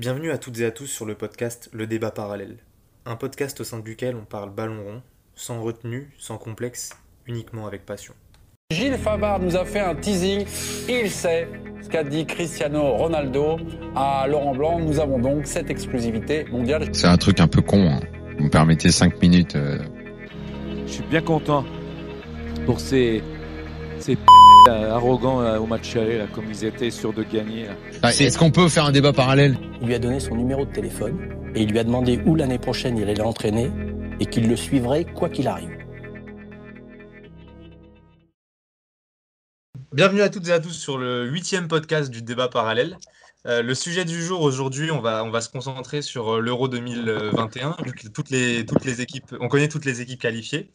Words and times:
Bienvenue 0.00 0.30
à 0.30 0.38
toutes 0.38 0.58
et 0.60 0.64
à 0.64 0.70
tous 0.70 0.86
sur 0.86 1.04
le 1.04 1.14
podcast 1.14 1.68
Le 1.74 1.86
débat 1.86 2.10
parallèle. 2.10 2.56
Un 3.04 3.16
podcast 3.16 3.60
au 3.60 3.64
sein 3.64 3.80
duquel 3.80 4.16
on 4.16 4.24
parle 4.24 4.48
ballon 4.50 4.82
rond, 4.82 5.02
sans 5.34 5.60
retenue, 5.62 6.10
sans 6.16 6.38
complexe, 6.38 6.88
uniquement 7.26 7.66
avec 7.66 7.84
passion. 7.84 8.14
Gilles 8.72 8.96
Favard 8.96 9.40
nous 9.40 9.56
a 9.56 9.66
fait 9.66 9.80
un 9.80 9.94
teasing. 9.94 10.46
Il 10.88 11.10
sait 11.10 11.46
ce 11.82 11.88
qu'a 11.90 12.02
dit 12.02 12.24
Cristiano 12.24 12.92
Ronaldo 12.96 13.58
à 13.94 14.26
Laurent 14.26 14.54
Blanc. 14.54 14.78
Nous 14.80 15.00
avons 15.00 15.18
donc 15.18 15.46
cette 15.46 15.68
exclusivité 15.68 16.44
mondiale. 16.44 16.88
C'est 16.94 17.06
un 17.08 17.18
truc 17.18 17.38
un 17.40 17.48
peu 17.48 17.60
con. 17.60 17.86
hein. 17.90 18.00
Vous 18.38 18.44
me 18.46 18.50
permettez 18.50 18.90
5 18.90 19.20
minutes. 19.20 19.54
euh, 19.56 19.78
Je 20.86 20.92
suis 20.92 21.02
bien 21.04 21.20
content 21.20 21.64
pour 22.64 22.80
ces, 22.80 23.22
ces 23.98 24.16
p 24.16 24.22
là, 24.66 24.94
arrogants 24.94 25.40
là, 25.40 25.60
au 25.60 25.66
match 25.66 25.96
aller, 25.96 26.18
là, 26.18 26.26
comme 26.32 26.46
ils 26.48 26.64
étaient 26.64 26.90
sûrs 26.90 27.12
de 27.12 27.22
gagner. 27.22 27.66
là. 27.66 27.74
ah, 28.02 28.10
Est-ce 28.10 28.38
qu'on 28.38 28.50
peut 28.50 28.68
faire 28.68 28.84
un 28.84 28.92
débat 28.92 29.12
parallèle? 29.12 29.56
Il 29.80 29.86
lui 29.88 29.94
a 29.94 29.98
donné 29.98 30.20
son 30.20 30.34
numéro 30.36 30.64
de 30.64 30.72
téléphone 30.72 31.52
et 31.54 31.62
il 31.62 31.70
lui 31.70 31.78
a 31.78 31.84
demandé 31.84 32.20
où 32.26 32.34
l'année 32.34 32.58
prochaine 32.58 32.96
il 32.96 33.04
allait 33.04 33.14
l'entraîner 33.14 33.70
et 34.20 34.26
qu'il 34.26 34.48
le 34.48 34.56
suivrait 34.56 35.04
quoi 35.04 35.28
qu'il 35.28 35.48
arrive. 35.48 35.70
Bienvenue 39.92 40.22
à 40.22 40.28
toutes 40.28 40.48
et 40.48 40.52
à 40.52 40.60
tous 40.60 40.72
sur 40.72 40.98
le 40.98 41.26
huitième 41.26 41.66
podcast 41.66 42.10
du 42.10 42.22
débat 42.22 42.48
parallèle. 42.48 42.96
Euh, 43.46 43.62
le 43.62 43.74
sujet 43.74 44.04
du 44.04 44.22
jour 44.22 44.42
aujourd'hui, 44.42 44.90
on 44.90 45.00
va, 45.00 45.24
on 45.24 45.30
va 45.30 45.40
se 45.40 45.48
concentrer 45.48 46.02
sur 46.02 46.34
euh, 46.36 46.40
l'Euro 46.40 46.68
2021, 46.68 47.76
vu 47.84 47.92
que 47.92 48.06
toutes 48.08 48.28
les, 48.30 48.66
toutes 48.66 48.84
les 48.84 49.00
équipes, 49.00 49.34
on 49.40 49.48
connaît 49.48 49.68
toutes 49.68 49.86
les 49.86 50.02
équipes 50.02 50.20
qualifiées. 50.20 50.70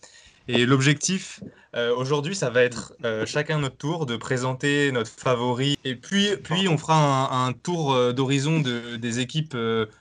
Et 0.47 0.65
l'objectif 0.65 1.39
euh, 1.75 1.93
aujourd'hui, 1.93 2.35
ça 2.35 2.49
va 2.49 2.63
être 2.63 2.93
euh, 3.03 3.25
chacun 3.25 3.59
notre 3.59 3.75
tour 3.75 4.05
de 4.05 4.15
présenter 4.15 4.93
notre 4.93 5.11
favori. 5.11 5.77
Et 5.83 5.95
puis, 5.95 6.29
puis 6.37 6.69
on 6.69 6.77
fera 6.77 7.45
un, 7.45 7.51
tour 7.51 7.93
euh, 7.93 8.13
d'horizon 8.13 8.61
de, 8.61 8.95
des 8.95 9.19
équipes 9.19 9.57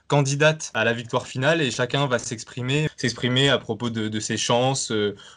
candidates 0.07 0.71
à 0.73 0.85
la 0.85 0.93
victoire 0.93 1.27
finale 1.27 1.61
et 1.61 1.71
chacun 1.71 2.07
va 2.07 2.17
s'exprimer, 2.17 2.87
à 3.49 3.57
propos 3.57 3.89
de, 3.89 4.19
ses 4.19 4.37
chances 4.37 4.91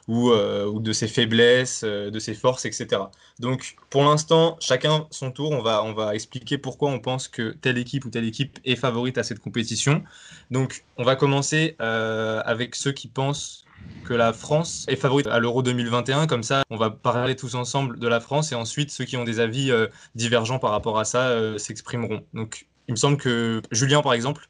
ou, 0.07 0.31
ou 0.31 0.81
de 0.81 0.93
ses 0.93 1.09
faiblesses, 1.09 1.83
de 1.83 2.19
ses 2.19 2.35
forces, 2.35 2.65
etc. 2.65 3.03
Donc, 3.41 3.77
pour 3.91 4.05
l'instant, 4.05 4.57
chacun 4.61 5.07
son 5.11 5.33
tour. 5.33 5.51
On 5.51 5.63
va, 5.63 5.83
on 5.83 5.93
va 5.93 6.15
expliquer 6.15 6.59
pourquoi 6.59 6.91
on 6.91 7.01
pense 7.01 7.27
que 7.29 7.51
telle 7.51 7.79
équipe 7.79 8.05
ou 8.05 8.11
telle 8.11 8.27
équipe 8.27 8.59
est 8.65 8.77
favorite 8.77 9.19
à 9.19 9.23
cette 9.23 9.41
compétition. 9.41 10.05
Donc, 10.51 10.85
on 10.97 11.05
va 11.05 11.17
commencer 11.17 11.77
avec 11.79 12.77
ceux 12.77 12.93
qui 12.93 13.09
pensent 13.09 13.65
que 14.05 14.15
la 14.15 14.33
France 14.33 14.85
est 14.89 14.97
favorite 14.97 15.27
à 15.27 15.39
l'Euro 15.39 15.63
2021. 15.63 16.27
Comme 16.27 16.43
ça, 16.43 16.63
on 16.71 16.77
va 16.77 16.91
parler 16.91 17.37
tous 17.37 17.55
ensemble 17.55 17.99
de 17.99 18.09
la 18.09 18.21
France 18.21 18.53
et 18.53 18.55
ensuite 18.55 18.91
ceux 18.91 19.05
qui 19.05 19.17
ont 19.17 19.25
des 19.25 19.39
avis 19.41 19.71
euh, 19.71 19.87
divergents 20.15 20.59
par 20.59 20.71
rapport 20.71 20.99
à 20.99 21.05
ça 21.05 21.29
euh, 21.29 21.59
s'exprimeront. 21.59 22.23
Donc, 22.35 22.67
il 22.89 22.93
me 22.93 22.97
semble 22.97 23.19
que 23.19 23.61
Julien, 23.71 24.01
par 24.01 24.15
exemple, 24.15 24.49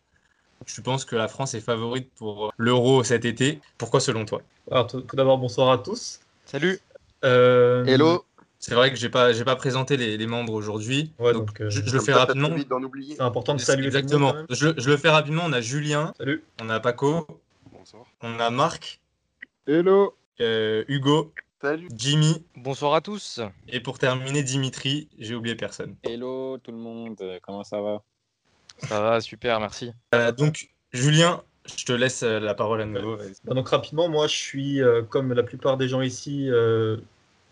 tu 0.67 0.81
penses 0.83 1.05
que 1.05 1.17
la 1.17 1.29
France 1.29 1.55
est 1.55 1.61
favorite 1.61 2.11
pour 2.17 2.53
l'Euro 2.57 3.03
cet 3.03 3.25
été. 3.25 3.61
Pourquoi 3.79 4.01
selon 4.01 4.25
toi? 4.25 4.43
Alors, 4.71 4.87
tout, 4.87 5.01
tout 5.01 5.17
d'abord, 5.17 5.39
bonsoir 5.39 5.71
à 5.73 5.79
tous. 5.79 6.21
Salut. 6.45 6.79
Euh, 7.25 7.85
Hello. 7.85 8.25
C'est 8.61 8.75
vrai 8.75 8.91
que 8.91 8.97
j'ai 8.97 9.09
pas, 9.09 9.33
j'ai 9.33 9.45
pas 9.45 9.55
présenté 9.57 9.97
les, 9.97 10.17
les 10.17 10.27
membres 10.27 10.53
aujourd'hui. 10.53 11.13
Ouais, 11.21 11.33
donc, 11.33 11.47
donc, 11.47 11.61
euh, 11.61 11.71
je, 11.71 11.81
je 11.85 11.95
le 11.95 12.01
fais 12.01 12.13
rapidement. 12.13 12.51
C'est 13.09 13.21
important 13.21 13.55
de 13.55 13.61
saluer 13.61 13.87
monde, 13.87 13.97
Exactement. 13.97 14.35
Je, 14.51 14.69
je 14.77 14.91
le 14.91 14.97
fais 14.97 15.11
rapidement. 15.11 15.45
On 15.47 15.53
a 15.53 15.61
Julien, 15.61 16.13
Salut. 16.19 16.43
on 16.61 16.69
a 16.69 16.81
Paco, 16.81 17.27
Bonsoir. 17.73 18.05
on 18.21 18.39
a 18.41 18.51
Marc, 18.51 19.01
Hello. 19.71 20.15
euh, 20.41 20.83
Hugo, 20.89 21.35
Salut. 21.61 21.89
Jimmy 21.95 22.43
Bonsoir 22.57 22.95
à 22.95 23.03
tous. 23.03 23.39
et 23.69 23.81
pour 23.81 23.99
terminer 23.99 24.43
Dimitri. 24.43 25.09
J'ai 25.19 25.35
oublié 25.35 25.57
personne. 25.57 25.95
Hello 26.05 26.57
tout 26.57 26.71
le 26.73 26.79
monde, 26.79 27.23
comment 27.43 27.65
ça 27.65 27.79
va? 27.83 28.03
Ça 28.79 29.03
va, 29.03 29.21
super, 29.21 29.61
merci. 29.61 29.93
Euh, 30.15 30.33
donc 30.33 30.71
Julien, 30.95 31.43
je 31.77 31.85
te 31.85 31.93
laisse 31.93 32.23
euh, 32.23 32.41
la 32.41 32.55
parole 32.55 32.81
à 32.81 32.87
nouveau. 32.87 33.19
Bah, 33.45 33.55
donc, 33.55 33.69
rapidement, 33.69 34.09
moi, 34.09 34.27
je 34.27 34.37
suis, 34.37 34.81
euh, 34.81 35.03
comme 35.03 35.35
la 35.35 35.43
plupart 35.43 35.77
des 35.77 35.87
gens 35.87 36.01
ici, 36.01 36.49
euh, 36.49 36.97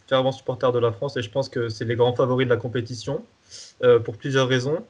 fervent 0.09 0.33
supporter 0.33 0.73
de 0.73 0.79
la 0.79 0.93
France 0.93 1.19
et 1.19 1.23
je 1.23 1.29
pense 1.31 1.51
que 1.51 1.69
c'est 1.69 1.85
les 1.85 1.97
grands 1.97 2.15
favoris 2.15 2.47
de 2.47 2.51
la 2.51 2.57
compétition 2.57 3.23
euh, 3.83 3.99
pour 3.99 4.17
plusieurs 4.17 4.49
raisons. 4.49 4.83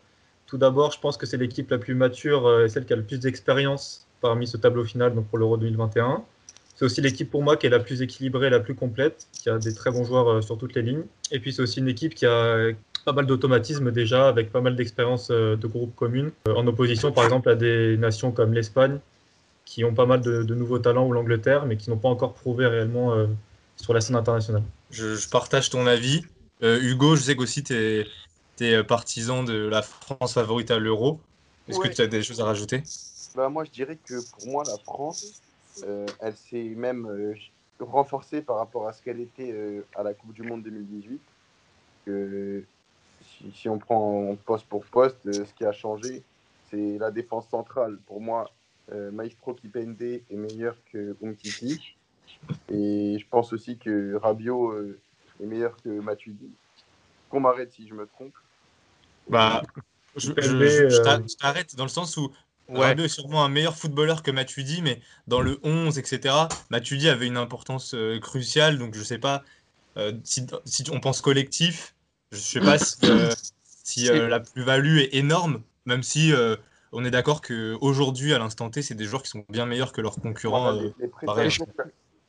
Tout 0.46 0.58
d'abord, 0.58 0.92
je 0.92 1.00
pense 1.00 1.16
que 1.16 1.26
c'est 1.26 1.38
l'équipe 1.38 1.68
la 1.72 1.78
plus 1.78 1.96
mature 1.96 2.46
euh, 2.46 2.66
et 2.66 2.68
celle 2.68 2.84
qui 2.84 2.92
a 2.92 2.96
le 2.96 3.02
plus 3.02 3.18
d'expérience 3.18 4.06
parmi 4.20 4.46
ce 4.46 4.56
tableau 4.56 4.84
final 4.84 5.12
donc 5.12 5.26
pour 5.26 5.38
l'Euro 5.38 5.56
2021. 5.56 6.22
C'est 6.76 6.84
aussi 6.84 7.00
l'équipe 7.00 7.30
pour 7.30 7.42
moi 7.42 7.56
qui 7.56 7.66
est 7.66 7.70
la 7.70 7.80
plus 7.80 8.02
équilibrée, 8.02 8.50
la 8.50 8.60
plus 8.60 8.74
complète, 8.74 9.26
qui 9.32 9.48
a 9.48 9.58
des 9.58 9.74
très 9.74 9.90
bons 9.90 10.04
joueurs 10.04 10.28
euh, 10.28 10.40
sur 10.42 10.58
toutes 10.58 10.74
les 10.74 10.82
lignes. 10.82 11.04
Et 11.32 11.40
puis 11.40 11.52
c'est 11.52 11.62
aussi 11.62 11.80
une 11.80 11.88
équipe 11.88 12.14
qui 12.14 12.26
a 12.26 12.68
pas 13.04 13.12
mal 13.12 13.26
d'automatisme 13.26 13.90
déjà, 13.92 14.28
avec 14.28 14.52
pas 14.52 14.60
mal 14.60 14.76
d'expérience 14.76 15.28
euh, 15.30 15.56
de 15.56 15.66
groupes 15.66 15.94
communes, 15.96 16.32
euh, 16.48 16.54
en 16.54 16.66
opposition 16.66 17.12
par 17.12 17.24
exemple 17.24 17.48
à 17.48 17.54
des 17.54 17.96
nations 17.96 18.30
comme 18.32 18.52
l'Espagne, 18.52 18.98
qui 19.64 19.84
ont 19.84 19.94
pas 19.94 20.06
mal 20.06 20.20
de, 20.20 20.42
de 20.42 20.54
nouveaux 20.54 20.78
talents, 20.78 21.06
ou 21.06 21.12
l'Angleterre, 21.12 21.66
mais 21.66 21.76
qui 21.76 21.88
n'ont 21.90 21.96
pas 21.98 22.08
encore 22.08 22.34
prouvé 22.34 22.66
réellement 22.66 23.14
euh, 23.14 23.26
sur 23.76 23.94
la 23.94 24.00
scène 24.00 24.16
internationale. 24.16 24.62
Je, 24.90 25.14
je 25.16 25.28
partage 25.28 25.70
ton 25.70 25.86
avis. 25.86 26.24
Euh, 26.62 26.80
Hugo, 26.80 27.16
je 27.16 27.22
sais 27.22 27.36
qu'aussi 27.36 27.62
tu 27.62 27.74
es, 28.60 28.84
partisan 28.84 29.44
de 29.44 29.66
la 29.68 29.82
France 29.82 30.34
favorite 30.34 30.70
à 30.70 30.78
l'Euro. 30.78 31.20
Est-ce 31.68 31.78
Ouais. 31.78 31.88
que 31.88 31.94
tu 31.94 32.02
as 32.02 32.06
des 32.06 32.22
choses 32.22 32.40
à 32.40 32.44
rajouter? 32.44 32.82
Bah, 33.34 33.48
moi, 33.48 33.64
je 33.64 33.70
dirais 33.70 33.98
que 34.04 34.14
pour 34.32 34.46
moi, 34.46 34.64
la 34.66 34.76
France, 34.82 35.42
elle 36.20 36.36
s'est 36.36 36.74
même 36.76 37.06
euh, 37.06 37.34
renforcée 37.80 38.42
par 38.42 38.56
rapport 38.56 38.88
à 38.88 38.92
ce 38.92 39.02
qu'elle 39.02 39.20
était 39.20 39.52
euh, 39.52 39.84
à 39.94 40.02
la 40.02 40.14
Coupe 40.14 40.32
du 40.32 40.42
Monde 40.42 40.62
2018. 40.62 41.20
Que, 42.06 42.64
si, 43.22 43.52
si 43.52 43.68
on 43.68 43.78
prend 43.78 44.36
poste 44.44 44.66
pour 44.66 44.84
poste, 44.84 45.18
euh, 45.26 45.44
ce 45.44 45.52
qui 45.54 45.64
a 45.64 45.72
changé, 45.72 46.22
c'est 46.70 46.98
la 46.98 47.10
défense 47.10 47.48
centrale. 47.48 47.98
Pour 48.06 48.20
moi, 48.20 48.50
euh, 48.92 49.10
Maestro 49.10 49.54
Kipende 49.54 50.00
est 50.02 50.24
meilleur 50.30 50.76
que 50.92 51.16
Umtiti. 51.22 51.96
Et 52.70 53.18
je 53.18 53.26
pense 53.28 53.52
aussi 53.52 53.78
que 53.78 54.14
Rabiot 54.16 54.72
euh, 54.72 54.98
est 55.42 55.46
meilleur 55.46 55.76
que 55.82 55.88
Matuidi. 55.88 56.50
Qu'on 57.30 57.40
m'arrête 57.40 57.72
si 57.72 57.88
je 57.88 57.94
me 57.94 58.06
trompe. 58.06 58.34
Bah, 59.28 59.62
euh, 60.16 60.88
je 60.88 61.36
t'arrête 61.36 61.74
dans 61.76 61.84
le 61.84 61.90
sens 61.90 62.16
où 62.16 62.32
Ouais. 62.68 62.80
Rabiot 62.86 63.04
est 63.04 63.08
sûrement 63.08 63.44
un 63.44 63.48
meilleur 63.48 63.76
footballeur 63.76 64.22
que 64.22 64.30
Matuidi, 64.30 64.82
mais 64.82 65.00
dans 65.26 65.40
le 65.40 65.58
11, 65.62 65.98
etc., 65.98 66.34
Matuidi 66.70 67.08
avait 67.08 67.26
une 67.26 67.36
importance 67.36 67.94
euh, 67.94 68.18
cruciale, 68.18 68.78
donc 68.78 68.94
je 68.94 69.02
sais 69.02 69.18
pas 69.18 69.44
euh, 69.96 70.12
si, 70.24 70.46
si 70.64 70.84
on 70.90 71.00
pense 71.00 71.20
collectif, 71.20 71.94
je 72.32 72.38
sais 72.38 72.60
pas 72.60 72.78
si, 72.78 72.96
euh, 73.04 73.30
si, 73.84 74.08
euh, 74.10 74.28
la 74.28 74.40
plus-value 74.40 74.98
est 74.98 75.14
énorme, 75.14 75.62
même 75.84 76.02
si 76.02 76.32
euh, 76.32 76.56
on 76.92 77.04
est 77.04 77.10
d'accord 77.10 77.40
qu'aujourd'hui, 77.40 78.34
à 78.34 78.38
l'instant 78.38 78.68
T, 78.68 78.82
c'est 78.82 78.94
des 78.94 79.04
joueurs 79.04 79.22
qui 79.22 79.30
sont 79.30 79.44
bien 79.48 79.66
meilleurs 79.66 79.92
que 79.92 80.00
leurs 80.00 80.16
concurrents. 80.16 80.72
Voilà, 81.22 81.42
euh, 81.46 81.48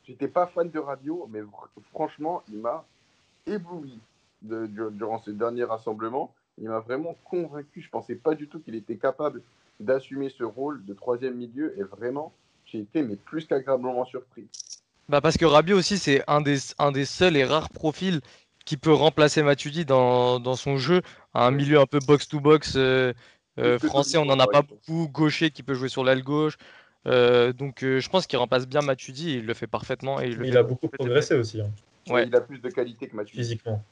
J'étais 0.06 0.28
pas 0.28 0.46
fan 0.46 0.70
de 0.70 0.78
Radio, 0.78 1.28
mais 1.30 1.40
franchement, 1.92 2.42
il 2.48 2.58
m'a 2.58 2.86
ébloui 3.46 3.98
de- 4.42 4.66
durant 4.90 5.20
ce 5.22 5.30
dernier 5.30 5.64
rassemblement. 5.64 6.32
Il 6.60 6.68
m'a 6.68 6.80
vraiment 6.80 7.14
convaincu. 7.24 7.82
Je 7.82 7.90
pensais 7.90 8.14
pas 8.14 8.34
du 8.34 8.48
tout 8.48 8.58
qu'il 8.60 8.74
était 8.74 8.96
capable 8.96 9.42
d'assumer 9.80 10.30
ce 10.30 10.44
rôle 10.44 10.84
de 10.84 10.94
troisième 10.94 11.34
milieu. 11.34 11.78
Et 11.78 11.82
vraiment, 11.82 12.32
j'ai 12.64 12.80
été 12.80 13.02
mais 13.02 13.16
plus 13.16 13.46
qu'agréablement 13.46 14.04
surpris. 14.04 14.46
Bah 15.08 15.20
parce 15.20 15.38
que 15.38 15.44
Rabiot 15.44 15.78
aussi, 15.78 15.98
c'est 15.98 16.22
un 16.28 16.40
des, 16.40 16.58
un 16.78 16.92
des 16.92 17.04
seuls 17.04 17.36
et 17.36 17.44
rares 17.44 17.70
profils 17.70 18.20
qui 18.66 18.76
peut 18.76 18.92
remplacer 18.92 19.42
Matuidi 19.42 19.84
dans, 19.86 20.38
dans 20.40 20.56
son 20.56 20.76
jeu. 20.76 21.00
Un 21.32 21.50
milieu 21.50 21.80
un 21.80 21.86
peu 21.86 21.98
box-to-box 22.06 22.74
euh, 22.76 23.14
euh, 23.58 23.78
français, 23.78 24.18
on 24.18 24.26
n'en 24.26 24.38
a 24.38 24.46
pas 24.46 24.62
beaucoup. 24.62 25.08
Gaucher 25.08 25.50
qui 25.50 25.62
peut 25.62 25.74
jouer 25.74 25.88
sur 25.88 26.04
l'aile 26.04 26.22
gauche. 26.22 26.58
Euh, 27.06 27.52
donc 27.52 27.82
euh, 27.82 28.00
je 28.00 28.08
pense 28.10 28.26
qu'il 28.26 28.38
remplace 28.38 28.66
bien 28.66 28.82
Matuidi 28.82 29.36
il 29.36 29.46
le 29.46 29.54
fait 29.54 29.66
parfaitement. 29.66 30.20
Et 30.20 30.28
il, 30.28 30.36
fait 30.36 30.56
a 30.56 30.62
beaucoup 30.62 30.88
progressé 30.88 31.34
aussi, 31.34 31.60
hein, 31.60 31.70
Ouais. 32.10 32.26
Il 32.26 32.34
a 32.34 32.40
plus 32.40 32.58
de 32.58 32.68
qualité 32.70 33.08
que 33.08 33.16
Matuidi. 33.16 33.38
physiquement. 33.38 33.84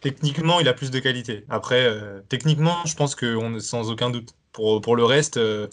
Techniquement, 0.00 0.60
il 0.60 0.68
a 0.68 0.72
plus 0.72 0.90
de 0.90 0.98
qualité. 0.98 1.44
Après, 1.48 1.84
euh, 1.84 2.20
techniquement, 2.28 2.84
je 2.86 2.96
pense 2.96 3.14
qu'on 3.14 3.54
est 3.54 3.60
sans 3.60 3.90
aucun 3.90 4.10
doute. 4.10 4.34
Pour, 4.52 4.80
pour 4.80 4.96
le 4.96 5.04
reste, 5.04 5.36
euh, 5.36 5.68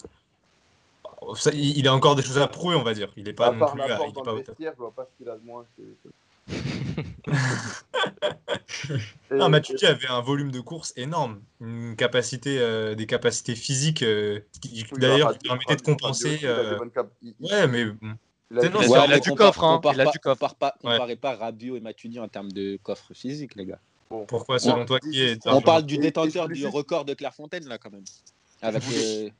ça, 1.34 1.50
il, 1.52 1.78
il 1.78 1.88
a 1.88 1.94
encore 1.94 2.14
des 2.16 2.22
choses 2.22 2.38
à 2.38 2.46
prouver, 2.46 2.76
on 2.76 2.82
va 2.82 2.94
dire. 2.94 3.10
Il 3.16 3.24
n'est 3.24 3.32
pas 3.32 3.50
non 3.52 3.66
plus 3.66 3.80
à- 3.82 3.88
l'apport 3.88 4.06
il 4.06 4.10
est 4.10 4.24
pas 4.24 4.30
le 4.32 4.36
au 4.36 4.40
top. 4.40 4.48
vestiaire, 4.48 4.72
je 4.74 4.78
vois 4.78 4.92
pas 4.92 5.06
ce 5.10 5.16
qu'il 5.18 5.28
a 5.28 5.36
de 5.36 5.44
moins. 5.44 5.64
Non, 9.30 9.48
Matuidi 9.48 9.86
avait 9.86 10.08
un 10.08 10.20
volume 10.20 10.50
de 10.50 10.60
course 10.60 10.92
énorme, 10.96 11.40
une 11.60 11.94
capacité, 11.96 12.58
euh, 12.58 12.94
des 12.94 13.06
capacités 13.06 13.54
physiques 13.54 14.02
euh, 14.02 14.40
qui, 14.60 14.84
a 14.90 14.96
d'ailleurs 14.98 15.38
qui 15.38 15.48
permettaient 15.48 15.76
de 15.76 15.82
compenser. 15.82 16.40
Euh, 16.44 16.78
Ouais, 17.40 17.66
mais 17.68 17.82
il 18.50 18.58
a 18.58 18.68
non, 18.70 18.80
il 18.82 19.20
du 19.20 19.32
coffre, 19.34 19.62
hein, 19.64 19.80
il 19.92 20.00
a 20.00 20.04
pas- 20.04 20.10
du 20.12 20.18
coffre. 20.18 20.38
compare 20.38 20.54
pas- 20.54 20.74
Ouais. 20.82 21.16
pas 21.16 21.36
Rabiot 21.36 21.76
et 21.76 21.80
Matuidi 21.80 22.18
en 22.18 22.28
termes 22.28 22.50
de 22.50 22.78
coffre 22.82 23.12
physique, 23.14 23.54
les 23.56 23.66
gars. 23.66 23.78
bon. 24.10 24.24
pourquoi 24.24 24.58
selon 24.58 24.84
toi 24.86 24.98
qui 25.00 25.20
est 25.22 25.46
On 25.46 25.60
parle 25.60 25.84
du 25.84 25.98
détenteur 25.98 26.48
du 26.48 26.66
record 26.66 27.04
de 27.04 27.14
Clairefontaine, 27.14 27.66
là, 27.68 27.78
quand 27.78 27.90
même. 27.90 28.04
Avec, 28.62 28.82
Je 28.82 28.88
voulais- 28.88 29.26
euh, 29.26 29.30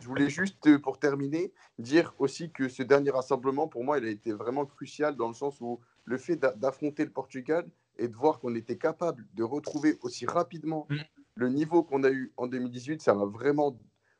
Je 0.00 0.06
voulais 0.06 0.28
juste, 0.28 0.66
euh, 0.66 0.78
pour 0.78 0.98
terminer, 0.98 1.52
dire 1.78 2.14
aussi 2.18 2.50
que 2.50 2.68
ce 2.68 2.82
dernier 2.82 3.10
rassemblement, 3.10 3.68
pour 3.68 3.84
moi, 3.84 3.98
il 3.98 4.04
a 4.04 4.10
été 4.10 4.32
vraiment 4.32 4.66
crucial 4.66 5.16
dans 5.16 5.28
le 5.28 5.34
sens 5.34 5.60
où 5.62 5.80
le 6.04 6.18
fait 6.18 6.36
d'a- 6.36 6.52
d'affronter 6.54 7.04
le 7.04 7.10
Portugal 7.10 7.66
et 7.98 8.08
de 8.08 8.14
voir 8.14 8.38
qu'on 8.40 8.54
était 8.54 8.76
capable 8.76 9.26
de 9.34 9.42
retrouver 9.42 9.98
aussi 10.02 10.26
rapidement 10.26 10.86
Mm. 10.90 10.96
le 11.36 11.48
niveau 11.48 11.82
qu'on 11.82 12.02
a 12.04 12.10
eu 12.10 12.32
en 12.36 12.46
2018, 12.48 13.00
ça 13.00 13.14
m'a 13.14 13.24
vraiment 13.24 13.78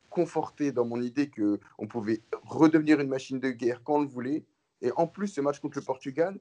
conforté 0.09 0.71
dans 0.71 0.85
mon 0.85 1.01
idée 1.01 1.29
que 1.29 1.59
on 1.77 1.85
pouvait 1.87 2.21
redevenir 2.43 2.99
une 2.99 3.09
machine 3.09 3.39
de 3.39 3.49
guerre 3.51 3.81
quand 3.83 3.95
on 3.97 4.01
le 4.01 4.07
voulait. 4.07 4.43
Et 4.81 4.91
en 4.95 5.05
plus, 5.07 5.27
ce 5.27 5.41
match 5.41 5.59
contre 5.59 5.77
le 5.77 5.83
Portugal 5.85 6.39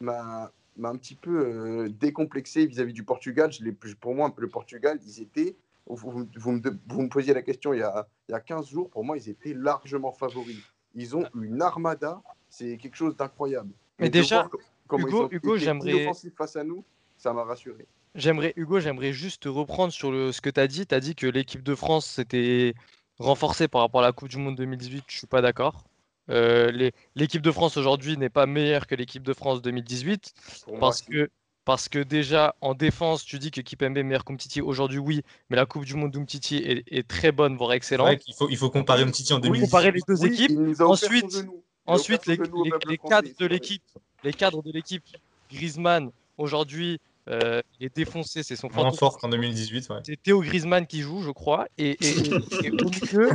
m'a 0.00 0.52
m'a 0.76 0.88
un 0.88 0.96
petit 0.96 1.16
peu 1.16 1.44
euh, 1.46 1.88
décomplexé 1.90 2.64
vis-à-vis 2.66 2.94
du 2.94 3.04
Portugal. 3.04 3.52
Je 3.52 3.62
pour 4.00 4.14
moi, 4.14 4.32
le 4.38 4.48
Portugal, 4.48 4.98
ils 5.04 5.20
étaient. 5.20 5.56
Vous, 5.86 6.12
me, 6.12 6.60
de- 6.60 6.78
vous 6.88 7.02
me 7.02 7.08
posiez 7.08 7.34
la 7.34 7.42
question 7.42 7.72
il 7.74 7.80
y, 7.80 7.82
a, 7.82 8.06
il 8.28 8.32
y 8.32 8.34
a 8.34 8.40
15 8.40 8.68
jours. 8.68 8.88
Pour 8.90 9.04
moi, 9.04 9.16
ils 9.16 9.28
étaient 9.28 9.54
largement 9.54 10.12
favoris. 10.12 10.56
Ils 10.94 11.16
ont 11.16 11.24
une 11.40 11.60
armada. 11.62 12.22
C'est 12.48 12.76
quelque 12.76 12.96
chose 12.96 13.16
d'incroyable. 13.16 13.72
Mais 13.98 14.06
déjà, 14.10 14.48
Hugo- 15.08 15.28
Hugo, 15.32 15.56
j'aimerais- 15.64 16.04
face 16.36 16.56
à 16.56 16.64
nous, 16.64 16.84
ça 17.16 17.32
m'a 17.32 17.44
rassuré. 17.44 17.86
J'aimerais, 18.14 18.52
Hugo, 18.56 18.78
j'aimerais 18.78 19.12
juste 19.12 19.44
te 19.44 19.48
reprendre 19.48 19.92
sur 19.92 20.12
le, 20.12 20.32
ce 20.32 20.40
que 20.40 20.50
tu 20.50 20.60
as 20.60 20.66
dit. 20.68 20.86
Tu 20.86 20.94
as 20.94 21.00
dit 21.00 21.14
que 21.14 21.26
l'équipe 21.26 21.62
de 21.62 21.74
France 21.74 22.06
s'était 22.06 22.74
renforcée 23.18 23.68
par 23.68 23.80
rapport 23.80 24.00
à 24.02 24.04
la 24.04 24.12
Coupe 24.12 24.28
du 24.28 24.36
Monde 24.38 24.56
2018. 24.56 25.04
Je 25.08 25.16
suis 25.18 25.26
pas 25.26 25.40
d'accord. 25.40 25.84
Euh, 26.30 26.90
l'équipe 27.16 27.42
de 27.42 27.50
France 27.50 27.76
aujourd'hui 27.76 28.16
n'est 28.16 28.28
pas 28.28 28.46
meilleure 28.46 28.86
que 28.86 28.94
l'équipe 28.94 29.22
de 29.22 29.32
France 29.32 29.60
2018 29.62 30.32
Pour 30.64 30.72
moi, 30.74 30.80
parce 30.80 31.02
que, 31.02 31.30
parce 31.64 31.88
que 31.88 31.98
déjà 32.00 32.54
en 32.60 32.74
défense, 32.74 33.24
tu 33.24 33.38
dis 33.38 33.50
que 33.50 33.60
Kipembe 33.60 33.96
est 33.96 34.02
meilleur 34.02 34.24
qu'Umtiti. 34.24 34.60
Aujourd'hui, 34.60 34.98
oui, 34.98 35.22
mais 35.48 35.56
la 35.56 35.66
Coupe 35.66 35.84
du 35.84 35.94
Monde 35.94 36.10
d'Umtiti 36.10 36.56
est, 36.56 36.82
est 36.90 37.06
très 37.06 37.32
bonne, 37.32 37.56
voire 37.56 37.72
excellente. 37.72 38.08
faut, 38.36 38.48
il 38.48 38.56
faut 38.56 38.70
comparer 38.70 39.02
Umtiti 39.02 39.32
en 39.32 39.36
Oui, 39.36 39.42
2010. 39.42 39.64
comparer 39.66 39.92
les 39.92 40.00
deux 40.06 40.20
Oui, 40.22 40.28
équipes. 40.32 40.58
Ensuite, 40.80 41.44
Ensuite, 41.84 42.26
les, 42.26 42.36
cadres 42.36 43.28
de 43.40 43.46
l'équipe, 43.46 43.82
les 44.22 44.32
cadres 44.32 44.62
de 44.62 44.70
l'équipe, 44.70 45.02
Griezmann, 45.50 46.10
aujourd'hui, 46.38 47.00
euh, 47.28 47.60
il 47.78 47.86
est 47.86 47.96
défoncé, 47.96 48.42
c'est 48.44 48.54
son 48.56 48.68
Moins 48.72 48.92
fort 48.92 49.18
qu'en 49.18 49.28
2018. 49.28 49.88
Ouais. 49.90 49.96
C'est 50.04 50.22
Théo 50.22 50.40
Griezmann 50.42 50.86
qui 50.86 51.00
joue, 51.00 51.22
je 51.22 51.30
crois. 51.30 51.66
Et, 51.78 51.90
et- 52.00 52.08
et- 52.08 52.66
et 52.66 52.70
au, 52.70 52.88
milieu, 52.88 53.30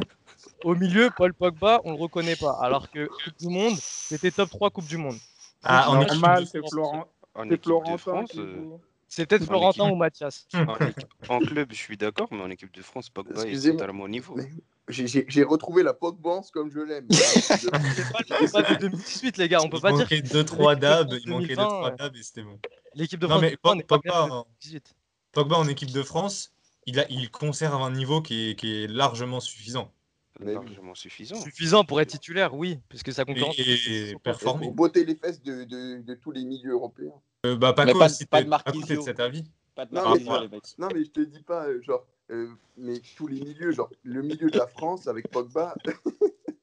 au 0.64 0.76
milieu, 0.76 1.10
Paul 1.16 1.34
Pogba, 1.34 1.82
on 1.84 1.92
le 1.92 1.98
reconnaît 1.98 2.38
pas. 2.38 2.58
Alors 2.62 2.90
que 2.90 3.08
Coupe 3.08 3.38
du 3.40 3.50
Monde, 3.50 3.76
c'était 3.82 4.32
top 4.32 4.50
3 4.50 4.70
Coupe 4.70 4.88
du 4.88 4.98
Monde. 4.98 5.18
Ah, 5.64 5.90
en 5.90 6.02
de 6.02 6.46
c'est. 6.46 6.60
Florent. 6.70 7.08
En 7.38 7.46
de 7.46 7.98
France, 7.98 8.32
euh. 8.38 8.78
C'est 9.10 9.26
peut-être 9.26 9.44
En 9.44 9.46
Florentin 9.46 9.84
équipe. 9.86 9.94
ou 9.94 9.96
Mathias. 9.96 10.48
en, 10.54 10.76
équipe- 10.86 11.08
en 11.30 11.40
club, 11.40 11.70
je 11.72 11.78
suis 11.78 11.96
d'accord, 11.98 12.28
mais 12.32 12.42
en 12.42 12.50
équipe 12.50 12.74
de 12.74 12.82
France, 12.82 13.10
Pogba 13.10 13.44
est 13.46 13.62
totalement 13.72 14.04
au 14.04 14.08
niveau. 14.10 14.36
Mais 14.36 14.50
J'ai- 14.90 15.44
retrouvé 15.44 15.82
la 15.84 15.94
Pogbance 15.94 16.52
comme 16.52 16.70
je 16.70 16.80
l'aime. 16.80 17.08
C'est 17.12 17.70
pas 17.72 17.78
le 17.80 18.52
Pogba 18.52 18.64
de 18.76 18.80
2018, 18.80 19.38
les 19.38 19.48
gars. 19.48 19.60
On 19.64 19.70
peut 19.70 19.78
Il 19.78 19.82
pas 19.82 19.92
dire 19.92 20.00
manquait 20.02 20.22
que 20.22 20.28
2-3 20.28 20.34
l'équipe 20.34 20.76
de 20.76 20.76
dabs, 20.82 21.08
France 21.10 21.22
il 21.24 21.30
manquait 21.30 21.48
2020, 21.56 21.64
2-3 21.64 21.92
euh, 21.92 21.96
dabs 21.96 22.16
et 22.18 22.24
c'était 22.24 22.42
bon. 22.44 22.60
l'équipe 22.96 23.20
de 23.20 23.28
Non, 23.28 23.32
France 23.32 23.42
mais 23.44 23.50
2020 23.64 23.76
n'est 23.76 23.84
pas 23.84 23.96
Pogba, 24.00 24.24
en- 24.24 24.28
2018. 24.62 24.96
Pogba 25.32 25.56
en 25.58 25.68
équipe 25.68 25.92
de 25.92 26.04
France, 26.04 26.54
il, 26.86 27.00
a, 27.00 27.06
il 27.10 27.30
conserve 27.32 27.82
un 27.82 27.92
niveau 27.92 28.22
qui 28.22 28.50
est, 28.52 28.56
qui 28.56 28.84
est 28.84 28.88
largement 28.88 29.40
suffisant. 29.40 29.92
Largement 30.40 30.96
suffisant. 30.96 31.42
Suffisant 31.42 31.84
pour 31.84 32.00
être 32.02 32.10
titulaire, 32.10 32.54
oui, 32.56 32.80
puisque 32.90 33.12
sa 33.12 33.24
Et, 33.24 33.26
concurrence. 33.26 33.56
et 33.60 34.16
performé. 34.24 34.68
Pour 34.68 34.76
botter 34.76 35.06
les 35.06 35.16
fesses 35.16 35.42
de, 35.42 35.64
de, 35.64 36.02
de 36.02 36.14
tous 36.16 36.32
les 36.32 36.44
milieux 36.44 36.74
européens. 36.74 37.14
Euh, 37.46 37.56
bah, 37.56 37.74
Mais 37.78 37.94
pas 37.94 38.08
de- 38.08 38.14
si 38.14 38.26
pas 38.26 38.44
de 38.44 38.50
Marquisio. 38.50 38.98
de 38.98 39.02
cet 39.02 39.20
avis. 39.20 39.44
Pas 39.76 39.86
de 39.86 39.94
Non, 39.96 40.02
mais 40.02 40.08
Marquisio, 40.10 40.32
pas- 40.34 40.42
les 40.42 40.48
mecs. 40.50 40.64
Non, 40.78 40.88
mais 40.94 41.04
je 41.04 41.10
te 41.12 41.20
dis 41.22 41.44
pas, 41.44 41.68
euh, 41.68 41.82
genre, 41.82 42.06
euh, 42.32 42.50
mais 42.78 43.00
tous 43.16 43.28
les 43.28 43.40
milieux, 43.42 43.72
genre, 43.72 43.90
le 44.04 44.22
milieu 44.22 44.50
de 44.50 44.58
la 44.58 44.68
France 44.68 45.08
avec 45.08 45.30
Pogba, 45.30 45.76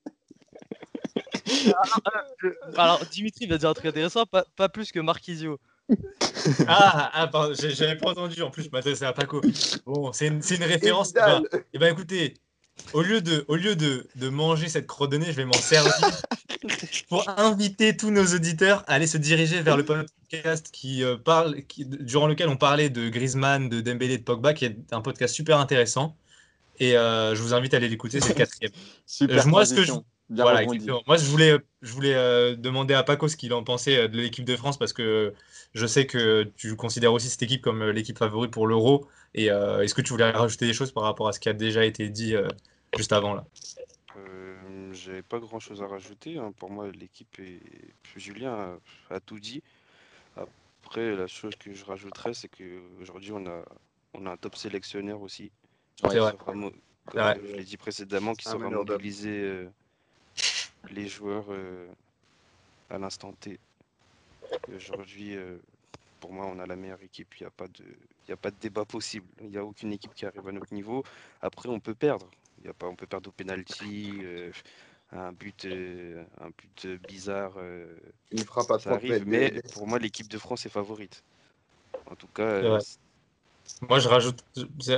Alors, 2.77 3.01
Dimitri 3.11 3.47
va 3.47 3.57
dire 3.59 3.69
un 3.71 3.75
truc 3.75 3.87
intéressant, 3.87 4.27
pas, 4.27 4.45
pas 4.57 4.69
plus 4.69 4.93
que 4.93 5.01
Marquisio. 5.01 5.59
Ah, 6.67 7.11
ah 7.15 7.27
pardon, 7.29 7.55
j'avais 7.55 7.97
pas 7.97 8.11
entendu. 8.11 8.43
En 8.43 8.51
plus, 8.51 8.65
je 8.65 8.71
m'adressais 8.71 9.07
à 9.07 9.15
Paco. 9.15 9.41
Bon, 9.87 10.13
c'est 10.13 10.27
une, 10.27 10.43
c'est 10.43 10.57
une 10.57 10.63
et 10.63 10.67
référence. 10.67 11.09
Vidal. 11.09 11.49
Bah, 11.51 11.59
eh 11.73 11.79
ben, 11.79 11.91
écoutez, 11.93 12.35
au 12.93 13.03
lieu 13.03 13.21
de, 13.21 13.45
au 13.49 13.57
lieu 13.57 13.77
de, 13.77 14.07
de 14.17 14.29
manger 14.29 14.69
cette 14.69 14.89
nez, 15.13 15.27
je 15.27 15.33
vais 15.33 15.45
m'en 15.45 15.53
servir 15.55 15.93
pour 17.09 17.29
inviter 17.39 17.97
tous 17.97 18.11
nos 18.11 18.25
auditeurs 18.35 18.85
à 18.87 18.95
aller 18.95 19.07
se 19.07 19.19
diriger 19.19 19.61
vers 19.63 19.77
le 19.77 19.85
podcast 19.85 20.69
qui 20.73 21.03
euh, 21.03 21.17
parle, 21.17 21.63
qui- 21.69 21.85
durant 21.87 22.27
lequel 22.27 22.49
on 22.49 22.57
parlait 22.57 22.91
de 22.91 23.09
Griezmann, 23.09 23.69
de 23.69 23.81
Dembélé, 23.81 24.19
de 24.19 24.23
Pogba, 24.23 24.55
qui 24.55 24.65
est 24.67 24.77
un 24.93 25.01
podcast 25.01 25.35
super 25.35 25.59
intéressant. 25.59 26.17
Et 26.81 26.97
euh, 26.97 27.35
je 27.35 27.43
vous 27.43 27.55
invite 27.55 27.75
à 27.75 27.77
aller 27.77 27.89
l'écouter, 27.89 28.21
c'est 28.21 28.31
le 28.31 28.35
quatrième. 28.35 28.73
Super 29.07 29.47
Euh, 29.47 29.49
moi, 29.49 29.65
ce 29.65 29.75
que 29.75 29.85
je- 29.85 29.93
Voilà. 30.31 30.63
Moi, 31.07 31.17
je 31.17 31.25
voulais, 31.27 31.57
je 31.83 31.93
voulais 31.93 32.57
demander 32.57 32.95
à 32.95 33.03
Paco 33.05 33.29
ce 33.29 33.37
qu'il 33.37 33.53
en 33.53 33.63
pensait 33.63 34.09
de 34.09 34.17
l'équipe 34.19 34.45
de 34.45 34.57
France 34.57 34.77
parce 34.79 34.93
que 34.93 35.35
je 35.75 35.87
sais 35.87 36.07
que 36.07 36.51
tu 36.57 36.75
considères 36.77 37.13
aussi 37.13 37.29
cette 37.29 37.43
équipe 37.43 37.63
comme 37.63 37.85
l'équipe 37.91 38.19
favorite 38.19 38.51
pour 38.51 38.67
l'Euro. 38.67 39.07
Et 39.35 39.51
euh, 39.51 39.83
est-ce 39.83 39.95
que 39.95 40.01
tu 40.03 40.11
voulais 40.13 40.31
rajouter 40.31 40.67
des 40.67 40.73
choses 40.73 40.93
par 40.93 41.03
rapport 41.03 41.29
à 41.29 41.33
ce 41.33 41.41
qui 41.41 41.49
a 41.49 41.53
déjà 41.53 41.85
été 41.85 42.09
dit 42.09 42.37
euh, 42.37 42.47
juste 42.97 43.13
avant 43.13 43.35
là? 43.35 43.45
Euh, 44.17 44.93
J'avais 44.93 45.23
pas 45.23 45.41
grand 45.41 45.59
chose 45.59 45.83
à 45.83 45.87
rajouter. 45.87 46.39
hein. 46.39 46.53
Pour 46.59 46.71
moi, 46.71 46.89
l'équipe 46.93 47.39
est. 47.41 47.61
Julien 48.17 48.79
a, 49.11 49.15
a 49.17 49.21
tout 49.21 49.41
dit. 49.41 49.63
Après, 50.37 51.17
la 51.17 51.27
chose 51.27 51.55
que 51.57 51.75
je 51.75 51.85
rajouterais, 51.85 52.35
c'est 52.35 52.49
qu'aujourd'hui, 52.49 53.33
on 53.33 53.45
a, 53.47 53.65
on 54.13 54.27
a 54.27 54.31
un 54.31 54.37
top 54.37 54.55
sélectionneur 54.55 55.21
aussi. 55.21 55.51
Ouais. 56.05 56.11
C'est 56.11 56.19
vrai. 56.19 56.35
Mo-. 56.55 56.73
Comme 57.07 57.35
je 57.43 57.57
l'ai 57.57 57.65
dit 57.65 57.77
précédemment, 57.77 58.35
qui 58.35 58.49
Un 58.49 58.53
saura 58.53 58.71
mobiliser 58.71 59.41
euh, 59.43 59.69
les 60.91 61.09
joueurs 61.09 61.47
euh, 61.51 61.87
à 62.89 62.99
l'instant 62.99 63.33
T. 63.33 63.59
Aujourd'hui, 64.75 65.37
euh, 65.37 65.59
pour 66.25 66.33
moi, 66.33 66.47
on 66.47 66.59
a 66.59 66.65
la 66.65 66.75
meilleure 66.75 67.03
équipe. 67.03 67.35
Il 67.39 67.43
n'y 67.43 67.47
a, 67.49 67.51
pas 67.51 67.69
de- 67.69 67.85
y 68.31 68.33
a 68.33 68.37
pas 68.39 68.51
de 68.51 68.57
débat 68.59 68.87
possible. 68.87 69.27
Il 69.43 69.51
n'y 69.51 69.59
a 69.59 69.65
aucune 69.65 69.93
équipe 69.93 70.15
qui 70.15 70.25
arrive 70.25 70.49
à 70.49 70.53
notre 70.53 70.73
niveau. 70.73 71.05
Après, 71.43 71.69
on 71.69 71.81
peut 71.81 71.95
perdre. 71.95 72.31
Y 72.65 72.69
a 72.69 72.73
pas, 72.73 72.87
on 72.87 72.97
peut 72.97 73.07
perdre 73.07 73.29
au 73.29 73.33
penalty, 73.33 74.21
euh, 74.23 74.51
un 75.13 75.33
but, 75.33 75.67
euh, 75.67 76.25
un 76.41 76.49
but 76.49 76.87
bizarre. 77.07 77.53
euh, 77.59 77.95
il 78.31 78.39
ne 78.39 78.45
fera 78.45 78.67
pas 78.67 78.79
ça 78.79 78.89
trop 78.89 78.95
arrive. 78.95 79.25
Mais 79.27 79.53
pour 79.75 79.87
moi, 79.87 79.99
l'équipe 79.99 80.29
de 80.29 80.39
France 80.39 80.65
est 80.65 80.71
favorite. 80.71 81.23
En 82.11 82.15
tout 82.15 82.29
cas, 82.29 82.43
euh. 82.43 82.81
Moi, 83.87 83.99
je 83.99 84.09
rajoute, 84.09 84.43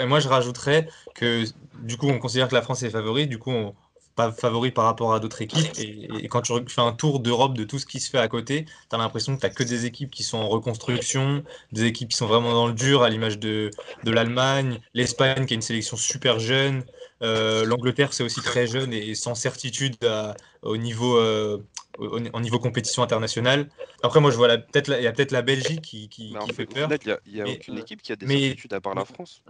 moi, 0.06 0.20
je 0.20 0.28
rajouterais 0.28 0.88
que 1.14 1.44
du 1.82 1.96
coup, 1.96 2.06
on 2.06 2.20
considère 2.20 2.48
que 2.48 2.54
la 2.54 2.62
France 2.62 2.84
est 2.84 2.90
favorite. 2.90 3.28
Du 3.28 3.38
coup, 3.38 3.50
on, 3.50 3.74
pas 4.16 4.32
favori 4.32 4.70
par 4.70 4.86
rapport 4.86 5.12
à 5.14 5.20
d'autres 5.20 5.42
équipes. 5.42 5.70
Et, 5.78 6.08
et 6.24 6.28
quand 6.28 6.40
tu 6.40 6.52
fais 6.68 6.80
un 6.80 6.92
tour 6.92 7.20
d'Europe 7.20 7.54
de 7.56 7.64
tout 7.64 7.78
ce 7.78 7.86
qui 7.86 8.00
se 8.00 8.10
fait 8.10 8.18
à 8.18 8.26
côté, 8.28 8.64
tu 8.64 8.96
as 8.96 8.98
l'impression 8.98 9.36
que 9.36 9.46
tu 9.46 9.54
que 9.54 9.62
des 9.62 9.84
équipes 9.84 10.10
qui 10.10 10.22
sont 10.24 10.38
en 10.38 10.48
reconstruction, 10.48 11.44
des 11.72 11.84
équipes 11.84 12.08
qui 12.08 12.16
sont 12.16 12.26
vraiment 12.26 12.52
dans 12.52 12.66
le 12.66 12.72
dur, 12.72 13.02
à 13.02 13.10
l'image 13.10 13.38
de, 13.38 13.70
de 14.04 14.10
l'Allemagne, 14.10 14.80
l'Espagne 14.94 15.44
qui 15.46 15.52
a 15.52 15.56
une 15.56 15.62
sélection 15.62 15.96
super 15.98 16.38
jeune, 16.40 16.82
euh, 17.22 17.64
l'Angleterre 17.64 18.12
c'est 18.12 18.22
aussi 18.24 18.40
très 18.40 18.66
jeune 18.66 18.92
et 18.92 19.14
sans 19.14 19.34
certitude 19.34 20.02
à- 20.04 20.34
au 20.62 20.76
niveau, 20.78 21.16
euh, 21.18 21.58
au, 21.98 22.18
au 22.18 22.40
niveau 22.40 22.58
compétition 22.58 23.02
internationale. 23.02 23.68
Après, 24.02 24.20
moi 24.20 24.30
je 24.30 24.36
vois 24.36 24.48
peut-être 24.56 24.88
la- 24.88 24.98
il 24.98 25.04
y 25.04 25.06
a 25.06 25.12
peut-être 25.12 25.32
la 25.32 25.42
Belgique 25.42 25.82
qui, 25.82 26.08
qui, 26.08 26.32
mais 26.32 26.40
en 26.40 26.46
qui 26.46 26.52
fait, 26.54 26.66
peur. 26.66 26.88
il 27.26 27.32
n'y 27.34 27.40
a, 27.40 27.44
a 27.44 27.46
Mais- 27.46 27.56
aucune 27.56 27.78
équipe 27.78 28.00
qui 28.02 28.12
a 28.12 28.16
des 28.16 28.26
mais- 28.26 28.40
certitudes 28.40 28.72
à 28.72 28.80
part 28.80 28.94
la 28.94 29.04
France. 29.04 29.42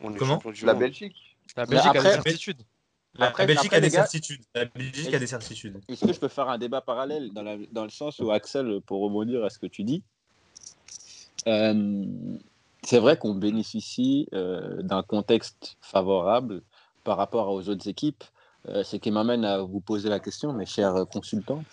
On 0.00 0.12
est 0.12 0.16
Comment 0.16 0.34
champion 0.34 0.50
du 0.50 0.64
La. 0.66 0.74
Belgique. 0.74 1.36
La 1.56 1.66
Belgique 1.66 1.86
a 1.86 1.90
après- 1.90 2.16
des 2.18 2.22
certitudes. 2.30 2.62
La, 3.18 3.26
Après- 3.26 3.42
la 3.42 3.46
Belgique 3.48 3.66
après, 3.66 3.76
a 3.76 3.80
des 3.80 3.88
gars- 3.90 4.02
certitudes. 4.06 4.42
La 4.54 4.64
Belgique 4.64 5.12
a 5.12 5.18
des 5.18 5.26
certitudes. 5.26 5.80
Est-ce 5.88 6.06
que 6.06 6.12
je 6.12 6.20
peux 6.20 6.28
faire 6.28 6.48
un 6.48 6.58
débat 6.58 6.80
parallèle 6.80 7.32
dans, 7.32 7.42
la- 7.42 7.56
dans 7.72 7.82
le 7.84 7.90
sens 7.90 8.18
où, 8.20 8.30
Axel, 8.30 8.80
pour 8.86 9.00
rebondir 9.02 9.44
à 9.44 9.50
ce 9.50 9.58
que 9.58 9.66
tu 9.66 9.82
dis, 9.82 10.02
euh, 11.46 12.04
c'est 12.84 12.98
vrai 12.98 13.16
qu'on 13.16 13.34
bénéficie 13.34 14.28
euh, 14.34 14.82
d'un 14.82 15.02
contexte 15.02 15.76
favorable 15.80 16.62
par 17.04 17.16
rapport 17.16 17.48
aux 17.52 17.68
autres 17.68 17.88
équipes. 17.88 18.22
Euh, 18.68 18.82
ce 18.84 18.96
qui 18.96 19.10
m'amène 19.10 19.44
à 19.44 19.58
vous 19.62 19.80
poser 19.80 20.08
la 20.08 20.20
question, 20.20 20.52
mes 20.52 20.66
chers 20.66 21.06
consultants. 21.10 21.64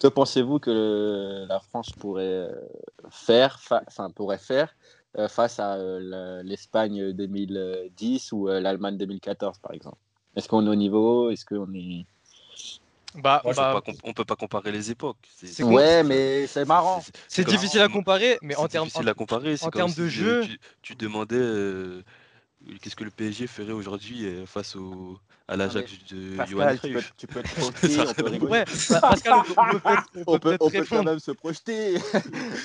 Que 0.00 0.06
pensez-vous 0.08 0.58
que 0.58 1.46
la 1.48 1.58
France 1.60 1.90
pourrait 1.90 2.48
faire, 3.10 3.58
fa- 3.60 3.82
enfin, 3.86 4.10
pourrait 4.10 4.38
faire 4.38 4.74
face 5.28 5.58
à 5.58 5.76
l'Espagne 6.44 7.12
2010 7.12 8.30
ou 8.32 8.46
l'Allemagne 8.48 8.96
2014, 8.98 9.58
par 9.58 9.72
exemple? 9.72 9.96
Est-ce 10.38 10.46
qu'on 10.48 10.64
est 10.64 10.68
au 10.68 10.74
niveau? 10.76 11.30
Est-ce 11.30 11.44
qu'on 11.44 11.66
est... 11.74 12.06
Bah, 13.16 13.42
On 13.44 13.50
peut 13.50 13.56
bah, 13.56 13.80
pas 13.84 13.92
on 14.04 14.12
peut 14.12 14.24
pas 14.24 14.36
comparer 14.36 14.70
les 14.70 14.92
époques. 14.92 15.16
C'est- 15.34 15.48
C'est 15.48 15.64
Ouais, 15.64 16.04
mais 16.04 16.46
c'est 16.46 16.64
marrant. 16.64 17.02
c'est- 17.26 17.44
difficile 17.44 17.80
à 17.80 17.88
comparer, 17.88 18.38
mais 18.42 18.54
en 18.54 18.68
termes 18.68 18.84
difficile 18.86 19.08
à 19.08 19.14
comparer. 19.14 19.56
c'est 19.56 19.66
en 19.66 19.70
termes 19.70 19.92
de 19.92 20.08
si, 20.08 20.14
jeu- 20.14 20.42
Tu, 20.44 20.60
tu 20.82 20.94
demandais 20.94 21.34
euh, 21.34 22.04
qu'est-ce 22.80 22.96
que 22.96 23.04
le 23.04 23.10
PSG 23.10 23.46
ferait 23.46 23.72
aujourd'hui 23.72 24.26
euh, 24.26 24.46
face 24.46 24.76
au, 24.76 25.18
à 25.48 25.56
l'Ajax 25.56 25.90
de 26.10 26.36
Johan 26.46 26.74
tu 26.82 26.96
tu 27.16 27.26
peux 27.26 27.42
te 27.42 27.48
projeter, 27.56 28.00
on 28.00 28.14
peut 28.14 28.26
rigoler. 28.28 28.52
Ouais, 28.52 28.64
Pascal, 29.00 29.34
on 29.34 29.42
peut, 29.42 29.54
on 29.56 29.70
peut 29.70 29.80
peut-être- 29.80 30.04
on 30.14 30.20
On 30.20 30.38
peut 30.38 30.38
peut, 30.38 30.48
peut-être 30.58 30.62
on 30.62 30.70
peut 30.70 30.86
quand 30.88 31.02
même 31.04 31.18
se 31.18 31.30
projeter. 31.32 31.96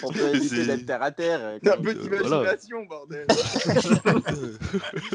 on 0.03 0.11
peut 0.11 0.27
éviter 0.35 0.65
d'être 0.65 0.85
terre 0.85 1.01
à 1.03 1.11
terre. 1.11 1.39
euh, 1.41 1.55
Un 1.55 1.59
comme- 1.59 1.81
peu 1.83 1.89
euh, 1.91 2.19
voilà. 2.23 2.53
d'imagination, 2.55 2.83
bordel. 2.85 3.27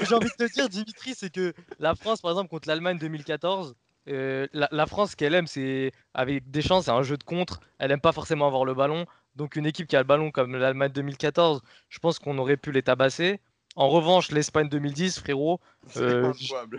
J'ai 0.09 0.15
envie 0.15 0.29
de 0.39 0.47
te 0.47 0.53
dire, 0.53 0.69
Dimitri, 0.69 1.15
c'est 1.15 1.31
que 1.33 1.53
la 1.79 1.95
France, 1.95 2.21
par 2.21 2.31
exemple, 2.33 2.49
contre 2.51 2.69
l'Allemagne 2.69 2.99
2014, 2.99 3.75
euh, 4.09 4.47
la, 4.53 4.69
la 4.73 4.87
France, 4.87 5.11
ce 5.13 5.17
qu'elle 5.17 5.35
aime, 5.35 5.47
c'est 5.47 5.93
avec 6.15 6.51
des 6.51 6.63
chances, 6.63 6.87
c'est 6.87 6.91
un 6.91 7.03
jeu 7.03 7.17
de 7.17 7.25
contre. 7.25 7.61
Elle 7.79 7.91
aime 7.93 8.01
pas 8.01 8.13
forcément 8.13 8.47
avoir 8.47 8.65
le 8.65 8.75
ballon. 8.75 9.05
Donc, 9.37 9.57
une 9.57 9.67
équipe 9.67 9.87
qui 9.87 9.97
a 9.97 10.01
le 10.01 10.07
ballon 10.07 10.31
comme 10.31 10.57
l'Allemagne 10.57 10.93
2014, 10.93 11.61
je 11.89 11.99
pense 11.99 12.19
qu'on 12.19 12.39
aurait 12.39 12.57
pu 12.57 12.73
les 12.73 12.83
tabasser. 12.83 13.41
En 13.77 13.89
revanche, 13.91 14.31
l'Espagne 14.33 14.69
2010, 14.69 15.21
frérot, 15.21 15.61
euh, 15.99 16.33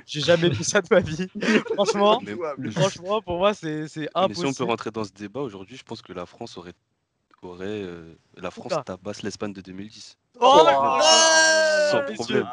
j'ai 0.06 0.20
jamais 0.22 0.50
vu 0.50 0.64
ça 0.66 0.82
de 0.82 0.88
ma 0.92 1.00
vie. 1.00 1.28
franchement, 1.76 2.22
Mais- 2.58 2.72
franchement, 2.72 3.22
pour 3.22 3.38
moi, 3.38 3.54
c'est 3.54 3.88
c'est 3.88 4.02
mais 4.02 4.06
si 4.06 4.10
on 4.16 4.22
peut 4.32 4.42
impossible. 4.42 4.70
rentrer 4.70 4.92
dans 4.92 5.04
ce 5.06 5.12
débat 5.12 5.40
aujourd'hui, 5.40 5.78
je 5.78 5.84
pense 5.84 6.02
que 6.02 6.12
la 6.12 6.26
France 6.26 6.58
aurait, 6.58 6.74
aurait 7.42 7.66
euh, 7.68 8.14
la 8.36 8.52
France 8.52 8.74
Oula. 8.74 8.84
tabasse 8.84 9.24
l'Espagne 9.24 9.54
de 9.54 9.62
2010. 9.62 10.18
Oh, 10.42 10.66
Sans 11.92 12.02
problème. 12.14 12.48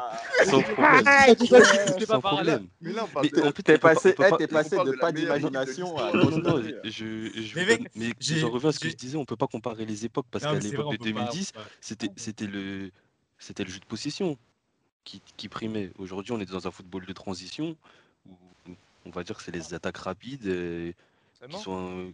Sans 0.45 0.61
problème. 0.61 0.75
Pas 0.77 2.05
Sans 2.05 2.21
problème. 2.21 2.67
Mais 2.81 2.93
là, 2.93 3.03
on 3.03 3.07
parle 3.07 3.25
Mais 3.33 3.41
de- 3.41 3.47
en 3.47 3.51
plus, 3.51 3.63
T'es 3.63 3.77
passé, 3.77 4.09
eh, 4.09 4.13
pas- 4.13 4.29
passé 4.47 4.77
de 4.77 4.91
pas 4.97 5.11
d'imagination 5.11 5.97
à 5.97 6.11
Non, 6.13 6.61
je, 6.85 6.89
je, 6.89 7.55
Mais 7.55 7.79
mais 7.95 8.11
je 8.19 8.45
reviens 8.45 8.69
à 8.69 8.71
ce 8.71 8.79
que 8.79 8.89
je 8.89 8.95
disais, 8.95 9.17
on 9.17 9.25
peut 9.25 9.35
pas 9.35 9.47
comparer 9.47 9.85
les 9.85 10.05
époques 10.05 10.27
parce 10.31 10.43
qu'à 10.45 10.53
l'époque 10.53 10.91
de 10.93 10.97
peut 10.97 11.13
pas- 11.13 11.21
2010, 11.21 11.51
on 11.53 11.59
peut 11.59 11.63
pas. 11.65 11.69
c'était 11.81 12.09
c'était 12.15 12.47
le 12.47 12.91
c'était 13.39 13.63
le 13.63 13.69
jeu 13.69 13.79
de 13.79 13.85
possession 13.85 14.37
qui, 15.03 15.21
qui 15.37 15.47
primait. 15.49 15.91
Aujourd'hui, 15.97 16.33
on 16.33 16.39
est 16.39 16.49
dans 16.49 16.67
un 16.67 16.71
football 16.71 17.05
de 17.05 17.13
transition 17.13 17.75
où 18.27 18.35
on 19.05 19.09
va 19.09 19.23
dire 19.23 19.37
que 19.37 19.43
c'est 19.43 19.53
les 19.53 19.73
attaques 19.73 19.97
rapides 19.97 20.45
euh, 20.47 20.91
qui 21.49 21.59
sont 21.59 21.97
euh, 21.97 22.11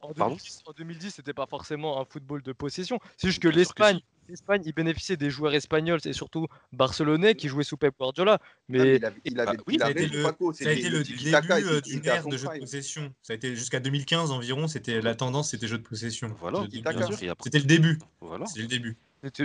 En 0.00 0.12
Pardon 0.12 0.34
2010, 0.34 0.62
en 0.66 0.72
2010, 0.72 1.14
c'était 1.14 1.32
pas 1.32 1.46
forcément 1.46 2.00
un 2.00 2.04
football 2.04 2.42
de 2.42 2.52
possession. 2.52 3.00
C'est 3.16 3.28
juste 3.28 3.42
que 3.42 3.48
l'Espagne, 3.48 4.00
l'Espagne, 4.28 4.62
il 4.66 4.74
bénéficiait 4.74 5.16
des 5.16 5.30
joueurs 5.30 5.54
espagnols 5.54 6.00
et 6.04 6.12
surtout 6.12 6.46
barcelonais 6.72 7.34
qui 7.34 7.48
jouaient 7.48 7.64
sous 7.64 7.76
Pep 7.76 7.94
Guardiola. 7.98 8.38
Ah, 8.40 8.46
mais 8.68 8.78
Mais 8.78 8.96
il 8.96 9.04
avait, 9.04 9.20
il 9.24 9.40
avait, 9.40 9.56
Bah 9.56 9.62
oui, 9.66 9.74
il 9.74 9.78
Ça 9.78 9.86
a 9.86 9.88
avait 9.88 10.04
été 10.04 10.16
le, 10.16 10.22
Paco, 10.22 10.52
ça 10.52 10.68
a 10.68 10.72
été 10.72 10.90
le 10.90 11.02
début 11.02 11.34
euh, 11.34 11.80
d'une 11.80 12.06
ère 12.06 12.28
de 12.28 12.36
jeu 12.36 12.48
de 12.48 12.58
possession. 12.60 13.14
Ça 13.22 13.32
a 13.32 13.36
été 13.36 13.56
jusqu'à 13.56 13.80
2015 13.80 14.30
environ, 14.30 14.68
c'était 14.68 15.00
la 15.00 15.14
tendance, 15.14 15.50
c'était 15.50 15.66
jeu 15.66 15.78
de 15.78 15.82
possession. 15.82 16.34
Voilà, 16.40 16.66
C'était 17.42 17.58
le 17.58 17.64
début. 17.64 17.98
voilà. 18.20 18.46
C'était 18.46 18.62
le 18.62 18.68
début. 18.68 18.96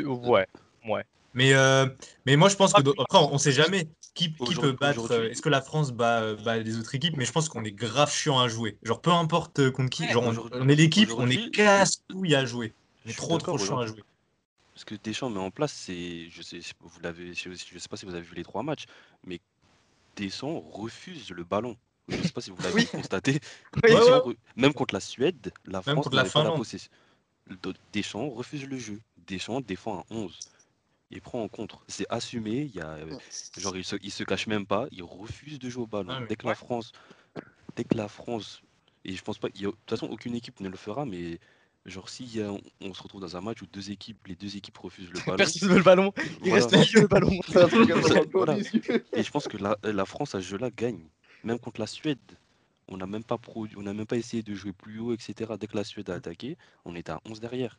ouais, 0.05 0.47
ouais. 0.87 1.03
Mais, 1.35 1.53
euh, 1.53 1.87
mais 2.27 2.35
moi, 2.35 2.47
je 2.49 2.55
pense 2.55 2.73
que 2.73 2.81
Ah, 2.85 3.01
après, 3.01 3.17
on, 3.17 3.33
on 3.33 3.37
sait 3.39 3.51
jamais 3.51 3.87
qui, 4.13 4.33
qui 4.33 4.53
peut 4.55 4.73
battre. 4.73 5.11
euh, 5.11 5.29
Est-ce 5.29 5.41
que 5.41 5.49
la 5.49 5.61
France 5.61 5.91
bat, 5.91 6.21
euh, 6.21 6.35
bat 6.35 6.57
les 6.57 6.77
autres 6.77 6.93
équipes 6.93 7.17
Mais 7.17 7.25
je 7.25 7.31
pense 7.31 7.49
qu'on 7.49 7.63
est 7.63 7.71
grave 7.71 8.13
chiant 8.13 8.39
à 8.39 8.47
jouer. 8.47 8.77
Genre, 8.83 9.01
peu 9.01 9.11
importe 9.11 9.71
contre 9.71 9.89
qui. 9.89 10.03
Ouais, 10.03 10.11
Genre, 10.11 10.47
on, 10.51 10.69
est 10.69 10.75
l'équipe, 10.75 11.09
on 11.17 11.27
est 11.29 11.49
casse-couille 11.49 12.35
à 12.35 12.45
jouer. 12.45 12.73
On 13.05 13.09
est 13.09 13.17
trop, 13.17 13.37
trop 13.39 13.57
chiant 13.57 13.79
à 13.79 13.87
jouer. 13.87 14.03
Ce 14.75 14.85
que 14.85 14.95
Deschamps 14.95 15.29
met 15.29 15.39
en 15.39 15.51
place, 15.51 15.71
c'est, 15.71 16.29
je 16.31 16.41
sais, 16.41 16.59
vous 16.79 16.99
l'avez, 17.01 17.33
je, 17.35 17.51
je 17.51 17.77
sais 17.77 17.87
pas 17.87 17.95
si 17.97 18.05
vous 18.05 18.13
avez 18.15 18.23
vu 18.23 18.33
les 18.35 18.43
trois 18.43 18.63
matchs, 18.63 18.85
mais 19.23 19.39
Deschamps 20.15 20.59
refuse 20.71 21.29
le 21.29 21.43
ballon. 21.43 21.75
Je 22.09 22.21
sais 22.21 22.31
pas 22.31 22.41
si 22.41 22.49
vous 22.49 22.61
l'avez 22.61 22.85
constaté. 22.85 23.39
Oui. 23.75 23.81
Deschamps 23.91 24.25
Ouais, 24.25 24.33
re- 24.33 24.37
Même 24.55 24.73
contre 24.73 24.95
la 24.95 24.99
Suède, 24.99 25.51
la 25.65 25.81
Même 25.85 25.95
France 25.95 26.09
pas 26.09 26.43
la 26.43 26.51
possession. 26.51 26.89
Deschamps 27.91 28.29
refuse 28.29 28.65
le 28.67 28.77
jeu. 28.77 28.99
Deschamps 29.27 29.61
défend 29.61 29.99
à 29.99 30.05
11. 30.09 30.39
Il 31.13 31.21
prend 31.21 31.43
en 31.43 31.47
contre. 31.47 31.83
C'est 31.87 32.07
assumé. 32.09 32.61
Il 32.61 32.75
y 32.75 32.81
a, 32.81 32.89
euh, 32.95 33.17
genre, 33.57 33.77
il 33.77 33.83
se, 33.83 33.95
il 34.01 34.11
se 34.11 34.23
cache 34.23 34.47
même 34.47 34.65
pas. 34.65 34.87
Il 34.91 35.03
refuse 35.03 35.59
de 35.59 35.69
jouer 35.69 35.83
au 35.83 35.87
ballon. 35.87 36.09
Ah, 36.11 36.25
dès 36.27 36.35
que 36.35 36.43
ouais. 36.45 36.51
la 36.51 36.55
France, 36.55 36.91
dès 37.75 37.83
que 37.83 37.95
la 37.95 38.07
France, 38.07 38.61
et 39.05 39.13
je 39.13 39.21
pense 39.21 39.37
pas, 39.37 39.47
il 39.53 39.61
y 39.61 39.65
a- 39.65 39.67
de 39.67 39.71
toute 39.71 39.89
façon, 39.89 40.07
aucune 40.07 40.33
équipe 40.35 40.59
ne 40.59 40.69
le 40.69 40.75
fera, 40.77 41.05
mais 41.05 41.39
genre, 41.85 42.09
si 42.09 42.25
y 42.25 42.41
a- 42.41 42.51
on, 42.51 42.61
on 42.81 42.93
se 42.95 43.03
retrouve 43.03 43.21
dans 43.21 43.37
un 43.37 43.41
match 43.41 43.61
où 43.61 43.67
deux 43.67 43.91
équipes, 43.91 44.25
les 44.27 44.35
deux 44.35 44.57
équipes 44.57 44.77
refusent 44.79 45.11
le 45.11 45.19
ballon, 45.27 45.37
Personne 45.37 45.67
ne 45.69 45.73
veut 45.73 45.77
le 45.79 45.83
ballon. 45.83 46.13
Il 46.43 46.49
voilà. 46.49 46.65
reste 46.67 46.93
le 46.93 47.07
ballon. 47.07 47.39
Voilà. 48.33 48.57
Et 49.13 49.21
je 49.23 49.31
pense 49.31 49.47
que 49.47 49.57
la, 49.57 49.77
la 49.83 50.05
France 50.05 50.33
à 50.33 50.41
ce 50.41 50.47
jeu-là 50.47 50.71
gagne. 50.71 51.07
Même 51.43 51.59
contre 51.59 51.79
la 51.81 51.87
Suède, 51.87 52.17
on 52.87 52.97
n'a 52.97 53.05
même 53.05 53.23
pas 53.23 53.37
produit, 53.37 53.75
on 53.77 53.81
n'a 53.83 53.93
même 53.93 54.05
pas 54.07 54.15
essayé 54.17 54.41
de 54.41 54.53
jouer 54.55 54.71
plus 54.73 54.97
haut, 54.99 55.13
etc. 55.13 55.57
Dès 55.59 55.67
que 55.67 55.75
la 55.77 55.83
Suède 55.83 56.09
a 56.09 56.15
attaqué, 56.15 56.57
on 56.85 56.95
était 56.95 57.11
à 57.11 57.19
11 57.25 57.39
derrière. 57.39 57.77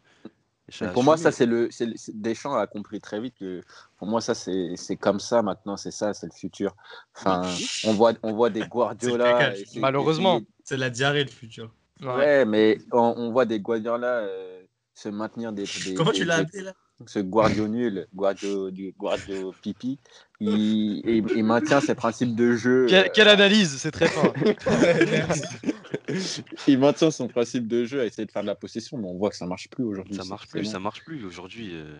Pour 0.94 1.04
moi, 1.04 1.16
ça, 1.16 1.30
c'est 1.30 1.44
le. 1.47 1.68
c'est 1.71 1.87
le- 1.87 1.92
c'est- 1.97 2.18
Deschamps 2.18 2.54
a 2.54 2.66
compris 2.66 2.99
très 3.00 3.21
vite 3.21 3.35
que 3.38 3.61
pour 3.99 4.09
moi, 4.09 4.21
ça, 4.23 4.35
c'est 4.35 4.75
c'est 4.76 4.97
comme 4.97 5.21
ça 5.21 5.42
maintenant, 5.42 5.76
c'est 5.76 5.90
ça, 5.90 6.14
c'est 6.14 6.26
le 6.26 6.33
futur. 6.33 6.75
Enfin, 7.16 7.42
on 7.85 7.92
voit, 7.92 8.14
on 8.23 8.33
voit 8.33 8.49
des 8.50 8.61
Guardiola. 8.68 9.33
caca, 9.33 9.56
et 9.56 9.64
c'est- 9.66 9.78
Malheureusement. 9.80 10.38
et- 10.38 10.47
C'est 10.64 10.78
la 10.78 10.88
diarrhée, 10.88 11.25
le 11.25 11.30
futur. 11.30 11.71
Ouais. 12.00 12.09
Ouais, 12.16 12.44
mais 12.47 12.78
on, 12.92 13.14
on 13.16 13.30
voit 13.30 13.44
des 13.44 13.61
Guardiola 13.61 14.06
euh, 14.06 14.62
se 14.94 15.11
maintenir 15.11 15.52
des. 15.52 15.64
des- 15.85 15.94
Comment 15.94 16.12
des- 16.12 16.18
tu 16.18 16.25
l'as 16.25 16.37
appelé 16.37 16.62
là? 16.62 16.73
Ce 17.06 17.18
Guardio 17.18 17.66
nul, 17.68 18.06
Guardio, 18.14 18.71
du 18.71 18.94
Guardio 18.97 19.52
pipi, 19.61 19.99
il, 20.40 21.02
il, 21.04 21.25
il 21.37 21.44
maintient 21.44 21.80
ses 21.80 21.94
principes 21.97 22.37
de 22.37 22.54
jeu. 22.54 22.87
Quelle, 22.88 23.06
euh, 23.06 23.11
quelle 23.12 23.28
analyse, 23.28 23.76
c'est 23.78 23.90
très 23.90 24.06
fin. 24.06 24.33
il 26.68 26.78
maintient 26.78 27.10
son 27.10 27.28
principe 27.28 27.66
de 27.68 27.84
jeu 27.84 28.00
à 28.00 28.04
essayer 28.06 28.26
de 28.26 28.30
faire 28.30 28.42
de 28.42 28.46
la 28.46 28.54
possession, 28.54 28.98
mais 28.98 29.06
on 29.08 29.14
voit 29.14 29.30
que 29.30 29.36
ça 29.36 29.46
marche 29.46 29.68
plus 29.68 29.84
aujourd'hui. 29.84 30.14
Ça 30.14 30.24
marche 30.24 30.48
plus, 30.48 30.64
ça 30.64 30.78
marche 30.78 31.04
plus 31.04 31.24
aujourd'hui. 31.24 31.70
euh, 31.72 31.96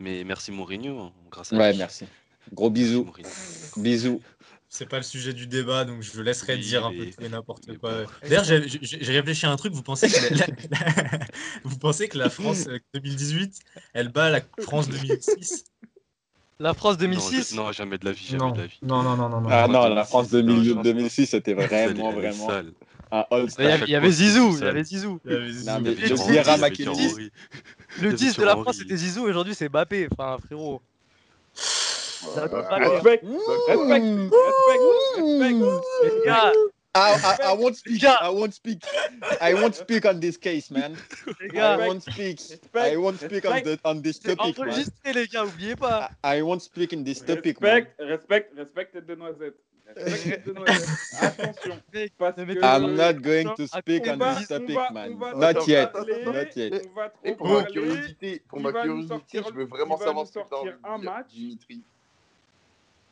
Mais 0.00 0.24
merci 0.24 0.50
Mourinho, 0.52 0.98
hein, 1.00 1.12
grâce 1.30 1.52
à 1.52 1.56
Ouais, 1.56 1.70
lui. 1.72 1.78
merci. 1.78 2.04
Gros 2.52 2.70
bisous. 2.70 3.10
Bisous. 3.76 4.20
C'est 4.68 4.88
pas 4.88 4.96
le 4.96 5.02
sujet 5.04 5.32
du 5.32 5.46
débat, 5.46 5.84
donc 5.84 6.02
je 6.02 6.20
laisserai 6.20 6.54
Oui, 6.56 6.60
dire 6.60 6.84
un 6.84 6.90
peu 6.90 7.06
tout 7.06 7.22
et 7.22 7.28
n'importe 7.28 7.78
quoi. 7.78 8.02
bon. 8.02 8.10
D'ailleurs, 8.22 8.42
j'ai 8.44 9.12
réfléchi 9.12 9.46
à 9.46 9.50
un 9.52 9.56
truc. 9.56 9.72
Vous 9.72 9.82
pensez 9.84 10.08
que 10.08 10.34
la, 10.34 10.46
la- 10.46 11.18
vous 11.64 11.78
pensez 11.78 12.08
que 12.08 12.18
la 12.18 12.28
France 12.28 12.66
euh, 12.66 12.78
2018, 12.94 13.56
elle 13.92 14.08
bat 14.08 14.30
la 14.30 14.40
France 14.60 14.88
2006 14.88 15.64
La 16.58 16.74
France 16.74 16.94
Non, 16.94 17.00
2006. 17.02 17.50
je- 17.52 17.56
non, 17.56 17.70
jamais 17.72 17.98
de 17.98 18.04
la 18.04 18.12
vie, 18.12 18.24
jamais 18.26 18.38
Non, 18.38 18.50
de 18.50 18.58
la 18.62 18.66
vie. 18.66 18.78
non, 18.82 19.02
non, 19.04 19.16
non, 19.16 19.28
non. 19.28 19.40
non. 19.42 19.48
Ah 19.50 19.68
non, 19.68 19.82
la 19.94 20.02
2006, 20.02 20.08
France 20.08 20.32
non, 20.32 20.38
je 20.40 20.44
2000 20.44 20.74
pense 20.74 20.82
2006, 20.84 21.26
c'était 21.26 21.54
vraiment, 21.54 22.12
vraiment 22.12 22.46
sale. 22.48 22.72
Un 23.10 23.24
all 23.30 23.48
Il 23.58 23.66
y 23.66 23.70
star. 23.70 23.70
avait, 23.72 23.86
il 23.86 23.90
y 23.90 23.96
avait 23.96 24.10
Zizou, 24.10 24.56
il 24.58 24.64
y 24.64 24.68
avait 24.68 24.84
Zizou. 24.84 25.20
Il 25.24 25.32
y 25.32 25.34
avait 25.34 25.52
Non, 25.64 25.80
Zizou, 25.80 25.82
mais 25.82 25.94
y 25.94 26.02
avait 26.02 26.08
le 26.08 26.18
Thierry. 26.18 26.56
Y 26.56 26.58
Makelele. 26.58 26.92
Thierry. 26.92 27.32
Le 28.00 28.10
avait 28.10 28.16
10 28.16 28.38
de 28.38 28.42
Thierry 28.42 28.44
la. 28.44 28.56
France, 28.56 28.78
c'était 28.78 28.96
Zizou, 28.96 29.26
et 29.26 29.30
aujourd'hui, 29.30 29.54
c'est 29.54 29.68
Mbappé. 29.68 30.08
Enfin, 30.12 30.38
frérot. 30.44 30.82
Ça 31.54 32.48
pas 32.48 32.66
Ah. 32.70 32.78
Respect, 32.78 33.20
respect, 33.68 34.02
respect, 34.30 34.80
respect. 35.16 35.54
Les 36.02 36.20
gars, 36.24 36.52
I, 36.96 37.14
I, 37.24 37.36
I 37.52 37.52
won't 37.56 37.74
speak. 37.76 38.04
I 38.04 38.28
won't 38.30 38.54
speak. 38.54 38.84
I 39.40 39.52
won't 39.54 39.74
speak 39.74 40.04
on 40.06 40.20
this 40.20 40.38
case, 40.38 40.70
man. 40.70 40.94
les 41.40 41.46
I 41.46 41.48
gars, 41.48 41.78
won't 41.78 42.00
speak. 42.02 42.40
I 42.74 42.96
won't 42.96 43.20
speak 43.20 43.44
on, 43.44 43.62
the, 43.64 43.78
on 43.84 44.00
this 44.02 44.20
topic, 44.20 44.58
man. 44.58 44.84
les 45.12 45.26
gars, 45.26 45.44
oubliez 45.44 45.76
pas. 45.76 46.10
I 46.22 46.40
won't 46.42 46.60
speak 46.62 46.92
in 46.92 47.02
this 47.04 47.20
topic, 47.24 47.60
man. 47.60 47.86
Respect, 47.98 47.98
respect, 47.98 48.50
respecte 48.56 48.96
de 49.06 49.14
Attention. 49.96 51.80
Parce 52.18 52.36
que 52.36 52.52
I'm 52.52 52.60
pas- 52.60 52.80
not 52.80 53.20
going 53.20 53.54
to 53.56 53.66
speak 53.66 54.06
on 54.08 54.16
va, 54.16 54.34
this 54.36 54.48
topic, 54.48 54.74
va, 54.74 54.90
man. 54.90 55.18
va 55.18 55.34
Not 55.34 55.66
yet. 55.66 55.92
parler, 55.92 56.24
Not 56.24 56.56
yet. 56.56 56.72
Et 57.24 57.34
pour 57.34 57.48
ma 57.48 57.64
curiosité, 57.64 58.42
pour 58.48 58.60
ma 58.60 58.72
curiosité, 58.72 59.42
je 59.46 59.52
veux 59.52 59.64
vraiment 59.66 59.96
savoir 59.98 60.26
ce 60.26 60.32
que 60.32 60.40
tu 60.40 60.54
as 60.54 60.58
envie 60.58 60.70
de 60.72 61.00
dire. 61.02 61.24
Dimitri. 61.28 61.84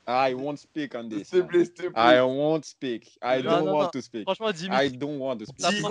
I 0.04 0.35
won't 0.35 0.59
speak 0.59 0.94
on 0.97 1.09
S'il 1.09 1.18
this. 1.18 1.30
te 1.30 1.37
man. 1.37 1.47
plaît, 1.47 1.64
s'il 1.64 1.75
te 1.75 1.82
I 1.82 1.90
plaît. 1.92 2.21
won't 2.23 2.64
speak. 2.64 3.18
I 3.23 3.40
Non, 3.42 3.42
don't 3.42 3.64
non, 3.66 3.73
want 3.75 3.82
non. 3.85 3.90
to 3.90 4.00
speak. 4.02 4.25
Franchement, 4.25 4.49
I 4.49 4.52
Dimitri, 4.52 4.99
don't 4.99 5.18
want 5.18 5.38
to 5.38 5.47
speak. 5.47 5.66
Dis, 5.68 5.82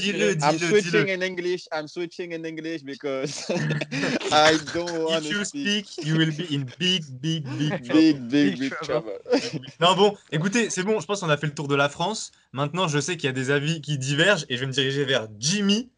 Dis-le, 0.00 0.34
dire. 0.34 0.48
I'm 0.48 0.56
dis-le, 0.56 0.68
switching 0.68 1.04
dis-le. 1.04 1.08
in 1.14 1.22
English. 1.22 1.68
I'm 1.70 1.88
switching 1.88 2.32
in 2.32 2.44
English 2.46 2.82
because 2.84 3.44
I 4.32 4.56
don't 4.72 5.04
want 5.04 5.24
If 5.24 5.28
to 5.30 5.34
you 5.38 5.44
speak. 5.44 5.86
speak, 5.86 6.06
you 6.06 6.16
will 6.16 6.32
be 6.34 6.54
in 6.54 6.64
big, 6.78 7.04
big, 7.20 7.44
big 7.58 7.70
trouble. 7.84 8.00
Big, 8.00 8.28
big, 8.28 8.50
Big 8.52 8.58
big 8.60 8.72
trouble. 8.82 9.12
trouble. 9.28 9.66
Non, 9.80 9.94
bon, 9.94 10.16
écoutez, 10.32 10.70
c'est 10.70 10.82
bon, 10.82 10.98
je 11.00 11.06
pense 11.06 11.20
qu'on 11.20 11.28
a 11.28 11.36
fait 11.36 11.46
le 11.48 11.54
tour 11.54 11.68
de 11.68 11.74
la 11.74 11.88
France. 11.90 12.32
Maintenant, 12.52 12.88
je 12.88 12.98
sais 12.98 13.16
qu'il 13.16 13.26
y 13.26 13.30
a 13.30 13.32
des 13.32 13.50
avis 13.50 13.80
qui 13.82 13.98
divergent 13.98 14.46
et 14.48 14.56
je 14.56 14.60
vais 14.60 14.66
me 14.66 14.72
diriger 14.72 15.04
vers 15.04 15.28
Jimmy, 15.38 15.90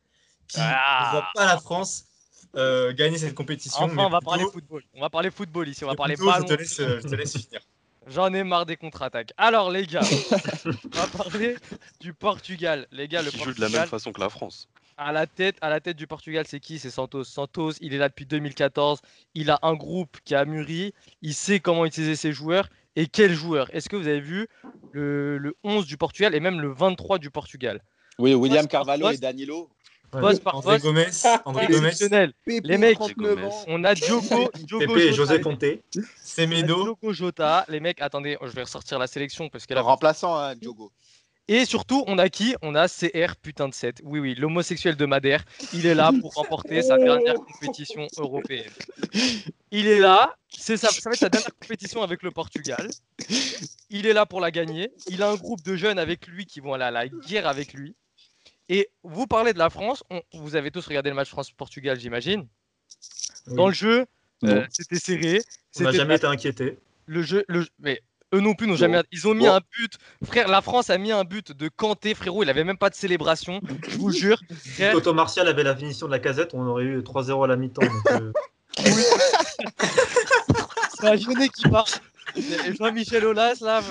qui 0.48 0.58
ne 0.58 0.64
Ah. 0.66 1.10
voit 1.12 1.26
pas 1.34 1.46
la 1.46 1.58
France 1.58 2.06
euh, 2.56 2.92
gagner 2.92 3.18
cette 3.18 3.34
compétition. 3.34 3.84
Enfin, 3.84 3.94
mais 3.94 4.02
on 4.02 4.10
va 4.10 4.20
parler 4.20 4.44
football. 4.52 4.82
On 4.94 5.00
va 5.00 5.10
parler 5.10 5.30
football 5.30 5.68
ici, 5.68 5.84
on 5.84 5.88
va 5.88 5.92
mais 5.92 5.96
parler 5.96 6.14
plutôt, 6.14 6.30
ballon. 6.30 6.46
je 6.48 6.54
te 6.54 6.58
laisse, 6.58 6.80
euh, 6.80 7.00
je 7.02 7.08
te 7.08 7.14
laisse 7.14 7.32
finir. 7.36 7.60
J'en 8.06 8.32
ai 8.32 8.42
marre 8.42 8.66
des 8.66 8.76
contre-attaques. 8.76 9.32
Alors, 9.36 9.70
les 9.70 9.86
gars, 9.86 10.00
on 10.64 10.98
va 10.98 11.06
parler 11.06 11.56
du 12.00 12.12
Portugal. 12.14 12.86
Les 12.92 13.06
gars, 13.08 13.22
le 13.22 13.30
Qui 13.30 13.38
joue 13.38 13.44
de 13.52 13.60
la 13.60 13.66
Portugal, 13.66 13.80
même 13.82 13.88
façon 13.88 14.12
que 14.12 14.20
la 14.20 14.30
France. 14.30 14.68
à 14.96 15.12
la 15.12 15.26
tête, 15.26 15.56
à 15.60 15.68
la 15.68 15.80
tête 15.80 15.96
du 15.96 16.06
Portugal, 16.06 16.44
c'est 16.48 16.60
qui? 16.60 16.78
C'est 16.78 16.90
Santos. 16.90 17.24
Santos, 17.24 17.72
il 17.80 17.94
est 17.94 17.98
là 17.98 18.08
depuis 18.08 18.26
2014. 18.26 19.00
Il 19.34 19.50
a 19.50 19.58
un 19.62 19.74
groupe 19.74 20.16
qui 20.24 20.34
a 20.34 20.44
mûri. 20.44 20.92
Il 21.22 21.34
sait 21.34 21.60
comment 21.60 21.84
utiliser 21.84 22.16
ses 22.16 22.32
joueurs. 22.32 22.68
Et 22.96 23.06
quels 23.06 23.34
joueurs 23.34 23.72
Est-ce 23.74 23.88
que 23.88 23.96
vous 23.96 24.08
avez 24.08 24.20
vu 24.20 24.48
le, 24.92 25.38
le 25.38 25.54
11 25.62 25.86
du 25.86 25.96
Portugal 25.96 26.34
et 26.34 26.40
même 26.40 26.60
le 26.60 26.72
23 26.72 27.18
du 27.18 27.30
Portugal? 27.30 27.80
Oui, 28.18 28.34
William 28.34 28.66
Carvalho 28.66 29.10
et. 29.10 29.18
Danilo. 29.18 29.70
Poste 30.10 30.42
par 30.42 30.56
André 30.56 30.74
poste, 30.74 30.84
Gomez, 30.84 31.06
André 31.44 31.64
exceptionnel. 31.64 32.32
Les 32.46 32.78
mecs, 32.78 32.98
39 32.98 33.16
Gomez. 33.16 33.46
ans. 33.46 33.64
On 33.68 33.84
a 33.84 33.94
Diogo, 33.94 34.50
Diogo 34.54 34.86
Pépé 34.86 35.00
et 35.06 35.12
Jota. 35.12 35.32
José 35.34 35.40
Conté. 35.40 35.82
On 35.96 36.00
a 36.00 36.02
Semedo. 36.22 36.82
Diogo 36.82 37.12
Jota. 37.12 37.64
Les 37.68 37.80
mecs, 37.80 38.00
attendez, 38.00 38.36
je 38.42 38.50
vais 38.50 38.62
ressortir 38.62 38.98
la 38.98 39.06
sélection 39.06 39.48
parce 39.48 39.66
que 39.66 39.74
là, 39.74 39.82
Remplaçant, 39.82 40.36
hein, 40.36 40.54
Diogo. 40.56 40.90
Et 41.48 41.64
surtout, 41.64 42.04
on 42.06 42.18
a 42.18 42.28
qui? 42.28 42.54
On 42.62 42.76
a 42.76 42.86
CR 42.88 43.34
putain 43.42 43.68
de 43.68 43.74
7. 43.74 44.02
Oui, 44.04 44.20
oui, 44.20 44.34
l'homosexuel 44.36 44.94
de 44.94 45.04
Madère. 45.04 45.44
Il 45.72 45.84
est 45.84 45.96
là 45.96 46.12
pour 46.20 46.32
remporter 46.34 46.80
sa 46.80 46.96
dernière 46.96 47.34
compétition 47.34 48.06
européenne. 48.18 48.70
Il 49.72 49.88
est 49.88 49.98
là. 49.98 50.36
C'est 50.48 50.76
ça, 50.76 50.88
ça 50.90 51.10
va 51.10 51.14
être 51.14 51.18
sa 51.18 51.28
dernière 51.28 51.50
compétition 51.60 52.02
avec 52.02 52.22
le 52.22 52.30
Portugal. 52.30 52.88
Il 53.88 54.06
est 54.06 54.12
là 54.12 54.26
pour 54.26 54.40
la 54.40 54.52
gagner. 54.52 54.92
Il 55.08 55.24
a 55.24 55.30
un 55.30 55.34
groupe 55.34 55.62
de 55.62 55.74
jeunes 55.74 55.98
avec 55.98 56.28
lui 56.28 56.46
qui 56.46 56.60
vont 56.60 56.74
aller 56.74 56.84
à 56.84 56.90
la 56.92 57.08
guerre 57.08 57.48
avec 57.48 57.72
lui. 57.72 57.96
Et 58.72 58.88
vous 59.02 59.26
parlez 59.26 59.52
de 59.52 59.58
la 59.58 59.68
France. 59.68 60.02
on- 60.10 60.22
vous 60.34 60.54
avez 60.56 60.70
tous 60.70 60.86
regardé 60.86 61.10
le 61.10 61.16
match 61.16 61.28
France-Portugal, 61.28 61.98
j'imagine. 62.00 62.46
Dans 63.48 63.66
le 63.68 63.74
jeu, 63.74 64.06
Euh. 64.44 64.64
C'était 64.70 64.98
serré. 64.98 65.42
On 65.78 65.82
n'a 65.82 65.92
jamais 65.92 66.14
été 66.16 66.26
inquiété. 66.26 66.78
le 67.06 67.22
jeu, 67.22 67.44
le, 67.48 67.66
mais 67.80 68.00
eux 68.32 68.38
non 68.40 68.54
plus 68.54 68.66
n'ont 68.68 68.72
Bon. 68.74 68.78
jamais. 68.78 69.02
Ils 69.12 69.26
ont 69.28 69.34
mis 69.34 69.44
Bon. 69.44 69.52
un 69.54 69.60
but. 69.76 69.98
Frère, 70.24 70.46
la 70.48 70.62
France 70.62 70.88
a 70.88 70.96
mis 70.98 71.10
un 71.12 71.24
but 71.24 71.50
de 71.52 71.68
Kanté, 71.68 72.14
frérot. 72.14 72.42
Il 72.44 72.48
avait 72.48 72.62
même 72.64 72.78
pas 72.78 72.88
de 72.90 72.94
célébration. 72.94 73.60
Je 73.88 73.98
vous 73.98 74.12
jure. 74.12 74.40
Frère, 74.76 74.92
Toto 74.94 75.12
Martial 75.12 75.46
avait 75.48 75.64
la 75.64 75.74
finition 75.76 76.06
de 76.06 76.12
la 76.12 76.20
casette, 76.20 76.54
on 76.54 76.64
aurait 76.66 76.84
eu 76.84 77.02
3-0 77.02 77.42
à 77.44 77.48
la 77.48 77.56
mi-temps. 77.56 77.82
euh, 78.12 78.32
c'est 81.00 81.06
un 81.08 81.16
jeunet 81.16 81.48
qui 81.48 81.68
part. 81.68 81.86
Jean-Michel 82.78 83.24
Aulas, 83.24 83.58
là. 83.60 83.82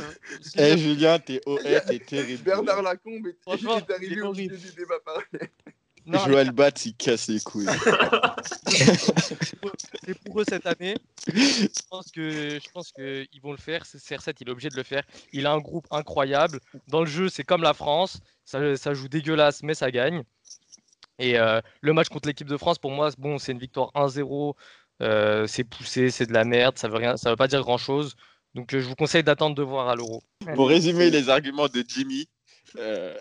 Eh 0.57 0.77
Julien, 0.77 1.19
t'es 1.19 1.41
OF, 1.45 1.61
t'es 1.87 1.99
terrible. 1.99 2.43
Bernard 2.43 2.81
Lacombe 2.81 3.27
est, 3.27 3.37
Franchement, 3.41 3.77
est 3.77 3.91
arrivé 3.91 4.15
est 4.15 4.21
au 4.21 4.33
milieu 4.33 4.57
du 4.57 4.71
débat 4.71 4.99
parallèle. 5.03 5.49
Non, 6.05 6.19
Joël 6.25 6.51
Bat, 6.51 6.71
il 6.85 6.95
casse 6.95 7.27
les 7.27 7.39
couilles. 7.39 7.67
c'est 8.67 10.17
pour 10.25 10.41
eux 10.41 10.45
cette 10.47 10.65
année. 10.65 10.95
Je 11.27 11.67
pense 11.89 12.11
que 12.11 12.59
je 12.59 12.71
pense 12.71 12.91
que 12.91 13.27
ils 13.31 13.41
vont 13.41 13.51
le 13.51 13.57
faire. 13.57 13.83
CR7, 13.83 14.37
il 14.41 14.47
est 14.47 14.51
obligé 14.51 14.69
de 14.69 14.75
le 14.75 14.83
faire. 14.83 15.03
Il 15.33 15.45
a 15.45 15.51
un 15.51 15.59
groupe 15.59 15.85
incroyable. 15.91 16.59
Dans 16.87 17.01
le 17.01 17.05
jeu, 17.05 17.29
c'est 17.29 17.43
comme 17.43 17.61
la 17.61 17.73
France. 17.73 18.21
Ça, 18.43 18.75
ça 18.75 18.93
joue 18.93 19.07
dégueulasse, 19.07 19.61
mais 19.61 19.75
ça 19.75 19.91
gagne. 19.91 20.23
Et 21.19 21.37
euh, 21.37 21.61
le 21.81 21.93
match 21.93 22.07
contre 22.09 22.27
l'équipe 22.27 22.47
de 22.47 22.57
France, 22.57 22.79
pour 22.79 22.91
moi, 22.91 23.09
bon, 23.17 23.37
c'est 23.37 23.51
une 23.51 23.59
victoire 23.59 23.91
1-0. 23.93 24.55
Euh, 25.01 25.47
c'est 25.47 25.63
poussé, 25.63 26.09
c'est 26.11 26.25
de 26.25 26.33
la 26.33 26.43
merde. 26.45 26.77
Ça 26.77 26.87
veut 26.87 26.97
rien, 26.97 27.17
ça 27.17 27.29
veut 27.29 27.35
pas 27.35 27.47
dire 27.47 27.61
grand 27.61 27.77
chose. 27.77 28.15
Donc, 28.55 28.73
euh, 28.73 28.79
je 28.81 28.87
vous 28.87 28.95
conseille 28.95 29.23
d'attendre 29.23 29.55
de 29.55 29.63
voir 29.63 29.89
à 29.89 29.95
l'Euro. 29.95 30.23
Pour 30.55 30.69
résumer 30.69 31.09
les 31.09 31.29
arguments 31.29 31.67
de 31.67 31.83
Jimmy, 31.87 32.27
euh, 32.77 33.15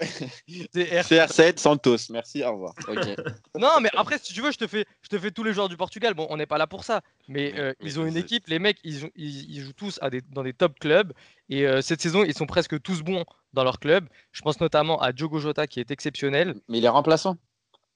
CR. 0.48 1.02
CR7, 1.02 1.58
Santos. 1.58 1.96
Merci, 2.10 2.42
au 2.44 2.52
revoir. 2.52 2.74
Non, 3.58 3.80
mais 3.80 3.90
après, 3.94 4.18
si 4.18 4.32
tu 4.32 4.40
veux, 4.40 4.52
je 4.52 4.58
te 4.58 4.66
fais, 4.66 4.84
je 5.02 5.08
te 5.08 5.18
fais 5.18 5.30
tous 5.30 5.42
les 5.42 5.52
joueurs 5.52 5.68
du 5.68 5.76
Portugal. 5.76 6.14
Bon, 6.14 6.26
on 6.30 6.36
n'est 6.36 6.46
pas 6.46 6.58
là 6.58 6.66
pour 6.66 6.84
ça. 6.84 7.00
Mais 7.28 7.54
euh, 7.58 7.72
ils 7.80 7.98
ont 8.00 8.06
une 8.06 8.16
équipe. 8.16 8.46
Les 8.48 8.58
mecs, 8.58 8.78
ils, 8.84 9.04
ont- 9.04 9.10
ils, 9.16 9.50
ils 9.56 9.60
jouent 9.62 9.72
tous 9.72 9.98
à 10.02 10.10
des, 10.10 10.20
dans 10.30 10.42
des 10.42 10.52
top 10.52 10.78
clubs. 10.78 11.12
Et 11.48 11.66
euh, 11.66 11.80
cette 11.80 12.00
saison, 12.00 12.24
ils 12.24 12.34
sont 12.36 12.46
presque 12.46 12.80
tous 12.82 13.02
bons 13.02 13.24
dans 13.52 13.64
leur 13.64 13.80
club. 13.80 14.08
Je 14.32 14.42
pense 14.42 14.60
notamment 14.60 15.00
à 15.00 15.12
Diogo 15.12 15.38
Jota, 15.38 15.66
qui 15.66 15.80
est 15.80 15.90
exceptionnel. 15.90 16.54
Mais 16.68 16.78
il 16.78 16.84
est 16.84 16.88
remplaçant. 16.88 17.36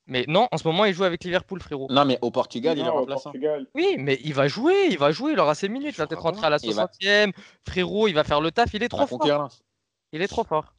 Mais 0.07 0.25
non, 0.29 0.49
en 0.51 0.57
ce 0.59 0.67
moment, 0.67 0.85
il 0.85 0.95
joue 0.95 1.05
avec 1.05 1.23
Liverpool, 1.25 1.61
frérot. 1.61 1.87
Non, 1.91 2.05
mais 2.05 2.19
au 2.23 2.31
Portugal, 2.31 2.77
il 2.77 2.85
est 2.85 2.89
remplaçant. 2.89 3.31
Portugal. 3.31 3.67
Oui, 3.75 3.97
mais 3.99 4.19
il 4.25 4.35
va 4.35 4.49
jouer. 4.49 4.89
Il 4.91 4.99
va 4.99 5.13
jouer. 5.13 5.33
Il 5.33 5.39
aura 5.41 5.55
ses 5.55 5.69
minutes. 5.69 5.95
Il 5.95 5.99
va 5.99 6.07
peut-être 6.07 6.23
rentrer 6.23 6.47
à 6.47 6.51
la 6.51 6.59
Il 6.63 6.75
va- 6.75 6.87
60e. 6.89 7.33
Frérot, 7.67 8.09
il 8.09 8.15
va 8.15 8.25
faire 8.25 8.41
le 8.41 8.51
taf. 8.51 8.75
Il 8.75 8.83
est 8.83 8.89
trop 8.89 9.07
fort. 9.07 9.49
Il 10.13 10.21
est 10.21 10.29
trop 10.29 10.45
fort. 10.45 10.75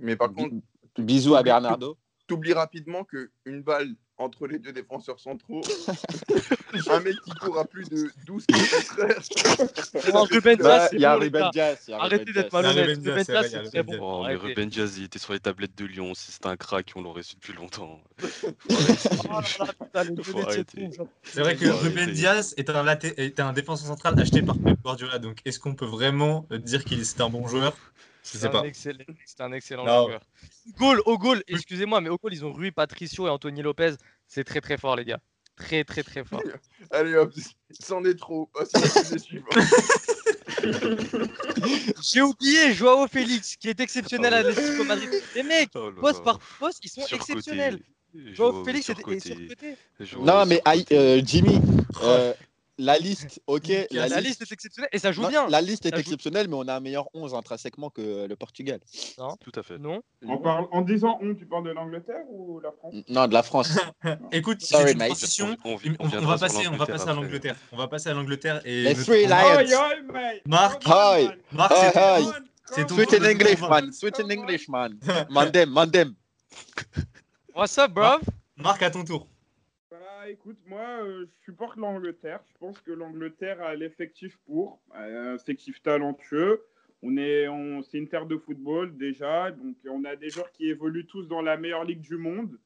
Mais 0.00 0.16
par 0.16 0.32
contre, 0.32 0.54
Bisous 0.98 1.34
à 1.36 1.42
Bernardo. 1.42 1.96
t'oublies 2.26 2.52
rapidement 2.54 3.04
qu'une 3.04 3.62
balle 3.62 3.94
entre 4.18 4.46
les 4.46 4.58
deux 4.58 4.72
défenseurs 4.72 5.18
centraux, 5.18 5.62
un 6.90 7.00
mec 7.00 7.14
qui 7.24 7.30
court 7.32 7.58
à 7.58 7.64
plus 7.64 7.88
de 7.88 8.10
12 8.26 8.46
km 8.46 10.12
Non, 10.14 10.24
Ruben 10.24 10.56
Bah, 10.58 10.62
Dias, 10.62 10.88
c'est 10.90 10.96
Il 10.96 11.00
y 11.00 11.04
a 11.04 11.16
Ruben 11.16 11.42
a 11.42 11.74
Arrêtez 11.96 12.32
d'être 12.32 12.52
malhonnête. 12.52 12.86
Ruben 12.86 13.00
Dias, 13.00 13.12
Ruben 13.26 13.62
c'est 13.64 13.70
très 13.70 13.82
bon. 13.82 13.96
Oh, 14.00 14.20
mais 14.22 14.34
Arrêtez. 14.34 14.46
Ruben 14.46 14.68
Diaz, 14.68 14.98
il 14.98 15.04
était 15.04 15.18
sur 15.18 15.32
les 15.32 15.40
tablettes 15.40 15.76
de 15.76 15.84
Lyon. 15.86 16.14
Si 16.14 16.30
c'était 16.32 16.48
un 16.48 16.56
crack, 16.56 16.92
on 16.94 17.02
l'aurait 17.02 17.22
su 17.22 17.34
depuis 17.36 17.52
longtemps. 17.52 18.00
Oh 19.34 19.40
c'est 21.22 21.40
vrai 21.40 21.56
que 21.56 21.68
Ruben. 21.68 22.10
Diaz 22.10 22.54
est 22.56 22.68
un, 22.70 22.84
laté- 22.84 23.14
est 23.18 23.40
un 23.40 23.52
défenseur 23.52 23.88
central 23.88 24.18
acheté 24.18 24.42
par 24.42 24.56
Pep 24.58 24.76
Guardiola. 24.82 25.18
Donc, 25.18 25.38
est-ce 25.44 25.58
qu'on 25.58 25.74
peut 25.74 25.86
vraiment 25.86 26.46
dire 26.50 26.84
qu'il 26.84 27.00
est 27.00 27.20
un 27.20 27.30
bon 27.30 27.46
joueur? 27.46 27.74
Je 28.22 28.28
C'est 28.28 28.38
sais 28.38 28.46
un 28.46 28.50
pas. 28.50 28.64
excellent, 28.66 29.04
c'est 29.26 29.40
un 29.40 29.52
excellent 29.52 29.84
Non. 29.84 30.06
joueur. 30.06 30.20
Goal, 30.78 31.00
au 31.06 31.18
goal, 31.18 31.42
excusez-moi, 31.48 32.00
mais 32.00 32.08
au 32.08 32.16
goal, 32.16 32.32
ils 32.32 32.44
ont 32.44 32.52
Rui 32.52 32.70
Patricio 32.70 33.26
et 33.26 33.30
Anthony 33.30 33.62
Lopez. 33.62 33.94
C'est 34.28 34.44
très 34.44 34.60
très 34.60 34.78
fort, 34.78 34.94
les 34.96 35.04
gars. 35.04 35.18
Très 35.56 35.84
très 35.84 36.02
très 36.02 36.24
fort. 36.24 36.40
Allez 36.92 37.14
hop, 37.16 37.32
c'en 37.80 38.04
est 38.04 38.14
trop. 38.14 38.48
Suivant. 39.18 39.46
J'ai 42.02 42.22
oublié 42.22 42.72
Joao 42.72 43.06
Félix, 43.08 43.56
qui 43.56 43.68
est 43.68 43.80
exceptionnel 43.80 44.32
Oh 44.32 44.36
à 44.36 44.42
là. 44.42 44.48
l'Atlético 44.50 44.84
Madrid. 44.84 45.10
Les 45.34 45.42
mecs, 45.42 45.70
Oh 45.74 45.90
poste 46.00 46.22
par 46.24 46.38
poste, 46.58 46.78
ils 46.84 46.88
sont 46.88 47.02
Surcoté. 47.06 47.32
exceptionnels. 47.32 47.80
Joao 48.14 48.52
Joao 48.52 48.64
Félix 48.64 48.88
est, 48.90 48.92
est 48.92 49.20
surcoté. 49.20 49.76
Non, 50.18 50.44
mais 50.46 50.60
euh, 50.92 51.20
Jimmy, 51.24 51.60
euh, 52.02 52.32
la 52.78 52.98
liste, 52.98 53.40
ok. 53.46 53.68
La, 53.90 54.08
La, 54.08 54.20
liste 54.20 54.42
est 54.42 54.50
exceptionnelle 54.52 54.88
et 54.92 54.98
ça 54.98 55.12
joue 55.12 55.22
non, 55.22 55.28
bien. 55.28 55.46
la 55.48 55.60
liste 55.60 55.84
est 55.86 55.90
Ça 55.90 55.96
joue- 55.96 56.00
exceptionnelle, 56.00 56.48
mais 56.48 56.56
on 56.56 56.66
a 56.68 56.74
un 56.76 56.80
meilleur 56.80 57.06
11 57.14 57.34
intrinsèquement 57.34 57.90
que 57.90 58.26
le 58.26 58.36
Portugal. 58.36 58.80
Tout 59.40 59.52
à 59.54 59.62
fait. 59.62 59.78
Non 59.78 60.02
En, 60.26 60.38
parle- 60.38 60.66
en 60.72 60.80
disant 60.82 61.18
on, 61.20 61.34
tu 61.34 61.46
parles 61.46 61.64
de 61.64 61.70
l'Angleterre 61.70 62.24
ou 62.30 62.60
la 62.60 62.72
France? 62.72 62.94
Non, 63.08 63.28
de 63.28 63.34
la 63.34 63.42
France. 63.42 63.78
Écoute, 64.32 64.62
Sorry, 64.62 64.84
c'est 64.86 64.92
une 64.92 64.98
mate. 64.98 65.08
transition. 65.08 65.56
On, 65.64 65.76
On, 66.00 66.06
va 66.08 66.38
passer, 66.38 66.66
on 66.66 66.76
va 66.76 66.78
l'Angleterre 66.78 66.86
passer 66.96 67.08
à 67.08 67.14
l'Angleterre. 67.14 67.56
On 67.72 67.76
va 67.76 67.88
passer 67.88 68.08
à 68.08 68.14
l'Angleterre 68.14 68.60
et 68.64 68.82
Les 68.84 68.94
three 68.94 69.26
Lions. 69.26 69.66
Marc, 70.46 70.82
Hi. 70.86 71.28
Marc, 71.52 71.72
Hi, 71.94 72.26
c'est 72.74 72.86
ton 72.86 72.96
tour 72.96 73.04
in 73.14 73.18
de 73.18 73.26
English, 73.26 73.60
man. 73.60 73.92
Speak 73.92 74.18
in 74.20 74.30
English, 74.30 74.68
man. 74.68 74.98
Mandem, 75.30 75.68
mandem. 75.70 76.14
What's 77.54 77.76
up, 77.78 77.92
bro? 77.92 78.18
Marc, 78.56 78.82
à 78.82 78.90
ton 78.90 79.04
tour. 79.04 79.26
Bah, 80.22 80.30
écoute, 80.30 80.58
moi, 80.66 81.02
euh, 81.02 81.26
je 81.26 81.44
supporte 81.46 81.76
l'Angleterre. 81.76 82.38
Je 82.52 82.58
pense 82.58 82.80
que 82.80 82.92
l'Angleterre 82.92 83.60
a 83.60 83.74
l'effectif 83.74 84.38
pour, 84.46 84.80
un 84.94 85.34
effectif 85.34 85.82
talentueux. 85.82 86.62
On 87.02 87.16
est, 87.16 87.48
on, 87.48 87.82
c'est 87.82 87.98
une 87.98 88.06
terre 88.06 88.26
de 88.26 88.36
football 88.36 88.96
déjà, 88.96 89.50
donc 89.50 89.74
on 89.90 90.04
a 90.04 90.14
des 90.14 90.30
joueurs 90.30 90.52
qui 90.52 90.68
évoluent 90.68 91.06
tous 91.06 91.26
dans 91.26 91.42
la 91.42 91.56
meilleure 91.56 91.82
ligue 91.82 92.02
du 92.02 92.18
monde. 92.18 92.56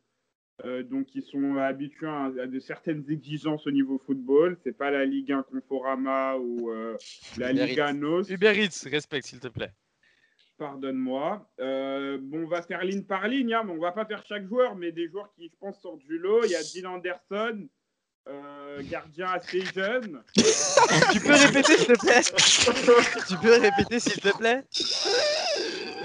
Euh, 0.66 0.82
donc 0.82 1.14
ils 1.14 1.22
sont 1.22 1.56
habitués 1.56 2.06
à, 2.06 2.24
à 2.42 2.46
de 2.46 2.58
certaines 2.58 3.10
exigences 3.10 3.66
au 3.66 3.70
niveau 3.70 3.96
football. 4.04 4.58
C'est 4.62 4.76
pas 4.76 4.90
la 4.90 5.06
Ligue 5.06 5.32
1 5.32 5.44
Conforama 5.44 6.36
ou 6.36 6.70
euh, 6.70 6.98
la 7.38 7.52
Uber 7.52 7.66
Liga 7.68 7.92
Nos. 7.94 8.22
Uber 8.24 8.52
Eats, 8.54 8.86
respecte 8.90 9.28
s'il 9.28 9.40
te 9.40 9.48
plaît. 9.48 9.72
Pardonne-moi. 10.58 11.46
Euh, 11.60 12.18
bon, 12.20 12.44
on 12.44 12.46
va 12.46 12.62
faire 12.62 12.84
ligne 12.84 13.02
par 13.02 13.28
ligne, 13.28 13.54
hein, 13.54 13.62
mais 13.64 13.72
on 13.72 13.78
va 13.78 13.92
pas 13.92 14.04
faire 14.04 14.24
chaque 14.26 14.46
joueur, 14.46 14.74
mais 14.74 14.92
des 14.92 15.08
joueurs 15.08 15.30
qui, 15.34 15.48
je 15.48 15.56
pense, 15.58 15.80
sortent 15.80 15.98
du 15.98 16.18
lot. 16.18 16.44
Il 16.44 16.50
y 16.50 16.56
a 16.56 16.62
Dylan 16.62 16.94
Anderson, 16.94 17.68
euh, 18.28 18.82
gardien 18.90 19.26
assez 19.26 19.60
jeune. 19.60 20.20
Tu 21.12 21.20
peux 21.20 21.34
répéter 21.34 21.76
s'il 21.76 21.86
te 21.86 21.98
plaît? 21.98 22.22
Tu 23.28 23.36
peux 23.36 23.60
répéter 23.60 24.00
s'il 24.00 24.20
te 24.20 24.36
plaît? 24.36 24.64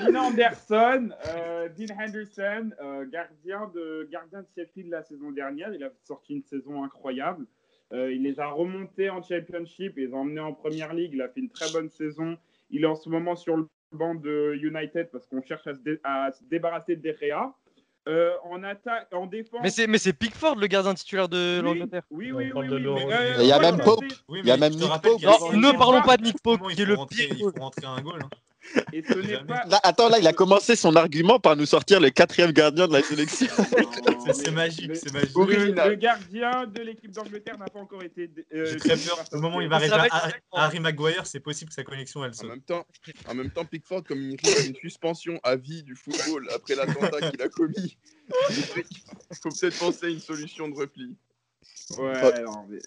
Dean 0.01 0.15
Anderson, 0.15 1.09
euh, 1.27 1.69
Dean 1.69 1.95
Henderson, 1.99 2.71
euh, 2.81 3.05
gardien, 3.09 3.71
de, 3.73 4.07
gardien 4.11 4.41
de 4.41 4.47
Sheffield 4.55 4.91
la 4.91 5.03
saison 5.03 5.31
dernière. 5.31 5.73
Il 5.73 5.83
a 5.83 5.89
sorti 6.03 6.33
une 6.33 6.43
saison 6.43 6.83
incroyable. 6.83 7.45
Il 7.93 8.23
les 8.23 8.39
a 8.39 8.47
remontés 8.47 9.09
en 9.09 9.21
Championship 9.21 9.97
et 9.97 10.05
les 10.05 10.13
a 10.13 10.15
emmenés 10.15 10.39
en 10.39 10.53
Première 10.53 10.93
League. 10.93 11.11
Il 11.13 11.21
a 11.21 11.27
fait 11.27 11.41
une 11.41 11.49
très 11.49 11.69
bonne 11.73 11.89
saison. 11.89 12.37
Il 12.69 12.83
est 12.83 12.87
en 12.87 12.95
ce 12.95 13.09
moment 13.09 13.35
sur 13.35 13.57
le 13.57 13.67
banc 13.91 14.15
de 14.15 14.55
United 14.61 15.09
parce 15.11 15.25
qu'on 15.27 15.41
cherche 15.41 15.65
à 15.67 15.73
se, 15.73 15.79
dé- 15.79 15.99
à 16.03 16.31
se 16.31 16.43
débarrasser 16.45 16.95
de 16.95 17.01
De 17.01 17.15
Gea. 17.21 17.53
Euh, 18.09 18.31
en 18.45 18.63
attaque, 18.63 19.09
en 19.13 19.27
défense. 19.27 19.59
Mais 19.61 19.69
c'est 19.69 19.85
mais 19.85 19.99
c'est 19.99 20.13
Pickford 20.13 20.55
le 20.55 20.65
gardien 20.65 20.95
titulaire 20.95 21.29
de 21.29 21.59
Oui, 21.59 21.63
l'Angleterre. 21.63 22.01
Oui, 22.09 22.31
oui, 22.31 22.51
oui. 22.55 22.67
oui, 22.67 22.79
mais, 22.81 23.13
euh, 23.13 23.39
Et 23.39 23.43
il 23.43 23.47
y 23.47 23.51
a 23.51 23.59
même 23.59 23.77
Pope. 23.79 24.03
Oui, 24.27 24.39
Il 24.43 24.47
y 24.47 24.51
a 24.51 24.57
même 24.57 24.73
Nick 24.73 24.89
Pope. 25.03 25.21
Non, 25.21 25.51
ne 25.53 25.77
parlons 25.77 26.01
pas 26.01 26.17
de 26.17 26.23
Nick 26.23 26.41
Pope, 26.41 26.67
qui 26.73 26.81
est 26.81 26.85
le 26.85 26.95
pire. 27.07 27.27
Il 27.29 27.37
faut 27.37 27.51
rentrer 27.59 27.85
un 27.85 28.01
goal. 28.01 28.19
hein. 28.23 28.29
Et 28.93 29.01
ce 29.03 29.13
n'est 29.15 29.27
Jamais. 29.33 29.47
pas. 29.47 29.63
Là, 29.67 29.79
attends, 29.83 30.07
là, 30.09 30.19
il 30.19 30.27
a 30.27 30.33
commencé 30.33 30.75
son 30.75 30.95
argument 30.95 31.39
par 31.39 31.55
nous 31.55 31.65
sortir 31.65 31.99
le 31.99 32.09
quatrième 32.09 32.51
gardien 32.51 32.87
de 32.87 32.93
la 32.93 33.01
sélection. 33.01 33.47
C'est- 34.25 34.33
C'est 34.33 34.51
magique, 34.51 34.95
c'est 34.95 35.11
magique. 35.11 35.35
Le, 35.35 35.95
gardien 35.95 36.67
de 36.67 36.81
l'équipe 36.81 37.11
d'Angleterre 37.11 37.57
n'a 37.57 37.65
pas 37.65 37.79
encore 37.79 38.03
été. 38.03 38.29
euh, 38.53 38.65
J'ai 38.65 38.75
très 38.77 38.95
peur. 38.97 39.17
Au 39.31 39.39
moment 39.39 39.57
où 39.57 39.61
il 39.61 39.67
va 39.67 39.77
arriver 39.77 39.93
à 39.95 40.29
Harry- 40.53 40.79
Maguire, 40.79 41.25
c'est 41.25 41.39
possible 41.39 41.69
que 41.69 41.75
sa 41.75 41.83
connexion 41.83 42.23
elle 42.23 42.29
En 42.31 42.33
saute. 42.33 42.49
même 42.49 42.61
temps, 42.61 42.85
en 43.27 43.33
même 43.33 43.49
temps, 43.49 43.65
Pickford, 43.65 44.03
comme 44.03 44.21
il 44.21 44.37
risque 44.41 44.67
une 44.67 44.75
suspension 44.75 45.39
à 45.43 45.55
vie 45.55 45.81
du 45.83 45.95
football 45.95 46.47
après 46.55 46.75
l'attentat 46.75 47.31
qu'il 47.31 47.41
a 47.41 47.49
commis, 47.49 47.97
il 48.51 48.55
faut 48.55 49.49
peut-être 49.49 49.79
penser 49.79 50.05
à 50.05 50.09
une 50.09 50.19
solution 50.19 50.69
de 50.69 50.75
repli. 50.75 51.15
Ouais, 51.97 52.43
non, 52.43 52.65
mais- 52.69 52.79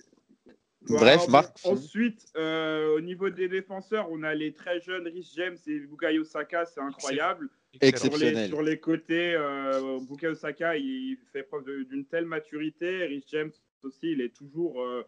Bref, 0.88 1.28
Marc. 1.28 1.58
Ensuite, 1.64 2.26
euh, 2.36 2.96
au 2.96 3.00
niveau 3.00 3.30
des 3.30 3.48
défenseurs, 3.48 4.08
on 4.10 4.22
a 4.22 4.34
les 4.34 4.52
très 4.52 4.80
jeunes 4.80 5.06
Rhys 5.06 5.32
James 5.36 5.56
et 5.66 5.80
Bukayo 5.80 6.24
Saka, 6.24 6.66
c'est 6.66 6.80
incroyable. 6.80 7.48
Sur 7.48 7.80
les, 7.80 7.88
Exceptionnel. 7.88 8.48
sur 8.48 8.62
les 8.62 8.78
côtés, 8.78 9.34
euh, 9.34 9.98
Bukayo 10.08 10.34
Saka, 10.34 10.76
il 10.76 11.18
fait 11.32 11.42
preuve 11.42 11.64
d'une 11.90 12.04
telle 12.04 12.26
maturité. 12.26 13.04
Rhys 13.04 13.24
James 13.32 13.50
aussi, 13.82 14.12
il 14.12 14.20
est 14.20 14.34
toujours, 14.34 14.82
euh, 14.82 15.02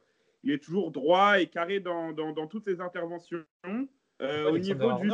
il 0.45 0.51
est 0.53 0.63
toujours 0.63 0.91
droit 0.91 1.41
et 1.41 1.47
carré 1.47 1.81
dans, 1.81 2.13
dans, 2.13 2.33
dans 2.33 2.47
toutes 2.47 2.65
ses 2.65 2.81
interventions. 2.81 3.45
Euh, 4.23 4.51
au 4.51 4.59
niveau 4.59 4.93
du 5.01 5.11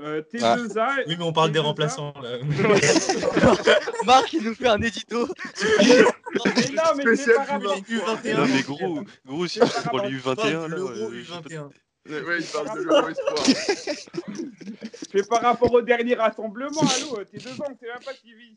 euh, 0.00 0.20
T2A, 0.32 1.04
Oui, 1.06 1.14
mais 1.16 1.24
on 1.24 1.32
parle 1.32 1.52
des 1.52 1.60
T2A, 1.60 1.62
remplaçants. 1.62 2.14
là. 2.20 2.38
Marc, 4.06 4.32
il 4.32 4.42
nous 4.42 4.54
fait 4.54 4.68
un 4.68 4.80
édito. 4.82 5.28
Mais 6.34 6.68
non, 6.74 6.82
mais 6.96 7.04
c'est 7.04 7.16
Spécial 7.16 7.36
par 7.36 7.46
rapport- 7.46 7.82
du 7.82 7.98
U21. 7.98 8.36
Non, 8.36 8.46
mais 8.46 8.62
gros, 8.62 9.04
gros, 9.26 9.46
si 9.46 9.60
tu 9.60 9.66
prends 9.84 10.02
les 10.04 10.16
U21, 10.16 10.34
Parle 10.34 10.52
là, 10.52 10.68
de 10.68 10.74
l'Euro 10.74 10.90
euh, 10.90 11.22
je 11.22 11.32
sais 11.32 11.40
pas- 11.40 11.48
U21. 11.48 11.70
Ouais, 12.08 12.38
il 12.40 12.46
parle 12.46 12.78
de 12.78 12.82
l'Euro 12.82 13.08
Espoir. 13.08 13.44
C'est 15.12 15.28
par 15.28 15.42
rapport 15.42 15.72
au 15.72 15.82
dernier 15.82 16.14
rassemblement, 16.14 16.80
allô, 16.80 17.18
euh, 17.20 17.24
t'es 17.24 17.38
deux 17.38 17.60
ans, 17.60 17.66
on 17.70 17.76
sait 17.76 17.86
même 17.86 18.02
pas 18.04 18.14
s'il 18.14 18.56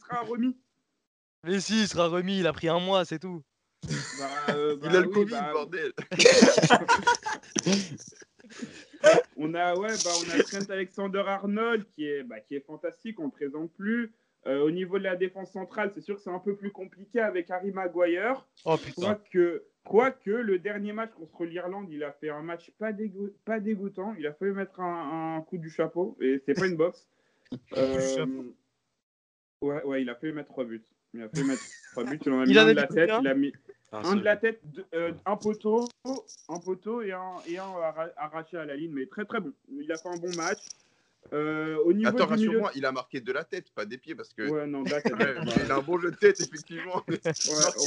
sera 0.00 0.22
remis. 0.22 0.56
Mais 1.44 1.60
si, 1.60 1.82
il 1.82 1.88
sera 1.88 2.08
remis, 2.08 2.38
il 2.38 2.46
a 2.46 2.52
pris 2.52 2.68
un 2.68 2.80
mois, 2.80 3.04
c'est 3.04 3.18
tout. 3.18 3.42
Bah, 3.82 3.92
euh, 4.50 4.78
Il 4.82 4.88
bah 4.88 4.96
a 4.96 5.00
le 5.00 5.06
oui, 5.08 5.12
Covid, 5.12 5.30
bah, 5.32 5.52
bordel. 5.52 5.92
On 9.36 9.54
a, 9.54 9.74
ouais, 9.74 9.94
bah, 10.04 10.10
on 10.20 10.30
a 10.38 10.42
Trent 10.44 10.70
Alexander-Arnold 10.70 11.86
qui 11.88 12.06
est, 12.06 12.22
bah, 12.22 12.38
qui 12.40 12.54
est 12.54 12.60
fantastique, 12.64 13.18
on 13.18 13.26
ne 13.26 13.30
présente 13.30 13.72
plus. 13.72 14.12
Euh, 14.46 14.60
au 14.60 14.70
niveau 14.72 14.98
de 14.98 15.04
la 15.04 15.14
défense 15.16 15.52
centrale, 15.52 15.92
c'est 15.94 16.00
sûr 16.00 16.16
que 16.16 16.20
c'est 16.22 16.30
un 16.30 16.40
peu 16.40 16.56
plus 16.56 16.72
compliqué 16.72 17.20
avec 17.20 17.48
Harry 17.50 17.70
Maguire. 17.70 18.44
Oh 18.64 18.76
putain. 18.76 19.14
Quoique, 19.14 19.62
quoique 19.84 20.30
le 20.30 20.58
dernier 20.58 20.92
match 20.92 21.12
contre 21.12 21.44
l'Irlande, 21.44 21.86
il 21.90 22.02
a 22.02 22.10
fait 22.12 22.28
un 22.30 22.42
match 22.42 22.72
pas, 22.78 22.92
dégo- 22.92 23.32
pas 23.44 23.60
dégoûtant. 23.60 24.14
Il 24.18 24.26
a 24.26 24.32
fallu 24.32 24.52
mettre 24.52 24.80
un, 24.80 25.36
un 25.36 25.42
coup 25.42 25.58
du 25.58 25.70
chapeau 25.70 26.16
et 26.20 26.42
c'est 26.44 26.54
pas 26.54 26.66
une 26.66 26.76
boxe. 26.76 27.06
Euh, 27.76 28.26
ouais, 29.62 29.82
ouais, 29.84 30.02
il 30.02 30.08
a 30.10 30.14
fallu 30.14 30.32
mettre 30.32 30.48
trois 30.48 30.64
buts. 30.64 30.82
Il 31.14 31.22
a 31.22 31.28
fallu 31.28 31.44
mettre 31.46 31.62
trois 31.92 32.04
buts. 32.04 32.18
Il 32.24 32.32
en 32.32 32.40
a 32.40 32.46
mis 32.46 32.58
un 32.58 32.66
de 32.66 32.72
la 32.72 32.86
tête. 32.86 33.10
combien 33.10 33.20
Il 33.20 33.28
a 33.28 33.34
mis 33.34 33.52
Un 33.92 34.16
de 34.16 34.24
la 34.24 34.36
tête, 34.38 34.62
euh, 34.94 35.12
un 35.26 35.36
poteau, 35.36 35.86
un 36.48 36.58
poteau 36.58 37.02
et 37.02 37.12
un, 37.12 37.34
et 37.46 37.58
un 37.58 37.64
arra- 37.64 38.08
arraché 38.16 38.56
à 38.56 38.64
la 38.64 38.74
ligne, 38.74 38.92
mais 38.92 39.04
très 39.06 39.26
très 39.26 39.40
bon. 39.40 39.52
Il 39.70 39.92
a 39.92 39.98
fait 39.98 40.08
un 40.08 40.16
bon 40.16 40.34
match. 40.34 40.60
Euh, 41.32 41.78
au 41.84 41.92
niveau 41.92 42.08
Attends, 42.08 42.26
rassure-moi, 42.26 42.72
il 42.74 42.84
a 42.84 42.92
marqué 42.92 43.20
de 43.20 43.32
la 43.32 43.44
tête, 43.44 43.70
pas 43.70 43.86
des 43.86 43.96
pieds, 43.96 44.14
parce 44.14 44.34
que. 44.34 44.48
Ouais, 44.48 44.66
non, 44.66 44.84
il 45.64 45.70
a 45.72 45.76
un 45.76 45.80
bon 45.80 45.98
jeu 45.98 46.10
de 46.10 46.16
tête, 46.16 46.40
effectivement. 46.40 47.02
ouais, 47.08 47.20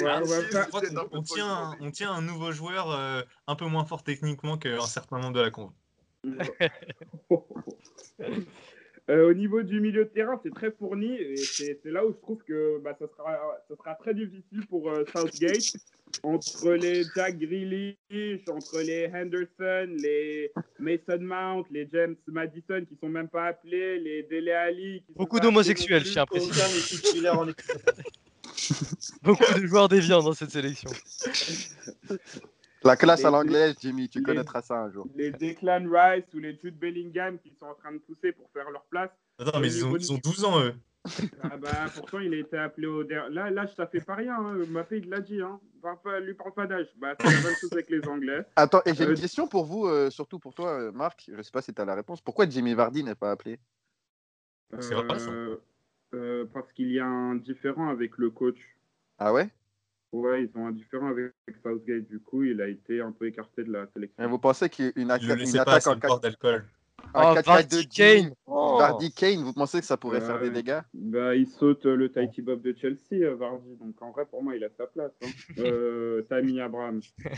ouais, 0.02 0.24
ouais, 0.74 1.08
on 1.12 1.22
tient, 1.22 1.48
un, 1.48 1.78
on 1.80 1.92
tient 1.92 2.12
un 2.12 2.22
nouveau 2.22 2.52
joueur 2.52 2.92
euh, 2.92 3.22
un 3.48 3.56
peu 3.56 3.66
moins 3.66 3.86
fort 3.86 4.04
techniquement 4.04 4.58
qu'un 4.58 4.86
certain 4.88 5.20
nombre 5.20 5.34
de 5.34 5.42
la 5.42 5.52
conf. 5.52 5.74
Euh, 9.08 9.30
au 9.30 9.34
niveau 9.36 9.62
du 9.62 9.80
milieu 9.82 10.06
de 10.06 10.10
terrain, 10.10 10.40
c'est 10.44 10.54
très 10.54 10.72
fourni 10.72 11.14
et 11.14 11.38
c'est 11.38 11.80
c'est 11.84 11.92
là 11.92 12.04
où 12.04 12.12
je 12.12 12.18
trouve 12.18 12.42
que 12.48 12.80
bah, 12.84 12.96
ça, 12.98 13.06
sera, 13.08 13.38
ça 13.68 13.76
sera 13.76 13.94
très 13.96 14.16
difficile 14.16 14.66
pour 14.68 14.90
euh, 14.90 15.04
Southgate. 15.16 15.78
Entre 16.24 16.72
les 16.72 17.04
Jack 17.16 17.38
Grealish, 17.38 18.48
entre 18.48 18.80
les 18.82 19.08
Henderson, 19.14 19.94
les 20.02 20.52
Mason 20.80 21.20
Mount, 21.20 21.66
les 21.70 21.88
James 21.92 22.16
Madison 22.28 22.84
qui 22.88 22.96
sont 22.96 23.10
même 23.10 23.28
pas 23.28 23.48
appelés, 23.48 24.00
les 24.00 24.24
Dele 24.24 25.02
qui 25.06 25.14
sont 25.14 25.20
Beaucoup 25.20 25.40
d'homosexuels, 25.40 26.06
je 26.06 26.14
tiens 26.14 26.24
à 26.24 26.26
préciser. 26.26 26.62
Beaucoup 29.24 29.60
de 29.60 29.68
joueurs 29.68 29.90
déviants 29.90 30.24
dans 30.24 30.34
cette 30.34 30.52
sélection. 30.52 30.90
La 32.86 32.96
classe 32.96 33.26
à 33.26 33.32
l'anglaise, 33.32 33.76
Jimmy, 33.82 34.08
tu 34.08 34.20
les- 34.20 34.24
connaîtras 34.24 34.62
ça 34.62 34.76
un 34.76 34.92
jour. 34.92 35.08
Les 35.16 35.32
Declan 35.32 35.86
Rice 35.90 36.26
ou 36.34 36.40
les 36.40 36.56
Jude 36.58 36.78
Bellingham 36.78 37.40
qui 37.40 37.52
sont 37.60 37.66
en 37.66 37.74
train 37.74 37.92
de 37.92 37.98
pousser 37.98 38.32
pour 38.32 38.50
faire 38.52 38.70
leur 38.72 38.84
place. 38.86 39.10
Attends, 39.40 39.60
mais 39.60 39.68
Au 39.68 39.78
ils 39.78 39.86
ont, 39.86 39.96
ils 39.98 40.12
ont 40.14 40.16
du- 40.16 40.22
12 40.22 40.46
ans, 40.46 40.62
eux. 40.62 40.74
Ah 41.44 41.58
bah, 41.58 41.70
pourtant, 41.96 42.20
il 42.20 42.34
a 42.34 42.38
été 42.38 42.58
appelé 42.58 42.88
au 42.88 43.04
der- 43.04 43.30
Là, 43.30 43.50
là, 43.52 43.68
ça 43.68 43.86
fait 43.86 44.02
pas 44.04 44.16
rien. 44.16 44.36
Hein. 44.40 44.56
Mbappé, 44.68 44.98
il 45.00 45.10
l'a 45.10 45.20
dit. 45.20 45.40
Hein. 45.42 45.60
Parle 45.82 46.02
pas, 46.04 46.20
lui 46.20 46.34
parle 46.34 46.54
pas 46.54 46.66
d'âge. 46.66 46.88
Bah, 46.98 47.14
c'est 47.20 47.28
la 47.28 47.42
même 47.44 47.56
chose 47.60 47.72
avec 47.74 47.90
les 47.92 48.08
Anglais. 48.08 48.44
Attends, 48.56 48.82
et 48.86 48.94
j'ai 48.96 49.04
Euh, 49.06 49.10
une 49.14 49.20
question 49.20 49.48
pour 49.48 49.66
vous, 49.66 49.86
euh, 49.86 50.10
surtout 50.10 50.40
pour 50.40 50.54
toi, 50.56 50.80
euh, 50.80 50.92
Marc. 50.92 51.30
Je 51.36 51.42
sais 51.44 51.52
pas 51.52 51.62
si 51.62 51.74
tu 51.74 51.82
as 51.82 51.86
la 51.86 51.94
réponse. 51.96 52.22
Pourquoi 52.22 52.50
Jimmy 52.50 52.74
Vardy 52.74 53.04
n'est 53.04 53.14
pas 53.16 53.32
appelé? 53.32 53.60
C'est. 54.80 54.94
Euh, 54.96 55.58
euh, 56.16 56.46
parce 56.54 56.72
qu'il 56.74 56.92
y 56.92 57.00
a 57.00 57.06
un 57.06 57.36
différent 57.36 57.90
avec 57.90 58.18
le 58.18 58.30
coach. 58.32 58.58
Ah 59.20 59.32
ouais? 59.32 59.50
Ouais, 60.16 60.44
ils 60.44 60.58
ont 60.58 60.68
un 60.68 60.72
différent 60.72 61.08
avec 61.08 61.34
Southgate. 61.62 62.08
Du 62.08 62.20
coup, 62.20 62.44
il 62.44 62.62
a 62.62 62.68
été 62.70 63.02
un 63.02 63.12
peu 63.12 63.28
écarté 63.28 63.66
de 63.66 63.72
la 63.74 63.86
sélection. 63.94 64.24
Et 64.24 64.28
Vous 64.28 64.40
pensez 64.40 64.70
qu'une 64.70 64.94
une 64.96 65.12
attaque 65.12 65.88
en 65.88 66.00
fort 66.00 66.20
d'alcool. 66.22 66.66
en 67.14 67.32
Oh, 67.32 67.36
4 67.36 67.46
Vardy 67.46 67.88
Kane. 67.88 68.32
Oh. 68.46 68.78
Vardy 68.80 69.12
Kane, 69.12 69.44
vous 69.44 69.54
pensez 69.54 69.80
que 69.80 69.86
ça 69.86 69.98
pourrait 69.98 70.22
faire 70.22 70.40
des 70.40 70.50
dégâts 70.50 70.80
Bah, 70.94 71.36
il 71.36 71.48
saute 71.48 71.86
euh, 71.86 71.96
le 71.96 72.10
Tahiti 72.10 72.42
Bob 72.42 72.62
de 72.62 72.74
Chelsea, 72.80 73.24
euh, 73.24 73.36
Vardy. 73.36 73.76
Donc, 73.76 74.02
en 74.02 74.12
vrai, 74.12 74.26
pour 74.26 74.42
moi, 74.42 74.56
il 74.56 74.64
a 74.64 74.70
sa 74.78 74.88
place. 74.88 75.12
Hein. 75.24 75.28
Euh, 75.60 76.22
Tammy 76.30 76.62
Abraham. 76.62 77.02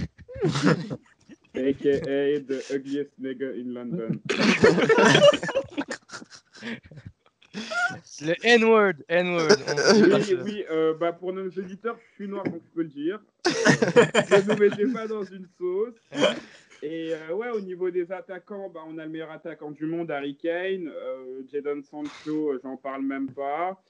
A.K.A. 1.55 2.39
the 2.41 2.61
ugliest 2.71 3.09
nigger 3.19 3.55
in 3.59 3.73
London. 3.73 4.21
Le 8.21 8.33
N-word, 8.43 8.93
N-word. 9.07 9.57
Oui, 9.95 10.35
oui 10.43 10.63
euh, 10.69 10.93
bah, 10.93 11.13
pour 11.13 11.33
nos 11.33 11.47
auditeurs, 11.47 11.97
je 12.09 12.15
suis 12.15 12.27
noir, 12.27 12.43
donc 12.43 12.61
je 12.69 12.75
peux 12.75 12.81
le 12.83 12.89
dire. 12.89 13.19
ne 13.45 14.53
nous 14.53 14.59
mettez 14.59 14.87
pas 14.91 15.07
dans 15.07 15.23
une 15.23 15.47
sauce. 15.57 15.95
Et 16.83 17.11
euh, 17.13 17.33
ouais, 17.33 17.49
au 17.49 17.59
niveau 17.59 17.89
des 17.89 18.11
attaquants, 18.11 18.69
bah, 18.69 18.81
on 18.87 18.97
a 18.99 19.05
le 19.05 19.09
meilleur 19.11 19.31
attaquant 19.31 19.71
du 19.71 19.85
monde, 19.85 20.11
Harry 20.11 20.35
Kane. 20.35 20.87
Euh, 20.93 21.41
Jadon 21.51 21.81
Sancho, 21.81 22.51
euh, 22.51 22.59
j'en 22.63 22.77
parle 22.77 23.01
même 23.01 23.29
pas. 23.31 23.81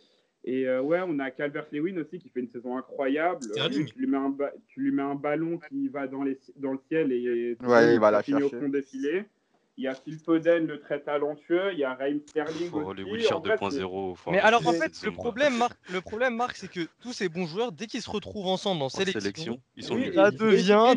Et 0.46 0.66
euh, 0.68 0.82
ouais, 0.82 1.00
on 1.06 1.20
a 1.20 1.30
Calvert-Lewin 1.30 1.98
aussi 1.98 2.20
qui 2.20 2.30
fait 2.30 2.40
une 2.40 2.48
saison 2.50 2.78
incroyable. 2.78 3.46
Euh, 3.58 3.68
lui, 3.68 3.86
tu, 3.86 4.00
lui 4.00 4.08
mets 4.08 4.16
un 4.18 4.30
ba- 4.30 4.54
tu 4.68 4.80
lui 4.80 4.92
mets 4.92 5.02
un 5.02 5.16
ballon 5.16 5.60
qui 5.68 5.90
va 5.90 6.08
dans, 6.08 6.24
les, 6.24 6.40
dans 6.56 6.72
le 6.72 6.80
ciel 6.88 7.12
et 7.12 7.58
Ouais, 7.66 7.96
il 7.96 8.00
va 8.00 8.12
la 8.12 8.24
finit 8.24 8.38
au 8.44 8.50
chercher. 8.50 8.60
fond 8.64 8.70
des 8.70 8.82
filets. 8.84 9.26
Il 9.80 9.84
y 9.84 9.88
a 9.88 9.94
Phil 9.94 10.18
Foden, 10.18 10.66
le 10.66 10.80
très 10.80 11.00
talentueux. 11.02 11.72
Il 11.74 11.78
y 11.78 11.84
a 11.84 11.94
Raheem 11.94 12.20
Sterling 12.20 12.72
Oh, 12.74 12.78
aussi. 12.82 12.98
le 13.04 13.06
c'est- 13.20 13.80
2.0. 13.80 14.16
faut 14.16 14.32
Mais 14.32 14.40
alors 14.40 14.66
en 14.68 14.74
fait, 14.74 14.92
le 15.04 15.12
problème, 15.12 15.56
Marc, 15.56 15.78
le 15.94 16.02
problème, 16.02 16.36
Marc, 16.36 16.56
c'est 16.56 16.68
que 16.68 16.88
tous 17.00 17.14
ces 17.14 17.30
bons 17.30 17.46
joueurs, 17.46 17.72
dès 17.72 17.86
qu'ils 17.86 18.02
se 18.02 18.10
retrouvent 18.10 18.48
ensemble 18.48 18.82
en 18.82 18.86
En 18.86 18.90
sélection, 18.90 19.20
sélection, 19.20 19.62
ils 19.76 19.84
sont 19.84 19.94
Oui. 19.96 20.12
Ça 20.16 20.32
devient 20.32 20.96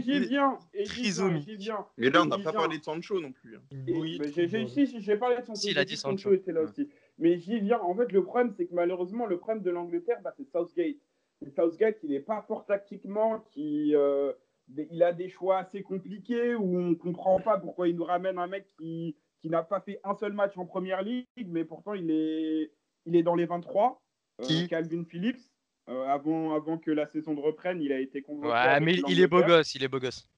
viens. 1.57 1.87
Mais 1.99 2.09
là, 2.09 2.23
on 2.23 2.25
n'a 2.25 2.39
pas 2.39 2.53
parlé 2.53 2.79
de 2.79 2.83
Sancho 2.85 3.21
non 3.21 3.33
plus. 3.33 3.57
hein. 3.57 3.61
J'ai- 3.71 4.67
si, 4.67 4.87
si, 4.87 5.01
j'ai 5.03 5.17
parlé 5.17 5.37
de 5.37 5.43
Sancho. 5.43 5.61
Si, 5.61 5.71
il 5.73 5.79
a 5.79 5.85
dit 5.85 5.97
Sancho. 5.99 6.33
était 6.33 6.53
là 6.53 6.63
aussi. 6.63 6.89
Mais 7.19 7.39
j'y 7.39 7.61
viens. 7.61 7.81
En 7.81 7.95
fait, 7.95 8.11
le 8.13 8.25
problème, 8.25 8.55
c'est 8.57 8.65
que 8.65 8.75
malheureusement, 8.75 9.27
le 9.27 9.37
problème 9.39 9.63
de 9.63 9.71
l'Angleterre, 9.71 10.21
bah, 10.25 10.33
c'est 10.39 10.51
Southgate. 10.51 10.97
C'est 11.43 11.55
Southgate, 11.55 11.99
il 12.03 12.11
n'est 12.11 12.21
pas 12.21 12.43
fort 12.49 12.65
tactiquement, 12.65 13.41
qui, 13.53 13.95
euh, 13.95 14.33
il 14.77 15.03
a 15.03 15.13
des 15.13 15.29
choix 15.29 15.59
assez 15.59 15.83
compliqués 15.83 16.55
où 16.55 16.77
on 16.79 16.83
ne 16.91 16.95
comprend 16.95 17.41
pas 17.41 17.59
pourquoi 17.59 17.89
il 17.89 17.97
nous 17.97 18.05
ramène 18.05 18.39
un 18.39 18.47
mec 18.47 18.67
qui, 18.79 19.17
qui 19.41 19.49
n'a 19.51 19.63
pas 19.63 19.81
fait 19.81 20.01
un 20.05 20.15
seul 20.15 20.33
match 20.33 20.57
en 20.57 20.67
première 20.67 21.03
ligue, 21.03 21.27
mais 21.47 21.65
pourtant 21.65 21.95
il 21.95 22.11
est, 22.11 22.71
il 23.07 23.17
est 23.17 23.23
dans 23.23 23.35
les 23.35 23.47
23. 23.47 24.01
Euh, 24.41 24.45
Qui? 24.45 24.69
Calvin 24.69 25.05
Phillips. 25.05 25.41
Euh, 25.89 26.05
avant, 26.07 26.55
avant 26.55 26.79
que 26.79 26.91
la 26.91 27.07
saison 27.09 27.35
de 27.35 27.41
reprenne, 27.41 27.81
il 27.83 27.91
a 27.91 27.99
été 27.99 28.23
convoqué. 28.23 28.49
Ouais, 28.49 28.81
mais 28.81 28.95
il- 29.09 29.21
est 29.21 29.27
beau 29.27 29.43
gosse, 29.43 29.75
il 29.75 29.83
est 29.83 29.89
beau 29.89 29.99
gosse. 29.99 30.29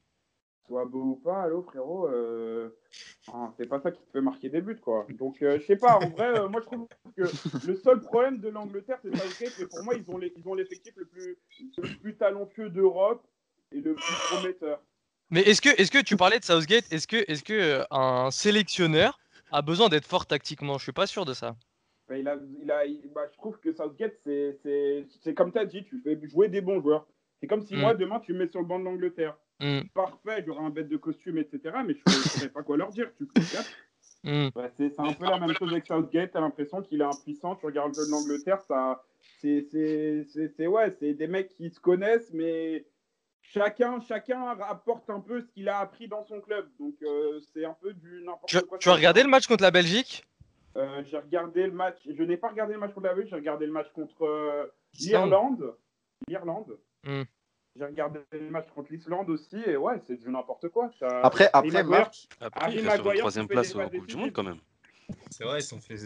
Soit 0.66 0.86
beau 0.86 1.02
ou 1.02 1.16
pas, 1.16 1.42
allô 1.42 1.62
frérot, 1.62 2.06
euh, 2.08 2.70
ah, 3.32 3.52
c'est 3.58 3.68
pas 3.68 3.80
ça 3.80 3.90
qui 3.90 4.00
te 4.02 4.10
fait 4.12 4.20
marquer 4.20 4.48
des 4.48 4.60
buts 4.62 4.78
quoi. 4.80 5.06
Donc 5.18 5.42
euh, 5.42 5.58
je 5.58 5.66
sais 5.66 5.76
pas, 5.76 5.98
en 5.98 6.08
vrai, 6.08 6.38
euh, 6.38 6.48
moi 6.48 6.60
je 6.60 6.66
trouve 6.66 6.86
que 7.16 7.22
le 7.66 7.74
seul 7.74 8.00
problème 8.00 8.38
de 8.38 8.48
l'Angleterre 8.48 8.98
c'est 9.02 9.10
Southgate, 9.10 9.52
mais 9.58 9.66
pour 9.66 9.82
moi 9.82 9.94
ils 9.96 10.08
ont 10.10 10.16
les- 10.18 10.32
ils 10.36 10.48
ont 10.48 10.54
l'effectif 10.54 10.94
le 10.96 11.04
plus, 11.04 11.36
le 11.78 11.98
plus 11.98 12.16
talentueux 12.16 12.70
d'Europe 12.70 13.26
et 13.74 13.80
le 13.80 13.94
plus 13.94 14.14
prometteur. 14.30 14.80
Mais 15.30 15.40
est-ce 15.42 15.60
que, 15.60 15.68
est-ce 15.80 15.90
que 15.90 16.02
tu 16.02 16.16
parlais 16.16 16.38
de 16.38 16.44
Southgate 16.44 16.84
Est-ce 16.92 17.06
que, 17.06 17.24
est-ce 17.30 17.42
que 17.42 17.52
euh, 17.54 17.84
un 17.90 18.30
sélectionneur 18.30 19.18
a 19.50 19.62
besoin 19.62 19.88
d'être 19.88 20.06
fort 20.06 20.26
tactiquement? 20.26 20.78
Je 20.78 20.82
suis 20.84 20.92
pas 20.92 21.06
sûr 21.06 21.24
de 21.24 21.32
ça. 21.34 21.56
Bah, 22.08 22.18
il 22.18 22.28
a, 22.28 22.36
il 22.62 22.70
a, 22.70 22.84
il- 22.84 23.08
bah, 23.14 23.22
je 23.30 23.36
trouve 23.38 23.58
que 23.58 23.72
Southgate 23.72 24.14
c'est, 24.24 24.58
c'est, 24.62 25.06
c'est 25.22 25.34
comme 25.34 25.52
tu 25.52 25.58
as 25.58 25.64
dit, 25.64 25.84
tu 25.84 26.00
fais 26.02 26.18
jouer 26.28 26.48
des 26.48 26.60
bons 26.60 26.80
joueurs. 26.82 27.06
C'est 27.40 27.46
comme 27.46 27.62
si 27.62 27.74
Mm. 27.76 27.80
moi 27.80 27.94
demain 27.94 28.20
tu 28.20 28.32
me 28.34 28.40
mets 28.40 28.48
sur 28.50 28.60
le 28.60 28.66
banc 28.66 28.78
de 28.78 28.84
l'Angleterre. 28.84 29.36
Hmm, 29.60 29.80
Parfait, 29.94 30.42
j'aurai 30.44 30.64
un 30.64 30.70
bête 30.70 30.88
de 30.88 30.96
costume, 30.96 31.38
etc. 31.38 31.60
Mais 31.86 31.94
je 31.94 32.00
ne 32.06 32.22
saurais 32.22 32.48
pas 32.48 32.62
quoi 32.62 32.76
leur 32.76 32.90
dire. 32.90 33.10
Tu 33.16 33.24
hmm. 34.24 34.48
Ouais, 34.56 34.70
c'est 34.76 34.98
un 34.98 35.12
peu 35.12 35.24
la 35.24 35.38
même 35.38 35.54
chose 35.56 35.70
avec 35.72 35.86
Southgate. 35.86 36.32
T'as 36.32 36.40
l'impression 36.40 36.82
qu'il 36.82 37.00
est 37.00 37.04
impuissant. 37.04 37.54
Tu 37.56 37.66
regardes 37.66 37.90
le 37.96 38.02
jeu 38.02 38.06
de 38.06 38.10
l'Angleterre, 38.10 38.60
ça, 38.62 39.02
c'est, 39.40 39.64
c'est, 39.70 40.24
c'est, 40.32 40.48
c'est- 40.48 40.66
ouais, 40.66 40.90
c'est 40.98 41.14
des 41.14 41.26
mecs 41.28 41.48
qui 41.50 41.70
se 41.70 41.78
connaissent, 41.80 42.30
mais 42.32 42.84
chacun, 43.52 44.00
chacun 44.00 44.54
rapporte 44.54 45.08
un 45.10 45.20
peu 45.20 45.40
ce 45.40 45.46
qu'il 45.46 45.68
a 45.68 45.78
appris 45.80 46.08
dans 46.08 46.24
son 46.24 46.40
club. 46.40 46.68
Donc 46.78 46.94
euh, 47.02 47.40
c'est 47.52 47.64
un 47.64 47.76
peu 47.80 47.92
du 47.92 48.22
n'importe 48.24 48.46
Tu, 48.48 48.60
quoi. 48.62 48.78
tu 48.78 48.88
as 48.88 48.94
regardé 48.94 49.22
le 49.22 49.28
match 49.28 49.46
contre 49.46 49.62
la 49.62 49.70
Belgique? 49.70 50.24
Euh, 50.76 51.02
J'ai 51.10 51.18
regardé 51.18 51.66
le 51.66 51.72
match. 51.72 51.98
Je 52.08 52.22
n'ai 52.22 52.36
pas 52.36 52.48
regardé 52.48 52.72
le 52.74 52.80
match 52.80 52.92
contre 52.94 53.06
la 53.06 53.14
Belgique. 53.14 53.30
J'ai 53.30 53.36
regardé 53.36 53.66
le 53.66 53.72
match 53.72 53.88
contre 53.94 54.22
euh, 54.24 54.66
l'Irlande. 54.98 55.74
L'Irlande. 56.28 56.78
Hmm. 57.04 57.22
J'ai 57.76 57.84
regardé 57.84 58.20
le 58.32 58.50
match 58.50 58.68
contre 58.74 58.92
l'Islande 58.92 59.28
aussi. 59.30 59.60
Et 59.66 59.76
ouais, 59.76 60.00
c'est 60.06 60.16
du 60.16 60.28
n'importe 60.30 60.68
quoi. 60.68 60.90
Après, 61.22 61.48
après 61.52 61.68
Maguire- 61.70 61.88
Marc, 61.88 62.28
Après, 62.40 62.74
il 62.74 62.88
reste 62.88 63.02
troisième 63.18 63.48
place 63.48 63.74
au 63.74 63.80
Coupe 63.80 64.06
du. 64.06 64.16
Monde 64.16 64.32
quand 64.32 64.42
même. 64.42 64.58
C'est 65.30 65.44
vrai, 65.44 65.60
ils 65.60 65.64
sont 65.64 65.80
fait. 65.80 65.96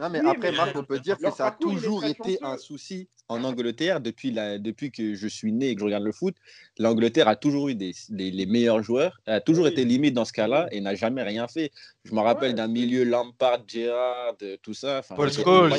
Non, 0.00 0.08
mais 0.10 0.20
Oui, 0.20 0.28
après, 0.30 0.50
mais 0.52 0.56
Marc, 0.56 0.76
on 0.76 0.84
peut 0.84 0.98
dire 1.00 1.18
que 1.18 1.30
ça 1.30 1.48
a 1.48 1.50
toujours 1.50 2.04
été 2.04 2.34
chanceux. 2.34 2.44
un 2.44 2.56
souci 2.56 3.08
en 3.28 3.42
Angleterre 3.42 4.00
depuis, 4.00 4.30
la, 4.30 4.58
depuis 4.58 4.90
que 4.92 5.14
je 5.14 5.26
suis 5.26 5.52
né 5.52 5.70
et 5.70 5.74
que 5.74 5.80
je 5.80 5.84
regarde 5.84 6.04
le 6.04 6.12
foot. 6.12 6.36
L'Angleterre 6.78 7.26
a 7.26 7.34
toujours 7.36 7.68
eu 7.68 7.74
des, 7.74 7.92
les 8.10 8.46
meilleurs 8.46 8.82
joueurs, 8.82 9.20
a 9.26 9.40
toujours 9.40 9.64
Oui. 9.64 9.72
été 9.72 9.84
limite 9.84 10.14
dans 10.14 10.24
ce 10.24 10.32
cas-là 10.32 10.68
et 10.70 10.80
n'a 10.80 10.94
jamais 10.94 11.22
rien 11.24 11.48
fait. 11.48 11.72
Je 12.04 12.14
me 12.14 12.20
rappelle 12.20 12.50
Ouais, 12.50 12.54
d'un 12.54 12.68
milieu 12.68 13.02
Lampard, 13.04 13.64
Gerrard, 13.66 14.36
euh, 14.42 14.56
tout 14.62 14.74
ça. 14.74 15.00
enfin, 15.00 15.16
Paul 15.16 15.32
Scholes. 15.32 15.72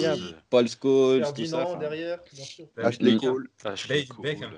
Paul 0.50 0.68
Scholes, 0.68 1.34
tout 1.34 1.46
ça. 1.46 1.66
Enfin. 1.66 1.80
derrière, 1.80 2.20
bien 2.34 2.44
sûr. 2.44 2.68
Ashley. 2.78 3.18
Cole. 3.18 3.48
Ashley 3.63 4.00
Dave 4.04 4.08
Cole, 4.10 4.24
Beckham. 4.24 4.52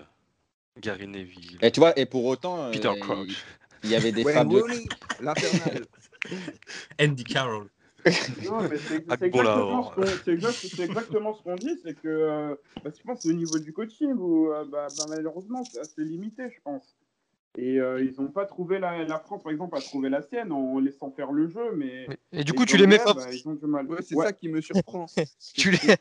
Gary 0.82 1.08
Neville. 1.08 1.58
Et 1.62 1.72
tu 1.72 1.80
vois, 1.80 1.98
et 2.00 2.06
pour 2.06 2.26
autant, 2.26 2.72
Peter 2.72 2.88
euh, 2.88 2.96
Crouch. 3.00 3.44
il 3.84 3.90
y 3.92 3.96
avait 3.96 4.12
des 4.12 4.24
Fabio, 4.34 4.62
Rooney, 4.62 4.86
l'infernal. 5.22 5.86
Andy 7.02 7.24
Carroll. 7.24 7.70
Non, 8.46 8.62
mais 8.70 8.78
c'est 8.78 8.96
exactement, 9.22 9.84
ce 9.84 9.96
qu'on- 9.96 10.06
c'est 10.24 10.32
exact- 10.34 10.54
c'est 10.54 10.84
exactement 10.84 11.34
ce 11.34 11.44
qu'on 11.44 11.56
dit, 11.56 11.78
c'est 11.84 11.94
que 11.94 12.08
euh, 12.08 12.56
bah, 12.84 12.92
je 12.96 13.04
pense 13.04 13.18
que 13.18 13.24
c'est 13.24 13.30
au 13.30 13.34
niveau 13.34 13.60
du 13.60 13.74
coaching 13.74 14.14
où 14.14 14.52
euh, 14.52 14.66
bah, 14.66 14.88
bah, 14.98 15.06
malheureusement 15.10 15.64
c'est 15.64 15.80
assez 15.80 16.04
limité, 16.04 16.50
je 16.50 16.60
pense. 16.64 16.96
Et 17.58 17.80
euh, 17.80 18.02
ils 18.04 18.14
n'ont 18.22 18.30
pas 18.30 18.46
trouvé 18.46 18.80
la, 18.80 19.04
la 19.06 19.20
France, 19.20 19.42
par 19.44 19.52
exemple, 19.52 19.76
a 19.76 19.82
trouvé 19.82 20.08
la 20.10 20.22
sienne 20.22 20.52
en 20.52 20.80
laissant 20.80 21.10
faire 21.12 21.32
le 21.32 21.48
jeu, 21.48 21.72
mais. 21.76 22.08
Et 22.32 22.44
du 22.44 22.54
coup, 22.54 22.64
tu 22.66 22.78
les 22.78 22.86
mets 22.88 23.00
favoris. 23.00 23.26
bah, 23.26 23.34
ils 23.34 23.50
ont 23.50 23.56
du 23.56 23.66
mal. 23.66 23.88
Ouais, 23.88 24.02
c'est 24.02 24.16
Ouais. 24.16 24.26
ça 24.28 24.34
qui 24.34 24.50
me 24.50 24.62
surprend. 24.62 25.08
Tu 25.56 25.72
les... 25.72 25.96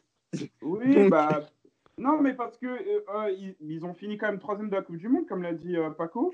Oui, 0.63 0.95
Donc- 0.95 1.11
bah. 1.11 1.49
Non, 1.97 2.21
mais 2.21 2.35
parce 2.35 2.57
que 2.59 2.67
euh, 2.67 3.31
ils, 3.37 3.57
ils 3.61 3.85
ont 3.85 3.95
fini 3.95 4.19
quand 4.19 4.29
même 4.29 4.39
troisième 4.39 4.69
de 4.71 4.77
la 4.77 4.83
Coupe 4.83 4.99
du 4.99 5.09
Monde, 5.09 5.27
comme 5.27 5.43
l'a 5.43 5.53
dit 5.55 5.77
euh, 5.77 5.91
Paco. 5.91 6.33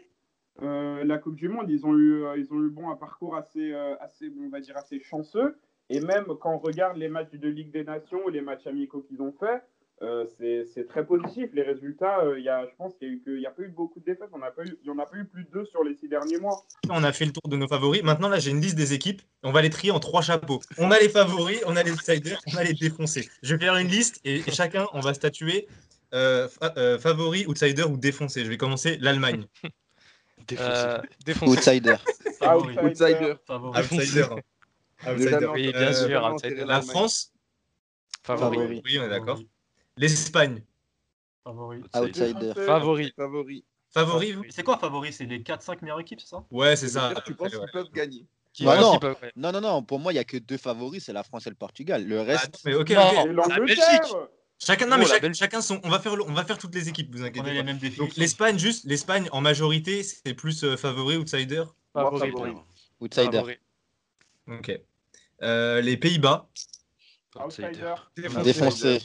Euh, 0.62 1.02
la 1.04 1.18
Coupe 1.18 1.36
du 1.36 1.48
Monde, 1.48 1.68
ils 1.68 1.84
ont 1.84 1.96
eu, 1.96 2.24
euh, 2.24 2.36
ils 2.38 2.52
ont 2.52 2.62
eu 2.62 2.70
bon 2.70 2.90
un 2.90 2.96
parcours 2.96 3.36
assez, 3.36 3.72
euh, 3.72 3.96
assez, 4.00 4.30
on 4.40 4.48
va 4.50 4.60
dire 4.60 4.76
assez 4.76 5.00
chanceux. 5.00 5.56
Et 5.90 6.00
même 6.00 6.26
quand 6.40 6.54
on 6.54 6.58
regarde 6.58 6.96
les 6.96 7.08
matchs 7.08 7.32
de 7.32 7.48
Ligue 7.48 7.70
des 7.72 7.84
Nations 7.84 8.28
les 8.28 8.40
matchs 8.40 8.66
amicaux 8.66 9.00
qu'ils 9.00 9.20
ont 9.20 9.34
fait, 9.38 9.62
euh, 10.02 10.24
c'est 10.38 10.86
très 10.88 11.04
positif. 11.06 11.50
Les 11.52 11.62
résultats, 11.62 12.20
euh, 12.20 12.40
y 12.40 12.48
a, 12.48 12.66
je 12.66 12.74
pense 12.76 12.94
qu'il 12.96 13.20
y 13.26 13.46
a 13.46 13.50
pas 13.50 13.62
eu 13.62 13.68
beaucoup 13.68 14.00
de 14.00 14.04
défaites. 14.04 14.28
On 14.32 14.38
pas 14.38 14.64
eu, 14.64 14.76
il 14.82 14.86
y 14.86 14.90
en 14.90 14.98
a 14.98 15.06
pas 15.06 15.16
eu 15.16 15.24
plus 15.24 15.44
de 15.44 15.50
deux 15.50 15.64
sur 15.66 15.84
les 15.84 15.94
six 15.94 16.08
derniers 16.08 16.38
mois. 16.38 16.64
On 16.90 17.04
a 17.04 17.12
fait 17.12 17.26
le 17.26 17.32
tour 17.32 17.48
de 17.48 17.56
nos 17.56 17.68
favoris. 17.68 18.02
Maintenant, 18.02 18.28
là, 18.28 18.38
j'ai 18.38 18.50
une 18.50 18.60
liste 18.60 18.76
des 18.76 18.92
équipes. 18.92 19.22
On 19.42 19.52
va 19.52 19.62
les 19.62 19.70
trier 19.70 19.92
en 19.92 20.00
trois 20.00 20.22
chapeaux. 20.22 20.60
On 20.78 20.90
a 20.90 20.98
les 20.98 21.08
favoris, 21.08 21.62
on 21.66 21.76
a 21.76 21.82
les 21.82 21.92
outsiders, 21.92 22.40
on 22.52 22.56
a 22.56 22.64
les 22.64 22.74
défoncés. 22.74 23.28
Je 23.42 23.54
vais 23.54 23.64
faire 23.66 23.76
une 23.76 23.88
liste 23.88 24.20
et, 24.24 24.42
chacun, 24.50 24.86
on 24.94 25.00
va 25.00 25.14
statuer 25.14 25.68
euh, 26.12 26.48
fa- 26.48 26.98
favori, 26.98 27.46
outsider 27.46 27.84
ou 27.84 27.96
défoncé. 27.96 28.44
Je 28.44 28.48
vais 28.50 28.56
commencer 28.56 28.98
l'Allemagne. 29.00 29.46
Euh, 30.52 31.00
défoncé. 31.26 31.52
Outsider. 31.52 31.96
Favori. 32.38 32.78
Outsider. 32.78 33.34
Outsider. 33.48 34.26
Oui, 35.06 35.70
bien 35.72 35.80
Euh, 35.82 35.92
sûr. 36.08 36.22
outsider. 36.24 36.64
La 36.64 36.80
France, 36.80 37.32
Favori. 38.22 38.56
Favori. 38.56 38.82
oui, 38.84 38.98
on 38.98 39.04
est 39.04 39.08
d'accord. 39.08 39.38
L'Espagne, 39.96 40.62
Favori. 41.44 41.82
Outsider. 41.94 42.52
Favori. 42.64 43.12
Favori. 43.16 43.64
favori, 43.92 44.36
C'est 44.50 44.62
quoi 44.62 44.78
favori? 44.78 45.12
C'est 45.12 45.26
les 45.26 45.40
4-5 45.40 45.82
meilleures 45.82 46.00
équipes, 46.00 46.20
c'est 46.20 46.28
ça? 46.28 46.44
Ouais, 46.50 46.74
c'est 46.76 46.88
ça. 46.88 47.12
Tu 47.26 47.34
penses 47.34 47.52
Ouais. 47.52 47.58
qu'ils 47.60 47.70
peuvent 47.72 47.90
gagner? 47.92 48.26
Bah 48.60 48.80
non. 48.80 48.92
qu'ils 48.92 49.00
peuvent- 49.00 49.16
ouais. 49.22 49.32
Non, 49.36 49.52
non, 49.52 49.60
non, 49.60 49.82
pour 49.82 49.98
moi, 49.98 50.12
il 50.12 50.14
n'y 50.14 50.20
a 50.20 50.24
que 50.24 50.36
deux 50.38 50.56
favoris, 50.56 51.04
c'est 51.04 51.12
la 51.12 51.22
France 51.24 51.46
et 51.46 51.50
le 51.50 51.56
Portugal. 51.56 52.06
Le 52.06 52.20
Ah, 52.20 52.24
reste, 52.24 52.60
mais 52.64 52.74
ok, 52.74 52.80
ok. 52.82 52.88
La. 53.48 53.58
Belgique. 53.58 54.14
Chacun, 54.64 54.86
non, 54.86 54.96
Oh, 54.96 54.98
mais 55.00 55.06
chaque- 55.06 55.34
chacun 55.34 55.60
son. 55.60 55.80
On 55.84 55.90
va 55.90 55.98
faire, 55.98 56.14
on 56.26 56.32
va 56.32 56.44
faire 56.44 56.58
toutes 56.58 56.74
les 56.74 56.88
équipes, 56.88 57.14
vous 57.14 57.22
On 57.22 57.26
inquiétez 57.26 57.50
a 57.50 57.52
les 57.52 57.58
pas. 57.60 57.64
mêmes 57.64 57.78
défis. 57.78 57.98
Donc 57.98 58.16
l'Espagne, 58.16 58.58
juste 58.58 58.84
l'Espagne 58.86 59.28
en 59.32 59.40
majorité, 59.40 60.02
c'est 60.02 60.34
plus 60.34 60.64
euh, 60.64 60.76
favori, 60.76 61.16
outsider? 61.16 61.64
Moi, 61.94 62.04
Favori. 62.04 62.30
favori. 62.32 62.52
outsider. 63.00 63.30
Favori. 63.38 63.56
Ok. 64.48 64.80
Euh, 65.42 65.80
les 65.80 65.96
Pays-Bas? 65.96 66.48
Outsider. 67.36 67.94
Défoncé. 68.44 69.02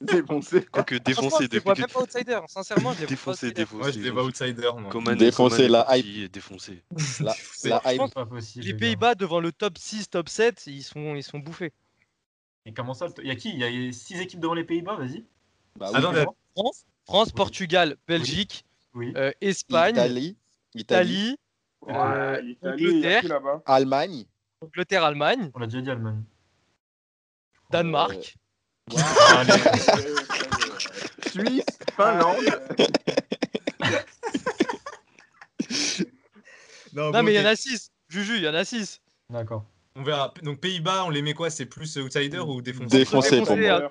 Défoncé. 0.00 0.64
Quoique 0.72 0.94
défoncé 0.96 1.46
je 1.52 1.58
vois 1.58 1.74
même 1.74 1.86
pas 1.86 2.00
outsider. 2.00 2.38
Sincèrement, 2.48 2.94
je 2.98 3.04
défoncé, 3.06 3.50
défoncé. 3.52 3.78
Moi, 3.82 3.90
je 3.90 3.98
les 4.00 4.10
vois 4.10 4.24
outsider. 4.24 4.70
moi. 4.78 4.90
Coman, 4.90 5.14
Défoncé, 5.16 5.68
la 5.68 5.86
défoncé. 6.32 6.82
Hype. 7.84 8.02
possible. 8.28 8.64
Les. 8.64 8.74
Pays-Bas 8.74 9.14
devant 9.14 9.40
le 9.40 9.52
top 9.52 9.76
6, 9.76 10.08
top 10.10 10.28
7, 10.28 10.64
ils 10.66 10.82
sont, 10.82 11.14
ils 11.14 11.22
sont 11.22 11.38
bouffés. 11.38 11.72
Et 12.68 12.72
comment 12.74 12.92
ça 12.92 13.06
Il 13.22 13.26
y 13.26 13.30
a 13.30 13.34
qui? 13.34 13.48
Il 13.50 13.58
y 13.60 13.88
a 13.88 13.92
6 13.92 14.20
équipes 14.20 14.40
devant 14.40 14.52
les 14.52 14.62
Pays-Bas, 14.62 14.96
vas-y. 14.96 15.24
Bah, 15.76 15.88
oui. 15.94 16.00
France, 16.54 16.84
France 17.06 17.28
Oui. 17.28 17.34
Portugal, 17.34 17.96
Belgique, 18.06 18.66
Oui. 18.92 19.14
euh, 19.16 19.32
Espagne, 19.40 19.94
Italie, 19.94 20.36
Italie, 20.74 21.14
Italie, 21.14 21.38
Ouais, 21.80 21.94
Euh, 21.96 22.42
Italie, 22.44 22.84
il 22.84 22.98
y 23.00 23.06
a 23.06 23.16
Angleterre. 23.16 23.60
Allemagne. 23.64 24.24
Angleterre, 24.60 25.04
Allemagne, 25.04 25.50
On 25.54 25.60
l'a 25.60 25.66
déjà 25.66 25.80
dit, 25.80 25.90
Allemagne. 25.90 26.22
Danemark. 27.70 28.36
Allez. 29.30 29.52
Suisse. 31.30 31.64
Finlande. 31.96 32.44
Non, 36.92 37.04
Non, 37.04 37.10
bon, 37.12 37.22
mais 37.22 37.32
il 37.32 37.36
y 37.36 37.40
en 37.40 37.46
a 37.48 37.56
6. 37.56 37.90
Juju, 38.10 38.36
il 38.36 38.42
y 38.42 38.48
en 38.48 38.54
a 38.54 38.64
6. 38.64 39.00
D'accord. 39.30 39.64
On 39.98 40.02
verra. 40.04 40.32
Donc 40.42 40.60
Pays-Bas, 40.60 41.04
on 41.06 41.10
les 41.10 41.22
met 41.22 41.34
quoi? 41.34 41.50
C'est 41.50 41.66
plus 41.66 41.96
outsider 41.98 42.38
ou 42.38 42.62
défoncé? 42.62 42.98
Défoncé 42.98 43.42
pour 43.42 43.56
moi. 43.56 43.88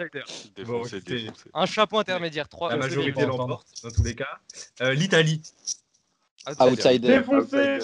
Un 1.54 1.66
chapeau 1.66 2.00
intermédiaire. 2.00 2.48
3, 2.48 2.70
La 2.70 2.78
majorité 2.78 3.26
l'emporte 3.26 3.68
dans 3.84 3.92
tous 3.92 4.04
les 4.04 4.16
cas. 4.16 4.40
Euh, 4.82 4.94
L'Italie. 4.94 5.42
Outsider. 6.60 7.00
Défoncé. 7.08 7.80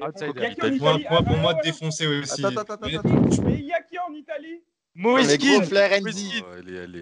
Outsider. 0.00 0.30
Il 0.36 0.42
y 0.42 0.44
a 0.46 0.50
qui 0.54 0.60
en 0.62 0.66
Moi, 0.68 0.92
Italie? 0.92 1.06
moi, 1.10 1.22
pour 1.22 1.36
Ah, 1.36 1.40
moi, 1.40 1.54
défoncé 1.54 2.06
aussi. 2.06 2.44
Attends, 2.44 2.60
attends, 2.60 2.74
attends, 2.74 2.86
Mais- 2.86 2.96
attends. 2.98 3.42
Mais 3.44 3.54
il 3.58 3.64
y 3.66 3.72
a 3.72 3.82
qui 3.82 3.98
en 3.98 4.12
Italie? 4.14 4.60
Moïse 4.94 5.26
Mais 5.28 5.38
gros 5.38 5.56
Skin. 5.56 5.64
Florenzi. 5.64 6.42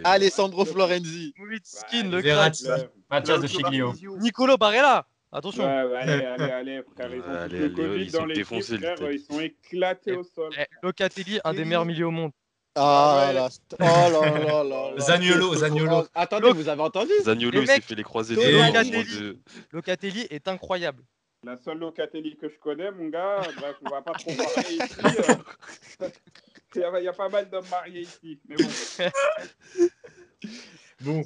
Alessandro 0.04 0.64
Florenzi. 0.64 1.34
Moïse 1.38 1.60
Skin, 1.64 2.08
le 2.10 2.20
Verratti. 2.22 2.64
crack. 2.64 2.88
Mathias 3.10 3.40
de 3.40 3.46
Chiglio. 3.46 3.94
Nicolo 4.18 4.56
Barella. 4.56 5.06
Attention. 5.34 5.64
ouais, 5.64 5.96
allez, 5.96 6.24
allez, 6.24 6.44
allez, 6.52 6.82
frère. 6.94 7.12
Ils 7.12 7.20
ont 7.20 7.24
allez, 7.24 7.58
le 7.58 7.64
allez, 7.64 7.74
Covid 7.74 8.04
ils 8.04 8.12
dans 8.12 8.18
sont 8.20 8.26
les 8.26 8.34
l'Italie. 8.34 9.06
ils 9.10 9.18
sont 9.34 9.40
éclatés 9.40 10.12
au 10.16 10.22
sol. 10.22 10.52
Eh, 10.56 10.64
Locatelli, 10.80 11.40
un 11.42 11.52
des 11.52 11.64
meilleurs 11.64 11.84
milieux 11.84 12.06
au 12.06 12.12
monde. 12.12 12.30
Ah 12.76 13.30
là, 13.34 13.48
st- 13.48 13.60
oh 13.78 13.84
là 13.84 14.08
là 14.10 14.64
là 14.64 14.90
là. 14.92 14.98
Zaniolo, 14.98 15.54
Zaniolo. 15.56 16.06
Attendez, 16.14 16.52
vous 16.52 16.68
avez 16.68 16.82
entendu? 16.82 17.12
Zaniolo, 17.22 17.62
il 17.62 17.66
s'est 17.66 17.80
fait 17.80 17.94
les 17.96 18.02
croisés 18.04 18.36
Locatelli. 19.72 20.26
est 20.30 20.46
incroyable. 20.48 21.02
La 21.44 21.56
seule 21.58 21.78
Locatelli 21.78 22.36
que 22.36 22.48
je 22.48 22.58
connais, 22.58 22.90
mon 22.92 23.08
gars, 23.08 23.42
bref, 23.58 23.76
on 23.84 23.90
va 23.90 24.02
pas 24.02 24.12
trop 24.12 24.32
parler 24.34 24.76
ici. 24.76 24.96
euh. 26.00 26.08
Il 26.76 27.02
y, 27.04 27.08
a, 27.08 27.12
pas 27.12 27.28
mal 27.28 27.48
d'hommes 27.50 27.68
mariés 27.70 28.00
ici. 28.00 28.40
Mais 28.48 28.56
bon. 28.56 29.90
Bon. 31.00 31.22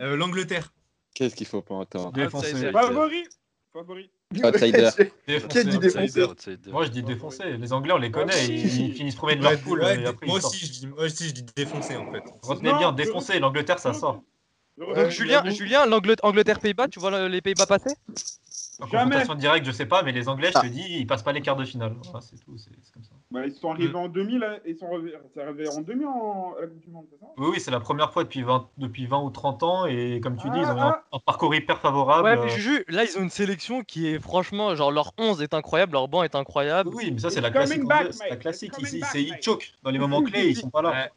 Euh, 0.00 0.16
L'Angleterre. 0.16 0.72
Qu'est-ce 1.14 1.34
qu'il 1.36 1.46
faut 1.46 1.62
pas 1.62 1.74
entendre? 1.76 2.12
Favori. 3.72 4.10
Outsider. 4.42 4.90
Qui 5.48 5.58
a 5.58 5.64
dit 5.64 5.78
défoncé. 5.78 6.26
Moi, 6.68 6.84
je 6.84 6.90
dis 6.90 7.02
défoncé. 7.02 7.56
Les 7.56 7.72
Anglais, 7.72 7.92
on 7.92 7.98
les 7.98 8.10
connaît. 8.10 8.46
Ils, 8.46 8.86
ils 8.88 8.92
finissent 8.94 9.14
premier 9.14 9.36
de 9.36 9.42
leur 9.42 9.60
poule. 9.60 9.80
moi, 10.26 10.38
aussi, 10.38 10.66
je 11.28 11.32
dis, 11.32 11.44
défoncé 11.56 11.96
en 11.96 12.10
fait. 12.10 12.22
Retenez 12.42 12.72
Non, 12.72 12.78
bien, 12.78 12.92
défoncé. 12.92 13.38
L'Angleterre, 13.38 13.78
ça 13.78 13.92
sort. 13.92 14.22
Donc 14.80 15.08
Julien, 15.10 15.42
j'avoue. 15.44 15.56
Julien 15.56 15.86
l'Anglet- 15.86 16.16
Angleterre-Pays-Bas, 16.22 16.88
tu 16.88 16.98
vois 17.00 17.10
le- 17.10 17.28
les 17.28 17.40
Pays-Bas 17.42 17.66
passer? 17.66 17.90
En 18.82 18.86
Jamais. 18.86 19.02
confrontation 19.16 19.34
directe, 19.34 19.66
je 19.66 19.72
sais 19.72 19.84
pas, 19.84 20.02
mais 20.02 20.10
les 20.12 20.26
Anglais, 20.26 20.48
je 20.52 20.58
Ah. 20.58 20.62
te 20.62 20.66
dis, 20.66 20.82
ils 21.00 21.06
passent 21.06 21.22
pas 21.22 21.32
les 21.32 21.42
quarts 21.42 21.56
de 21.56 21.66
finale. 21.66 21.94
Voilà, 22.02 22.22
c'est 22.22 22.36
tout. 22.42 22.56
C'est 22.56 22.70
comme 22.94 23.02
ça. 23.04 23.10
Bah, 23.30 23.44
ils 23.44 23.52
sont 23.52 23.70
arrivés 23.70 23.94
en 23.94 24.08
2000, 24.08 24.42
hein, 24.42 24.56
ils 24.66 24.74
sont 24.74 24.86
arrivés, 24.86 25.68
en 25.68 25.82
2000 25.82 26.06
en, 26.06 26.54
à 26.56 26.62
la 26.62 26.66
Coupe 26.66 26.80
du 26.80 26.90
Monde, 26.90 27.04
c'est 27.10 27.18
ça? 27.20 27.26
Oui, 27.36 27.48
oui, 27.52 27.60
c'est 27.60 27.70
la 27.70 27.78
première 27.80 28.10
fois 28.10 28.24
depuis 28.24 28.42
20, 28.42 28.68
depuis 28.78 29.04
20 29.06 29.20
ou 29.22 29.28
30 29.28 29.62
ans. 29.62 29.84
Et 29.84 30.18
comme 30.22 30.36
tu 30.38 30.48
dis, 30.48 30.58
ils 30.58 30.64
ont 30.64 30.80
un, 30.80 30.94
Ah, 30.94 31.04
un 31.12 31.18
parcours 31.18 31.54
hyper 31.54 31.78
favorable. 31.78 32.24
Ouais, 32.26 32.36
mais 32.36 32.42
euh, 32.50 32.56
Juju, 32.56 32.84
là, 32.88 33.04
ils 33.04 33.18
ont 33.18 33.22
une 33.22 33.28
sélection 33.30 33.84
qui 33.84 34.08
est 34.08 34.18
franchement, 34.18 34.74
genre, 34.74 34.90
leur 34.90 35.12
11 35.18 35.42
est 35.42 35.52
incroyable, 35.52 35.92
leur 35.92 36.08
banc 36.08 36.22
est 36.22 36.34
incroyable. 36.34 36.88
Oui, 36.94 37.10
mais 37.12 37.18
ça, 37.18 37.28
c'est 37.28 37.42
la 37.42 37.50
classique. 37.50 37.84
back, 37.84 38.08
la 38.30 38.36
classique. 38.36 38.72
Ils, 38.78 39.00
back, 39.00 39.10
ils 39.14 39.36
choquent. 39.42 39.74
Dans 39.82 39.90
les 39.90 39.98
moments 39.98 40.22
clés, 40.22 40.48
ils 40.48 40.56
sont 40.56 40.70
pas 40.70 40.80
là. 40.80 40.90
Ouais, 40.90 41.10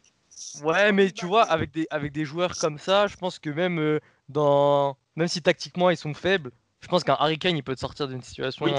mais 0.93 1.12
tu 1.12 1.26
vois, 1.26 1.43
avec 1.43 1.72
des, 1.72 1.88
avec 1.89 2.12
des 2.12 2.26
joueurs 2.26 2.56
comme 2.58 2.78
ça, 2.78 3.08
je 3.08 3.15
pense 3.17 3.39
que 3.39 3.50
même 3.50 3.80
euh, 3.80 4.00
dans. 4.30 4.98
Même 5.15 5.28
si 5.28 5.41
tactiquement 5.41 5.89
ils 5.91 5.98
sont 5.98 6.13
faibles, 6.15 6.52
je 6.82 6.88
pense 6.88 7.04
qu'un 7.04 7.13
Harry 7.19 7.38
Kane 7.38 7.56
il 7.56 7.63
peut 7.63 7.76
te 7.76 7.80
sortir 7.80 8.08
d'une 8.08 8.22
situation. 8.24 8.65
Oui, 8.65 8.72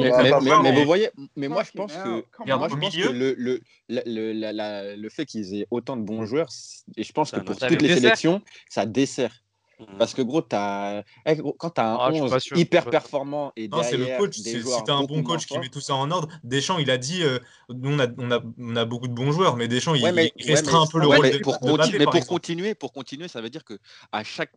Mais, 0.00 0.10
mais- 0.22 0.30
mais- 0.40 0.50
mais 0.62 0.70
mais- 0.72 0.80
vous 0.80 0.84
voyez, 0.86 1.10
mais 1.36 1.48
moi 1.48 1.62
je 1.62 1.70
pense 1.72 1.92
que 2.04 2.24
moi 2.56 2.68
je 2.68 2.74
pense 2.80 2.94
que 3.08 3.12
le, 3.12 3.34
le, 3.36 3.60
la- 3.88 4.02
le, 4.06 4.32
la- 4.32 4.52
la- 4.52 4.96
le 4.96 5.08
fait 5.10 5.26
qu'ils 5.26 5.54
aient 5.54 5.66
autant 5.70 5.96
de 5.96 6.02
bons 6.02 6.24
joueurs, 6.26 6.48
et 6.96 7.04
je 7.04 7.12
pense 7.12 7.30
que 7.30 7.36
pour 7.44 7.54
toutes 7.68 7.82
les 7.82 7.88
sélections, 8.00 8.42
ça 8.70 8.86
dessert. 8.86 9.42
Mhm. 9.80 9.98
Parce 9.98 10.14
que 10.14 10.22
gros, 10.22 10.40
t'as, 10.40 11.02
eh, 11.26 11.34
gros, 11.36 11.52
quand 11.58 11.70
tu 11.70 11.80
as 11.80 11.92
un 11.92 11.96
Ah, 11.98 12.08
je 12.10 12.14
suis 12.14 12.22
11 12.22 12.30
pas 12.30 12.40
sûr, 12.40 12.50
je 12.50 12.54
suis 12.56 12.62
hyper 12.62 12.88
performant 12.90 13.52
et 13.56 13.68
Non, 13.68 13.82
c'est 13.82 13.92
le 13.96 13.98
derrière 14.04 14.18
coach. 14.18 14.36
des 14.40 14.50
C'est 14.52 14.60
joueurs 14.60 14.78
si 14.78 14.84
t'as 14.84 14.94
un 14.94 15.04
bon 15.04 15.22
coach 15.22 15.46
qui 15.46 15.58
met 15.58 15.68
tout 15.68 15.80
ça 15.80 15.94
en 15.94 16.10
ordre. 16.10 16.28
Deschamps, 16.44 16.78
il 16.78 16.90
a 16.90 16.98
dit 16.98 17.22
euh, 17.22 17.38
nous, 17.68 17.92
on 17.92 17.98
a, 17.98 18.06
on, 18.18 18.30
a, 18.30 18.40
on 18.58 18.76
a 18.76 18.84
beaucoup 18.84 19.08
de 19.08 19.12
bons 19.14 19.32
joueurs, 19.32 19.56
mais 19.56 19.66
Deschamps, 19.68 19.94
il, 19.94 20.02
mais, 20.12 20.32
il 20.36 20.44
ouais, 20.46 20.50
restreint 20.54 20.78
mais- 20.80 20.84
un 20.84 20.86
peu 20.86 21.00
le 21.00 21.06
ouais, 21.08 21.16
rôle 21.16 21.26
mais 21.26 21.32
de, 21.32 21.38
pour, 21.38 21.54
de 21.54 21.58
conti- 21.58 21.76
Mbappé, 21.92 21.98
mais 21.98 22.04
pour 22.06 22.26
continuer, 22.26 22.74
pour 22.74 22.92
continuer, 22.92 23.28
ça 23.28 23.40
veut 23.40 23.50
dire 23.50 23.64
que 23.64 23.78
à 24.12 24.22
chaque 24.22 24.52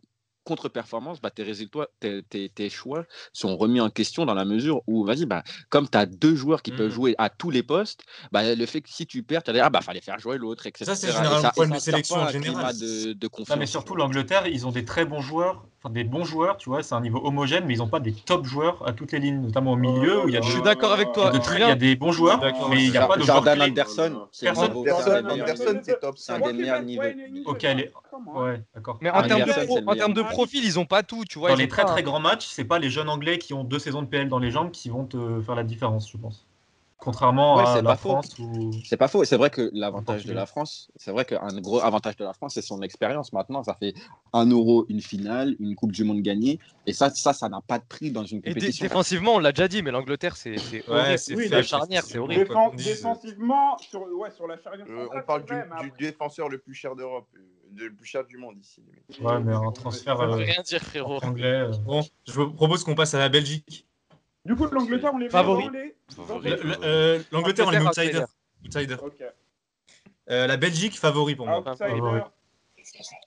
contre-performance, 0.48 1.20
bah, 1.20 1.30
tes 1.30 1.42
résultats, 1.42 1.88
tes, 2.00 2.22
tes- 2.22 2.48
tes 2.48 2.70
choix 2.70 3.04
sont 3.32 3.56
remis 3.56 3.80
en 3.80 3.90
question 3.90 4.24
dans 4.26 4.34
la 4.34 4.44
mesure 4.44 4.82
où, 4.86 5.04
vas-y, 5.04 5.26
bah, 5.26 5.42
comme 5.68 5.88
tu 5.88 5.98
as 5.98 6.06
deux 6.06 6.34
joueurs 6.34 6.62
qui 6.62 6.72
peuvent 6.72 6.88
Mhm. 6.88 6.92
jouer 6.94 7.14
à 7.18 7.28
tous 7.30 7.50
les 7.50 7.62
postes, 7.62 8.02
bah, 8.32 8.54
le 8.54 8.66
fait 8.66 8.80
que 8.80 8.88
si 8.90 9.06
tu 9.06 9.22
perds, 9.22 9.42
tu 9.42 9.50
vas 9.50 9.54
dire, 9.58 9.64
ah 9.66 9.70
bah, 9.70 9.80
fallait 9.82 10.00
faire 10.00 10.18
jouer 10.18 10.38
l'autre, 10.38 10.66
etc. 10.66 10.84
Ça, 10.84 10.94
c'est 10.96 11.12
généralement 11.12 11.48
le 11.48 11.52
problème 11.52 11.74
de 11.74 11.78
sélection 11.80 12.16
en 12.16 12.28
général. 12.28 12.78
de. 12.78 13.14
Non, 13.50 13.56
mais 13.56 13.66
surtout 13.66 13.94
l'Angleterre, 13.94 14.46
ils 14.46 14.66
ont 14.66 14.72
des 14.72 14.84
très 14.84 15.04
bons 15.04 15.20
joueurs, 15.20 15.64
enfin 15.80 15.92
des 15.92 16.04
bons 16.04 16.24
joueurs, 16.24 16.56
tu 16.56 16.68
vois, 16.70 16.82
c'est 16.82 16.94
un 16.94 17.00
niveau 17.00 17.20
homogène, 17.24 17.64
mais 17.66 17.74
ils 17.74 17.78
n'ont 17.78 17.88
pas 17.88 18.00
des 18.00 18.12
top 18.12 18.44
joueurs 18.44 18.86
à 18.86 18.92
toutes 18.92 19.12
les 19.12 19.20
lignes, 19.20 19.40
notamment 19.40 19.72
au 19.72 19.76
milieu 19.76 20.24
où 20.24 20.28
il 20.28 20.34
y 20.34 20.36
a, 20.36 20.40
Je 20.40 20.50
suis 20.50 20.62
d'accord 20.62 20.92
avec 20.92 21.12
toi. 21.12 21.30
il 21.32 21.34
y 21.34 21.36
a 21.36 21.38
de 21.38 21.44
très- 21.44 21.54
il 21.54 21.58
y 21.58 21.62
Julien, 21.62 21.72
a 21.72 21.76
des 21.76 21.96
bons 21.96 22.12
joueurs, 22.12 22.40
mais 22.70 22.84
il 22.84 22.90
n'y 22.90 22.96
a 22.96 23.06
pas 23.06 23.16
de 23.16 23.22
joueurs 23.22 23.36
Jordan. 23.44 23.62
Anderson, 23.62 24.26
c'est 24.32 24.48
Anderson, 24.48 25.80
top 26.00 26.18
C'est 26.18 26.32
un 26.32 26.38
5. 26.40 26.46
des 26.46 26.52
meilleurs 26.52 26.82
niveaux. 26.82 27.02
Ok, 27.46 27.64
allez. 27.64 27.90
Comment 28.10 28.40
Ouais, 28.40 28.62
d'accord. 28.74 28.98
mais 29.00 29.10
en 29.10 29.14
Ah, 29.14 29.22
termes 29.28 29.44
de, 30.12 30.22
profil, 30.22 30.64
ils 30.64 30.78
ont 30.78 30.86
pas 30.86 31.02
tout, 31.04 31.24
tu 31.24 31.38
vois. 31.38 31.50
Dans 31.50 31.54
les 31.56 31.68
très 31.68 31.84
très 31.84 32.02
grands 32.02 32.20
matchs, 32.20 32.46
c'est 32.48 32.64
pas 32.64 32.78
les 32.80 32.90
jeunes 32.90 33.08
Anglais 33.08 33.38
qui 33.38 33.54
ont 33.54 33.62
deux 33.64 33.78
saisons 33.78 34.02
de 34.02 34.06
PL 34.08 34.28
dans 34.28 34.38
les 34.40 34.50
jambes 34.50 34.70
qui 34.72 34.88
vont 34.88 35.04
te 35.04 35.40
faire 35.42 35.54
la 35.54 35.62
différence, 35.62 36.10
je 36.10 36.16
pense. 36.16 36.47
Contrairement 37.00 37.56
Ouais, 37.56 37.62
à 37.64 37.76
la 37.76 37.82
pas. 37.82 37.96
France. 37.96 38.36
C'est 38.84 38.96
pas 38.96 39.06
faux. 39.06 39.22
Et 39.22 39.26
c'est 39.26 39.36
vrai 39.36 39.50
que 39.50 39.70
l'avantage 39.72 40.24
de 40.24 40.32
la 40.32 40.46
France, 40.46 40.90
c'est 40.96 41.12
vrai 41.12 41.24
qu'un 41.24 41.60
gros 41.60 41.80
avantage 41.80 42.16
de 42.16 42.24
la 42.24 42.32
France, 42.32 42.54
c'est 42.54 42.62
son 42.62 42.82
expérience. 42.82 43.32
Maintenant, 43.32 43.62
ça 43.62 43.74
fait 43.74 43.94
un 44.32 44.46
euro, 44.46 44.84
une 44.88 45.00
finale, 45.00 45.54
une 45.60 45.76
Coupe 45.76 45.92
du 45.92 46.02
Monde 46.02 46.22
gagnée. 46.22 46.58
Et 46.86 46.92
ça, 46.92 47.10
ça, 47.10 47.32
ça 47.32 47.48
n'a 47.48 47.60
pas 47.60 47.78
de 47.78 47.84
prix 47.84 48.10
dans 48.10 48.24
une 48.24 48.38
Et 48.38 48.48
compétition. 48.48 48.84
défensivement, 48.84 49.36
on 49.36 49.38
l'a 49.38 49.52
déjà 49.52 49.68
dit, 49.68 49.80
mais 49.82 49.92
l'Angleterre, 49.92 50.36
c'est 50.36 50.56
Ouais, 50.56 50.82
horrible. 50.88 51.18
c'est 51.18 51.36
C'est 51.36 51.42
faible, 51.42 51.54
la 51.54 51.62
charnière, 51.62 52.02
c'est 52.04 52.18
horrible. 52.18 52.46
Quoi 52.48 52.72
défensivement, 52.76 53.78
sur, 53.78 54.00
ouais, 54.18 54.30
sur 54.32 54.46
la 54.48 54.58
charnière 54.60 54.86
Euh, 54.88 55.06
on 55.14 55.22
parle 55.22 55.44
du, 55.44 55.92
défenseur 55.98 56.48
le 56.48 56.58
plus 56.58 56.74
cher 56.74 56.96
d'Europe, 56.96 57.28
euh, 57.36 57.40
de- 57.70 57.84
le 57.84 57.94
plus 57.94 58.06
cher 58.06 58.24
du 58.24 58.38
monde 58.38 58.56
ici. 58.60 58.82
Ouais, 59.20 59.38
mais 59.40 59.54
un 59.54 59.70
transfert 59.70 60.18
Ça 60.18 60.26
veut 60.26 60.32
euh, 60.32 60.36
rien 60.36 60.62
dire, 60.62 60.82
frérot. 60.82 61.18
anglais. 61.22 61.46
euh, 61.46 61.72
Bon, 61.84 62.02
je 62.26 62.32
vous 62.32 62.50
propose 62.52 62.82
qu'on 62.82 62.94
passe 62.96 63.14
à 63.14 63.18
la 63.18 63.28
Belgique. 63.28 63.86
Du 64.48 64.56
coup, 64.56 64.66
l'Angleterre, 64.66 65.12
on 65.12 65.18
les 65.18 65.26
met 65.26 65.30
Favori. 65.30 65.66
dans 65.66 65.70
les. 65.72 65.94
Favori. 66.08 66.50
Le- 66.50 66.56
le- 66.56 66.76
euh, 66.82 67.22
L'Angleterre, 67.32 67.66
on 67.66 67.70
les 67.70 67.78
met 67.78 67.86
outsider. 67.86 68.24
Euh, 70.30 70.46
la 70.46 70.56
Belgique, 70.56 70.98
favori 70.98 71.36
pour 71.36 71.46
moi. 71.46 71.58
Outsider. 71.60 72.22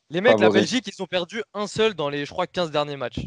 Les 0.10 0.20
mecs, 0.20 0.40
la. 0.40 0.50
Belgique, 0.50 0.88
ils 0.88 1.02
ont 1.02 1.06
perdu 1.06 1.44
un 1.54 1.68
seul 1.68 1.94
dans 1.94 2.10
les, 2.10 2.26
je 2.26 2.32
crois, 2.32 2.48
15 2.48 2.72
derniers 2.72 2.98
matchs. 2.98 3.20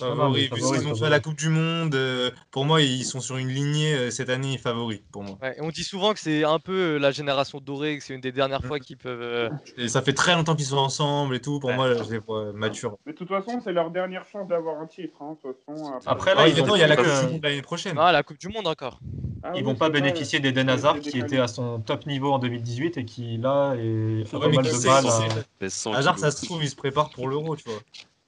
Non, 0.00 0.08
Favori. 0.16 0.42
mais 0.42 0.48
Puis 0.48 0.60
favori, 0.60 0.78
Ils 0.82 0.88
ont 0.88 0.94
fait 0.94 1.08
la 1.08 1.20
Coupe 1.20 1.36
du 1.36 1.48
Monde. 1.48 1.94
euh, 1.94 2.30
Pour 2.50 2.64
moi, 2.64 2.82
ils 2.82 3.04
sont 3.04 3.20
sur 3.20 3.36
une 3.38 3.48
lignée 3.48 3.94
euh, 3.94 4.10
cette 4.10 4.28
année 4.28 4.58
favori 4.58 5.02
pour 5.12 5.22
moi. 5.22 5.38
Ouais, 5.40 5.56
et 5.56 5.60
on 5.62 5.68
dit 5.70 5.84
souvent 5.84 6.12
que 6.12 6.20
c'est 6.20 6.44
un 6.44 6.58
peu 6.58 6.72
euh, 6.72 6.98
la 6.98 7.10
génération 7.10 7.58
dorée, 7.60 7.96
que 7.98 8.04
c'est 8.04 8.14
une 8.14 8.20
des 8.20 8.32
dernières 8.32 8.62
Mm. 8.62 8.66
fois 8.66 8.78
qu'ils 8.80 8.96
peuvent. 8.98 9.20
euh, 9.22 9.48
Et 9.78 9.88
ça 9.88 10.02
fait 10.02 10.12
très 10.12 10.34
longtemps 10.34 10.54
qu'ils 10.56 10.66
sont 10.66 10.76
ensemble 10.76 11.36
et 11.36 11.40
tout. 11.40 11.58
Pour 11.60 11.70
Ouais. 11.70 11.76
moi, 11.76 11.94
je 11.94 12.10
les 12.10 12.18
vois 12.18 12.52
matures. 12.52 12.96
Mais 13.06 13.12
de 13.12 13.16
toute 13.18 13.28
façon, 13.28 13.60
c'est 13.64 13.72
leur 13.72 13.90
dernière 13.90 14.26
chance 14.26 14.46
d'avoir 14.48 14.80
un 14.80 14.86
titre. 14.86 15.14
Hein, 15.20 15.36
de 15.42 15.52
toute 15.52 15.58
façon, 15.64 15.92
Après, 16.06 16.32
Ah, 16.32 16.42
là, 16.42 16.48
il, 16.48 16.54
ils 16.56 16.60
ont 16.60 16.64
attends, 16.64 16.74
il 16.74 16.80
y 16.80 16.82
a 16.84 16.86
la 16.88 16.96
Coupe 16.96 17.06
du 17.06 17.32
Monde 17.32 17.40
l'année 17.42 17.62
prochaine. 17.62 17.96
Ah, 17.98 18.12
la 18.12 18.22
Coupe 18.22 18.38
du 18.38 18.48
Monde 18.48 18.66
encore. 18.66 18.98
Ah 19.44 19.52
Ils 19.56 19.64
vont 19.64 19.74
pas 19.74 19.88
bénéficier 19.90 20.38
ouais. 20.38 20.42
d'Eden 20.42 20.68
Hazard 20.68 21.00
qui 21.00 21.10
décalé. 21.12 21.24
était 21.24 21.38
à 21.38 21.48
son 21.48 21.80
top 21.80 22.06
niveau 22.06 22.32
en 22.32 22.38
2018 22.38 22.96
et 22.98 23.04
qui 23.04 23.38
là 23.38 23.74
est 23.76 24.30
pas 24.30 24.38
mais 24.48 24.56
mal 24.56 24.64
de 24.64 24.70
mal. 24.70 25.02
qui 25.02 25.08
à- 25.08 25.10
sait. 25.10 25.44
Pèse 25.58 25.72
100 25.74 25.92
Hazard, 25.94 26.18
ça 26.18 26.30
se 26.30 26.44
trouve, 26.44 26.62
il 26.62 26.70
se 26.70 26.76
prépare 26.76 27.10
pour 27.10 27.26
l'Euro, 27.28 27.56
tu 27.56 27.64
vois. 27.68 27.80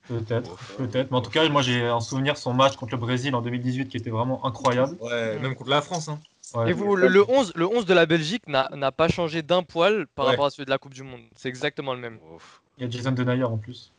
Peut-être, 0.09 0.57
peut-être. 0.77 1.11
Mais 1.11 1.17
en 1.17 1.23
tout 1.23 1.31
cas, 1.31 1.49
moi 1.49 1.63
j'ai 1.63 1.89
en 1.89 2.01
souvenir 2.01 2.37
son 2.37 2.53
match 2.53 2.77
contre 2.77 2.93
le 2.93 2.99
Brésil 3.01 3.35
en 3.35 3.41
2018 3.41 3.89
qui 3.89 3.97
était 3.97 4.11
vraiment 4.11 4.45
incroyable. 4.45 4.97
Ouais, 5.01 5.39
même 5.39 5.55
contre 5.55 5.71
la 5.71 5.81
France. 5.83 6.09
Hein. 6.09 6.21
Ouais. 6.55 6.71
Et 6.71 6.73
vous, 6.75 6.95
le, 6.95 7.09
le 7.09 7.29
11, 7.29 7.53
le 7.57 7.67
11 7.67 7.87
de 7.87 7.95
la 7.95 8.05
Belgique 8.07 8.47
n'a 8.47 8.93
pas 8.93 9.09
changé 9.09 9.43
d'un 9.43 9.63
poil 9.63 10.07
par 10.15 10.27
Ouais. 10.27 10.31
rapport 10.33 10.47
à 10.47 10.51
celui 10.51 10.67
de 10.67 10.71
la 10.71 10.79
Coupe 10.79 10.93
du 10.95 11.03
Monde. 11.03 11.23
C'est 11.37 11.49
exactement 11.49 11.95
le 11.95 12.01
même. 12.01 12.19
Ouf. 12.35 12.61
Il 12.77 12.85
y 12.85 12.87
a 12.87 12.91
Jason 12.91 13.13
Denayer 13.13 13.45
en 13.45 13.57
plus. 13.57 13.93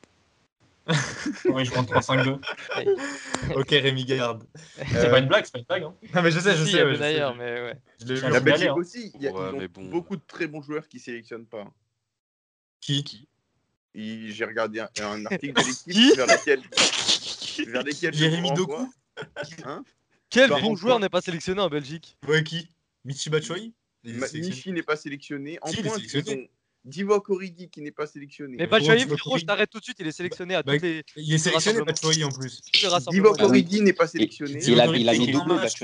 il 1.45 1.65
joue 1.65 1.75
en 1.77 1.83
3-5-2. 1.83 2.37
Ok, 3.55 3.69
Rémi 3.71 4.05
Garde. 4.05 4.43
C'est 4.91 5.09
pas 5.09 5.17
une 5.19 5.25
blague, 5.27 5.45
c'est 5.45 5.53
pas 5.53 5.59
une 5.59 5.65
blague. 5.65 5.83
Hein. 5.83 5.93
Non, 6.13 6.21
mais 6.21 6.29
je 6.31 6.39
sais, 6.39 6.55
je 6.55 6.63
Si, 6.63 6.69
il 6.69 6.69
y 6.69 6.71
sais. 6.73 6.81
a 6.81 6.85
ouais, 6.85 6.93
je 6.93 6.97
Benayer, 6.99 7.17
sais. 7.17 7.33
mais 7.37 7.61
ouais. 7.61 7.77
Je 7.99 8.05
l'ai 8.05 8.15
vu. 8.21 8.29
La 8.29 8.39
Belgique 8.39 8.77
aussi, 8.77 9.11
il 9.15 9.21
y 9.23 9.27
a- 9.27 9.31
Ouais, 9.31 9.39
ils 9.51 9.55
ont 9.55 9.59
mais 9.59 9.67
bon. 9.67 9.85
beaucoup 9.85 10.15
de 10.15 10.21
très 10.27 10.45
bons 10.45 10.61
joueurs 10.61 10.87
qui 10.87 10.99
sélectionnent 10.99 11.47
pas. 11.47 11.65
Qui? 12.81 12.99
Et 12.99 13.34
J'ai 13.95 14.45
regardé 14.45 14.81
un, 14.81 14.89
un 15.01 15.25
article 15.31 15.53
de 15.53 15.61
Qui 15.61 15.93
l'équipe 15.93 16.17
vers 16.17 16.27
lequel, 16.27 16.61
vers 17.71 17.83
lesquels 17.83 18.13
Jérémy 18.13 18.53
Doku. 18.53 18.91
Hein 19.63 19.83
Quel 20.29 20.49
Par 20.49 20.59
bon 20.59 20.69
contre, 20.69 20.81
joueur 20.81 20.99
n'est 20.99 21.09
pas 21.09 21.21
sélectionné 21.21 21.61
en 21.61 21.69
Belgique? 21.69 22.17
Ouais, 22.27 22.43
qui? 22.43 22.67
Michi 23.05 23.29
Batshuayi? 23.29 23.73
Michi 24.03 24.71
n'est 24.71 24.83
pas 24.83 24.97
sélectionné. 24.97 25.57
En 25.61 25.67
Si, 25.67 25.81
pointe, 25.81 26.01
sélectionné. 26.01 26.49
Divock 26.85 27.29
Origi 27.31 27.67
qui 27.69 27.81
n'est 27.81 27.91
pas 27.91 28.05
sélectionné. 28.05 28.57
Mais 28.59 28.67
Batshuayi, 28.67 29.03
tu 29.03 29.09
vas 29.09 29.17
frérot, 29.17 29.39
je 29.39 29.45
t'arrête 29.45 29.69
tout 29.71 29.79
de 29.79 29.83
suite, 29.83 29.97
il 29.99 30.05
est 30.07 30.11
sélectionné 30.11 30.53
à 30.53 30.61
Bah, 30.61 30.73
toutes 30.73 30.83
les, 30.83 31.03
Il 31.15 31.33
est 31.33 31.37
sélectionné. 31.39 31.81
Batshuayi 31.81 32.23
en 32.23 32.29
plus. 32.29 32.61
Divock 33.09 33.41
Origi 33.41 33.81
n'est 33.81 33.93
pas 33.93 34.05
sélectionné. 34.05 34.59
Il 34.63 34.79
a- 34.79 34.85
mis 34.87 35.03
doublé, 35.03 35.17
Origi, 35.17 35.33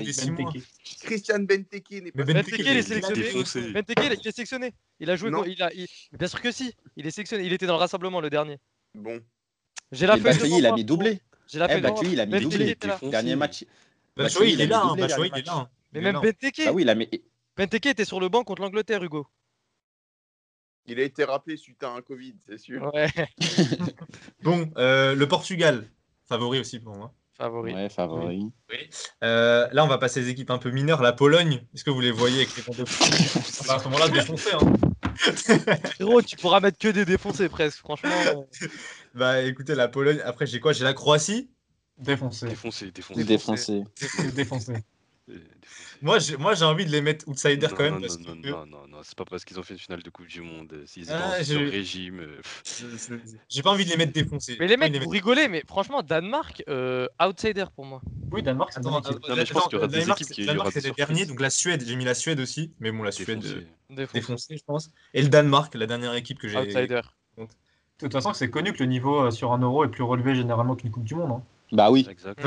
Batshuayi. 0.03 0.45
Christian 1.01 1.39
Benteke 1.39 1.91
n'est 2.03 2.11
pas 2.11 2.23
Benteke, 2.23 2.45
Benteke, 2.51 2.59
il 2.59 2.67
est 2.77 2.81
sélectionné. 2.83 3.73
Benteke, 3.73 3.99
il 4.05 4.27
est 4.27 4.31
sélectionné. 4.31 4.73
Il 4.99 5.09
a 5.09 5.15
joué. 5.15 5.31
Il 5.47 5.63
a, 5.63 5.71
Bien 6.17 6.27
sûr 6.27 6.39
que 6.39 6.51
si. 6.51 6.75
Il 6.95 7.07
est 7.07 7.11
sélectionné. 7.11 7.45
Il 7.45 7.53
était 7.53 7.65
dans 7.65 7.73
le 7.73 7.79
rassemblement 7.79 8.21
le 8.21 8.29
dernier. 8.29 8.57
Bon. 8.93 9.19
J'ai 9.91 10.05
la 10.05 10.13
feuille 10.13 10.23
Batshuayi, 10.23 10.57
il 10.59 10.65
a 10.67 10.71
mis 10.73 10.85
doublé. 10.85 11.19
J'ai 11.47 11.57
la 11.59 11.77
Eh, 11.77 11.81
Batshuayi, 11.81 12.13
il 12.13 12.19
a 12.19 12.25
mis 12.27 12.39
doublé. 12.41 12.77
Dernier 13.09 13.35
match. 13.35 13.65
Batshuayi, 14.15 14.53
il 14.53 14.61
est 14.61 14.67
là, 14.67 14.83
hein, 14.83 14.95
Batshuayi, 14.95 15.31
il 15.33 15.39
est 15.39 15.45
là. 15.47 15.69
Mais 15.93 15.99
Il 15.99 16.07
est 16.07 16.11
même 16.11 16.13
là. 16.15 16.21
Benteke. 16.21 16.61
Ah 16.67 16.73
oui, 16.73 16.83
il 16.83 16.89
a 16.89 16.95
mis. 16.95 17.09
Benteke 17.57 17.87
était 17.87 18.05
sur 18.05 18.19
le 18.19 18.29
banc 18.29 18.43
contre 18.43 18.61
l'Angleterre, 18.61 19.03
Hugo. 19.03 19.25
Il 20.87 20.99
a 20.99 21.03
été 21.03 21.23
rappelé 21.23 21.57
suite 21.57 21.83
à 21.83 21.89
un 21.89 22.01
Covid, 22.01 22.35
c'est 22.47 22.57
sûr. 22.57 22.91
Ouais. 22.93 23.07
Bon, 24.43 24.69
euh, 24.77 25.13
le 25.15 25.27
Portugal, 25.27 25.87
favori 26.27 26.59
aussi 26.59 26.79
pour 26.79 26.95
moi. 26.95 27.13
Favori. 27.37 27.73
Ouais, 27.73 27.89
favori. 27.89 28.51
Euh, 29.23 29.67
là, 29.71 29.83
on 29.83 29.87
va 29.87 29.97
passer 29.97 30.21
aux 30.21 30.27
équipes 30.27 30.51
un 30.51 30.57
peu 30.57 30.69
mineures. 30.71 31.01
La 31.01 31.13
Pologne, 31.13 31.63
est-ce 31.73 31.83
que 31.83 31.89
vous 31.89 32.01
les 32.01 32.11
voyez 32.11 32.37
avec 32.37 32.55
les 32.55 32.63
comptes 32.63 32.77
de 32.77 32.83
Bah, 33.67 33.73
à 33.75 33.79
ce 33.79 33.83
moment-là, 33.85 34.09
défoncé. 34.09 34.49
Hein. 34.53 34.73
Frérot, 35.95 36.21
tu 36.21 36.35
pourras 36.35 36.59
mettre 36.59 36.77
que 36.77 36.87
des 36.87 37.05
défoncés 37.05 37.49
presque. 37.49 37.79
Franchement. 37.79 38.09
euh, 38.27 38.67
Bah 39.13 39.41
écoutez, 39.41 39.75
la 39.75 39.87
Pologne, 39.87 40.19
après 40.23 40.45
j'ai 40.45 40.59
quoi? 40.59 40.73
J'ai 40.73 40.83
la 40.83 40.93
Croatie? 40.93 41.49
Défoncé. 41.97 42.47
Défoncé, 42.47 42.91
défoncé. 42.91 43.23
Défoncé. 43.23 43.83
Défoncé. 43.99 44.31
Défoncé. 44.31 44.73
Moi 46.01 46.19
j'ai 46.19 46.35
moi, 46.35 46.55
j'ai 46.55 46.65
envie 46.65 46.85
de 46.85 46.89
les 46.91 47.01
mettre 47.01 47.27
outsider 47.27 47.67
Non, 47.67 47.73
quand 47.75 47.83
même. 47.83 47.93
non, 47.95 48.01
parce 48.01 48.19
non, 48.19 48.41
que- 48.41 48.49
non, 48.49 48.65
non, 48.65 48.87
non, 48.87 48.97
c'est 49.03 49.15
pas 49.15 49.23
parce 49.23 49.45
qu'ils 49.45 49.59
ont 49.59 49.63
fait 49.63 49.75
une 49.75 49.79
finale 49.79 50.01
de 50.03 50.09
Coupe 50.09 50.27
du 50.27 50.41
Monde. 50.41 50.73
euh, 50.73 50.83
S'ils 50.85 51.03
étaient 51.03 51.13
Ah, 51.13 51.43
sur 51.43 51.59
régime. 51.59 52.19
euh, 52.19 52.41
J'ai 53.47 53.61
pas 53.61 53.69
envie 53.71 53.85
de 53.85 53.91
les 53.91 53.97
mettre 53.97 54.11
défoncés. 54.13 54.57
Mais 54.59 54.67
les 54.67 54.77
mecs, 54.77 54.95
vous 54.97 55.09
rigolez, 55.09 55.47
mais 55.47 55.63
franchement, 55.67 56.01
Danemark, 56.01 56.63
euh, 56.67 57.07
outsider 57.23 57.65
pour 57.75 57.85
moi. 57.85 58.01
Oui, 58.31 58.41
Danemark, 58.43 58.71
c'est 58.73 58.79
équipe. 58.79 58.91
Non, 58.91 59.35
mais 59.35 59.45
je 59.45 59.53
pense 59.53 59.63
qu'il 59.65 59.73
y 59.73 59.77
aura 59.77 59.87
des 59.87 59.99
Danemark, 59.99 60.21
équipes 60.21 60.35
qui- 60.35 60.45
Danemark, 60.45 60.71
c'était 60.71 60.91
dernier, 60.91 61.25
donc 61.25 61.39
la 61.39 61.49
Suède, 61.49 61.83
j'ai 61.85 61.95
mis 61.95 62.05
la 62.05 62.13
Suède 62.15 62.39
aussi, 62.39 62.71
mais 62.79 62.91
bon, 62.91 63.03
la 63.03 63.11
Suède 63.11 63.39
défoncé. 63.39 63.67
Défoncé. 63.89 64.13
défoncée, 64.19 64.57
je 64.57 64.63
pense. 64.63 64.91
Et 65.13 65.21
le 65.21 65.29
Danemark, 65.29 65.73
la 65.75 65.85
dernière 65.85 66.13
équipe 66.15 66.39
que 66.39 66.47
j'ai. 66.47 66.57
Outsider. 66.57 67.01
De 67.37 67.45
toute 67.99 68.13
façon, 68.13 68.33
c'est 68.33 68.49
connu 68.49 68.73
que 68.73 68.79
le 68.79 68.87
niveau 68.87 69.29
sur 69.29 69.51
un 69.53 69.59
euro 69.59 69.83
est 69.85 69.89
plus 69.89 70.03
relevé 70.03 70.33
généralement 70.33 70.75
qu'une 70.75 70.89
Coupe 70.91 71.03
du 71.03 71.13
Monde. 71.13 71.31
hein. 71.31 71.43
Bah 71.71 71.91
oui. 71.91 72.07
Exact. 72.09 72.39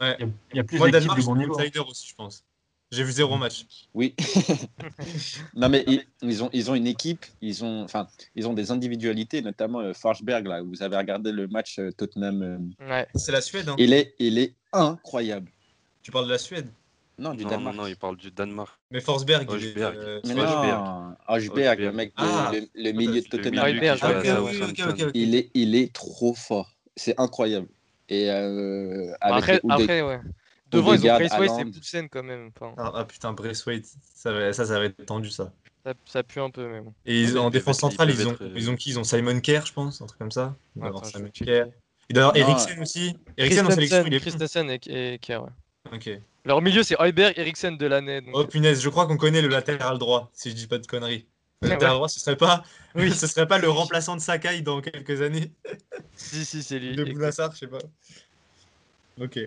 Ouais. 0.00 0.16
Il 0.20 0.26
y 0.26 0.28
a- 0.28 0.32
il 0.52 0.56
y, 0.56 0.60
a 0.60 0.64
plus 0.64 0.78
d'équipes 0.78 1.16
de 1.16 1.22
bon 1.24 1.36
niveau. 1.36 1.54
aussi, 1.88 2.06
je 2.08 2.14
pense. 2.14 2.44
J'ai 2.90 3.04
vu 3.04 3.12
zéro 3.12 3.36
match. 3.36 3.66
Oui. 3.92 4.14
non 5.54 5.68
mais 5.68 5.84
ils, 5.86 6.04
ils 6.22 6.42
ont 6.42 6.48
ils 6.54 6.70
ont 6.70 6.74
une 6.74 6.86
équipe, 6.86 7.26
ils 7.42 7.62
ont 7.64 7.82
enfin 7.84 8.08
ils 8.34 8.48
ont 8.48 8.54
des 8.54 8.70
individualités, 8.70 9.42
notamment 9.42 9.80
euh, 9.80 9.92
Forsberg 9.92 10.46
là. 10.46 10.62
Vous 10.62 10.82
avez 10.82 10.96
regardé 10.96 11.30
le 11.32 11.48
match 11.48 11.78
euh, 11.78 11.90
Tottenham. 11.92 12.42
euh, 12.42 12.88
Ouais. 12.88 13.06
C'est 13.14 13.32
la 13.32 13.40
Suède, 13.42 13.68
hein. 13.68 13.74
il 13.78 13.92
est 13.92 14.14
il 14.18 14.38
est 14.38 14.54
incroyable. 14.72 15.50
Tu 16.02 16.10
parles 16.10 16.26
de 16.26 16.30
la 16.32 16.38
Suède? 16.38 16.68
Non 17.18 17.34
du 17.34 17.42
Non, 17.44 17.50
Danemark. 17.50 17.76
non, 17.76 17.86
il 17.88 17.96
parle 17.96 18.16
du 18.16 18.30
Danemark. 18.30 18.78
Mais 18.92 19.00
Forsberg, 19.00 19.50
euh, 19.50 20.20
non, 20.24 21.14
Højbjerg, 21.28 21.80
le 21.80 21.92
mec, 21.92 22.10
de- 22.10 22.14
Ah. 22.18 22.52
le, 22.54 22.68
le 22.82 22.92
milieu 22.92 23.20
de 23.20 23.26
Tottenham. 23.26 25.10
Il 25.14 25.34
est 25.34 25.50
il 25.54 25.74
est 25.74 25.92
trop 25.92 26.32
fort. 26.34 26.74
C'est 26.96 27.18
incroyable. 27.20 27.68
Et 28.08 28.30
euh, 28.30 29.12
avec 29.20 29.62
Après, 29.68 30.02
ouais. 30.02 30.20
Devant, 30.70 30.92
ils 30.94 31.04
ont 31.06 31.14
Braithwaite 31.14 31.50
et. 31.60 31.64
Poulsen 31.64 32.08
quand 32.08 32.22
même. 32.22 32.50
Enfin, 32.54 32.74
Ah, 32.76 32.92
ah, 32.94 33.04
putain, 33.04 33.32
Braithwaite, 33.32 33.86
ça, 34.14 34.32
va- 34.32 34.52
ça, 34.52 34.66
ça 34.66 34.78
va 34.78 34.84
être 34.84 35.04
tendu 35.06 35.30
ça. 35.30 35.52
ça, 35.84 35.94
ça 36.04 36.22
pue 36.22 36.40
un 36.40 36.50
peu, 36.50 36.68
mais 36.68 36.80
bon. 36.80 36.92
Et 37.06 37.22
ils- 37.22 37.32
mais 37.34 37.38
en 37.40 37.50
défense 37.50 37.78
centrale, 37.78 38.10
ils 38.10 38.20
ils 38.20 38.28
être, 38.28 38.42
euh, 38.42 38.52
ils 38.54 38.70
ont 38.70 38.76
qui? 38.76 38.90
Ils 38.90 38.98
ont 38.98 39.04
Simon 39.04 39.40
Kerr, 39.40 39.64
je 39.66 39.72
pense, 39.72 40.02
un 40.02 40.06
truc 40.06 40.18
comme 40.18 40.30
ça. 40.30 40.56
Avoir 40.76 41.02
Attends, 41.02 41.16
Simon. 41.16 41.30
Kerr. 41.32 41.66
Avoir 42.14 42.34
Non, 42.34 42.34
Eriksen 42.34 42.80
aussi. 42.82 43.16
Eriksen 43.36 43.66
en 43.66 43.70
sélection, 43.70 44.04
il 44.06 44.14
est. 44.14 44.20
Christensen 44.20 44.70
et, 44.70 44.80
et 45.14 45.18
Kerr, 45.18 45.42
ouais. 45.42 45.50
Ok. 45.94 46.10
Leur 46.44 46.60
milieu, 46.62 46.82
c'est 46.82 46.96
Højbjerg, 46.98 47.34
Eriksen 47.38 47.76
de 47.76 47.86
l'année. 47.86 48.20
donc, 48.20 48.30
Oh 48.34 48.44
punaise, 48.46 48.80
je 48.82 48.88
crois 48.88 49.06
qu'on 49.06 49.16
connaît 49.16 49.42
le 49.42 49.48
latéral 49.48 49.98
droit, 49.98 50.30
si 50.34 50.50
je 50.50 50.54
dis 50.54 50.66
pas 50.66 50.78
de 50.78 50.86
conneries. 50.86 51.26
Droit, 51.62 52.08
ce 52.08 52.20
serait 52.20 52.36
pas, 52.36 52.62
Oui. 52.94 53.12
ce 53.14 53.26
serait 53.26 53.46
pas 53.48 53.58
le 53.58 53.68
remplaçant 53.68 54.14
de 54.16 54.20
Sakai 54.20 54.60
dans 54.62 54.80
quelques 54.80 55.22
années 55.22 55.52
Si, 56.16 56.44
si, 56.44 56.62
c'est 56.62 56.78
lui. 56.78 56.94
de. 56.94 57.04
Bounassar, 57.04 57.52
je 57.52 57.58
sais 57.58 57.66
pas. 57.66 57.78
Ok. 59.20 59.38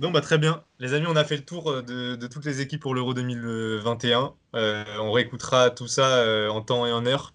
Donc 0.00 0.14
bah 0.14 0.20
très 0.20 0.38
bien, 0.38 0.64
les 0.80 0.94
amis, 0.94 1.06
on 1.08 1.14
a 1.14 1.22
fait 1.24 1.36
le 1.36 1.44
tour 1.44 1.70
euh, 1.70 1.82
de, 1.82 2.16
de 2.16 2.26
toutes 2.26 2.44
les 2.44 2.60
équipes 2.60 2.80
pour 2.82 2.94
l'Euro 2.94 3.14
2021. 3.14 4.34
Euh, 4.56 4.84
on 4.98 5.12
réécoutera 5.12 5.70
tout 5.70 5.86
ça 5.86 6.16
euh, 6.16 6.48
en 6.48 6.60
temps 6.60 6.86
et 6.86 6.92
en 6.92 7.06
heure. 7.06 7.34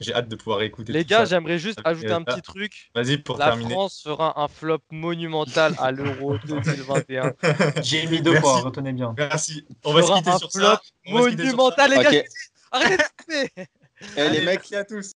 J'ai 0.00 0.12
hâte 0.12 0.28
de 0.28 0.34
pouvoir 0.34 0.58
réécouter. 0.58 0.92
Les 0.92 1.04
tout 1.04 1.10
gars, 1.10 1.26
j'aimerais 1.26 1.58
juste 1.60 1.78
ajouter 1.84 2.10
un 2.10 2.22
petit 2.24 2.42
truc. 2.42 2.90
Vas-y 2.96 3.18
pour 3.18 3.38
La 3.38 3.48
terminer. 3.48 3.70
France 3.70 4.00
fera 4.02 4.40
un 4.42 4.48
flop 4.48 4.80
monumental 4.90 5.76
à 5.78 5.92
l'Euro 5.92 6.38
2021. 6.44 7.34
J'ai 7.82 8.06
mis 8.08 8.20
deux 8.20 8.32
Merci. 8.32 8.42
fois, 8.42 8.60
retenez 8.62 8.92
bien. 8.92 9.14
Merci. 9.16 9.64
On 9.84 9.92
va 9.92 10.02
se 10.02 10.06
Fera 10.08 10.18
quitter 10.18 10.30
un 10.30 10.38
sur 10.38 10.50
flop 10.50 10.62
ça. 10.64 10.82
On 11.06 11.14
va 11.14 11.22
se 11.22 11.28
quitter 11.28 11.42
sur 11.50 11.50
ça. 11.52 11.56
Monumental, 11.56 11.90
les 11.92 11.98
gars. 12.02 12.24
Arrêtez 12.72 12.96
de 12.96 13.02
taper 13.02 13.68
Eh, 14.16 14.28
les 14.30 14.40
mecs, 14.44 14.60
merci 14.60 14.76
à 14.76 14.84
tous. 14.84 15.12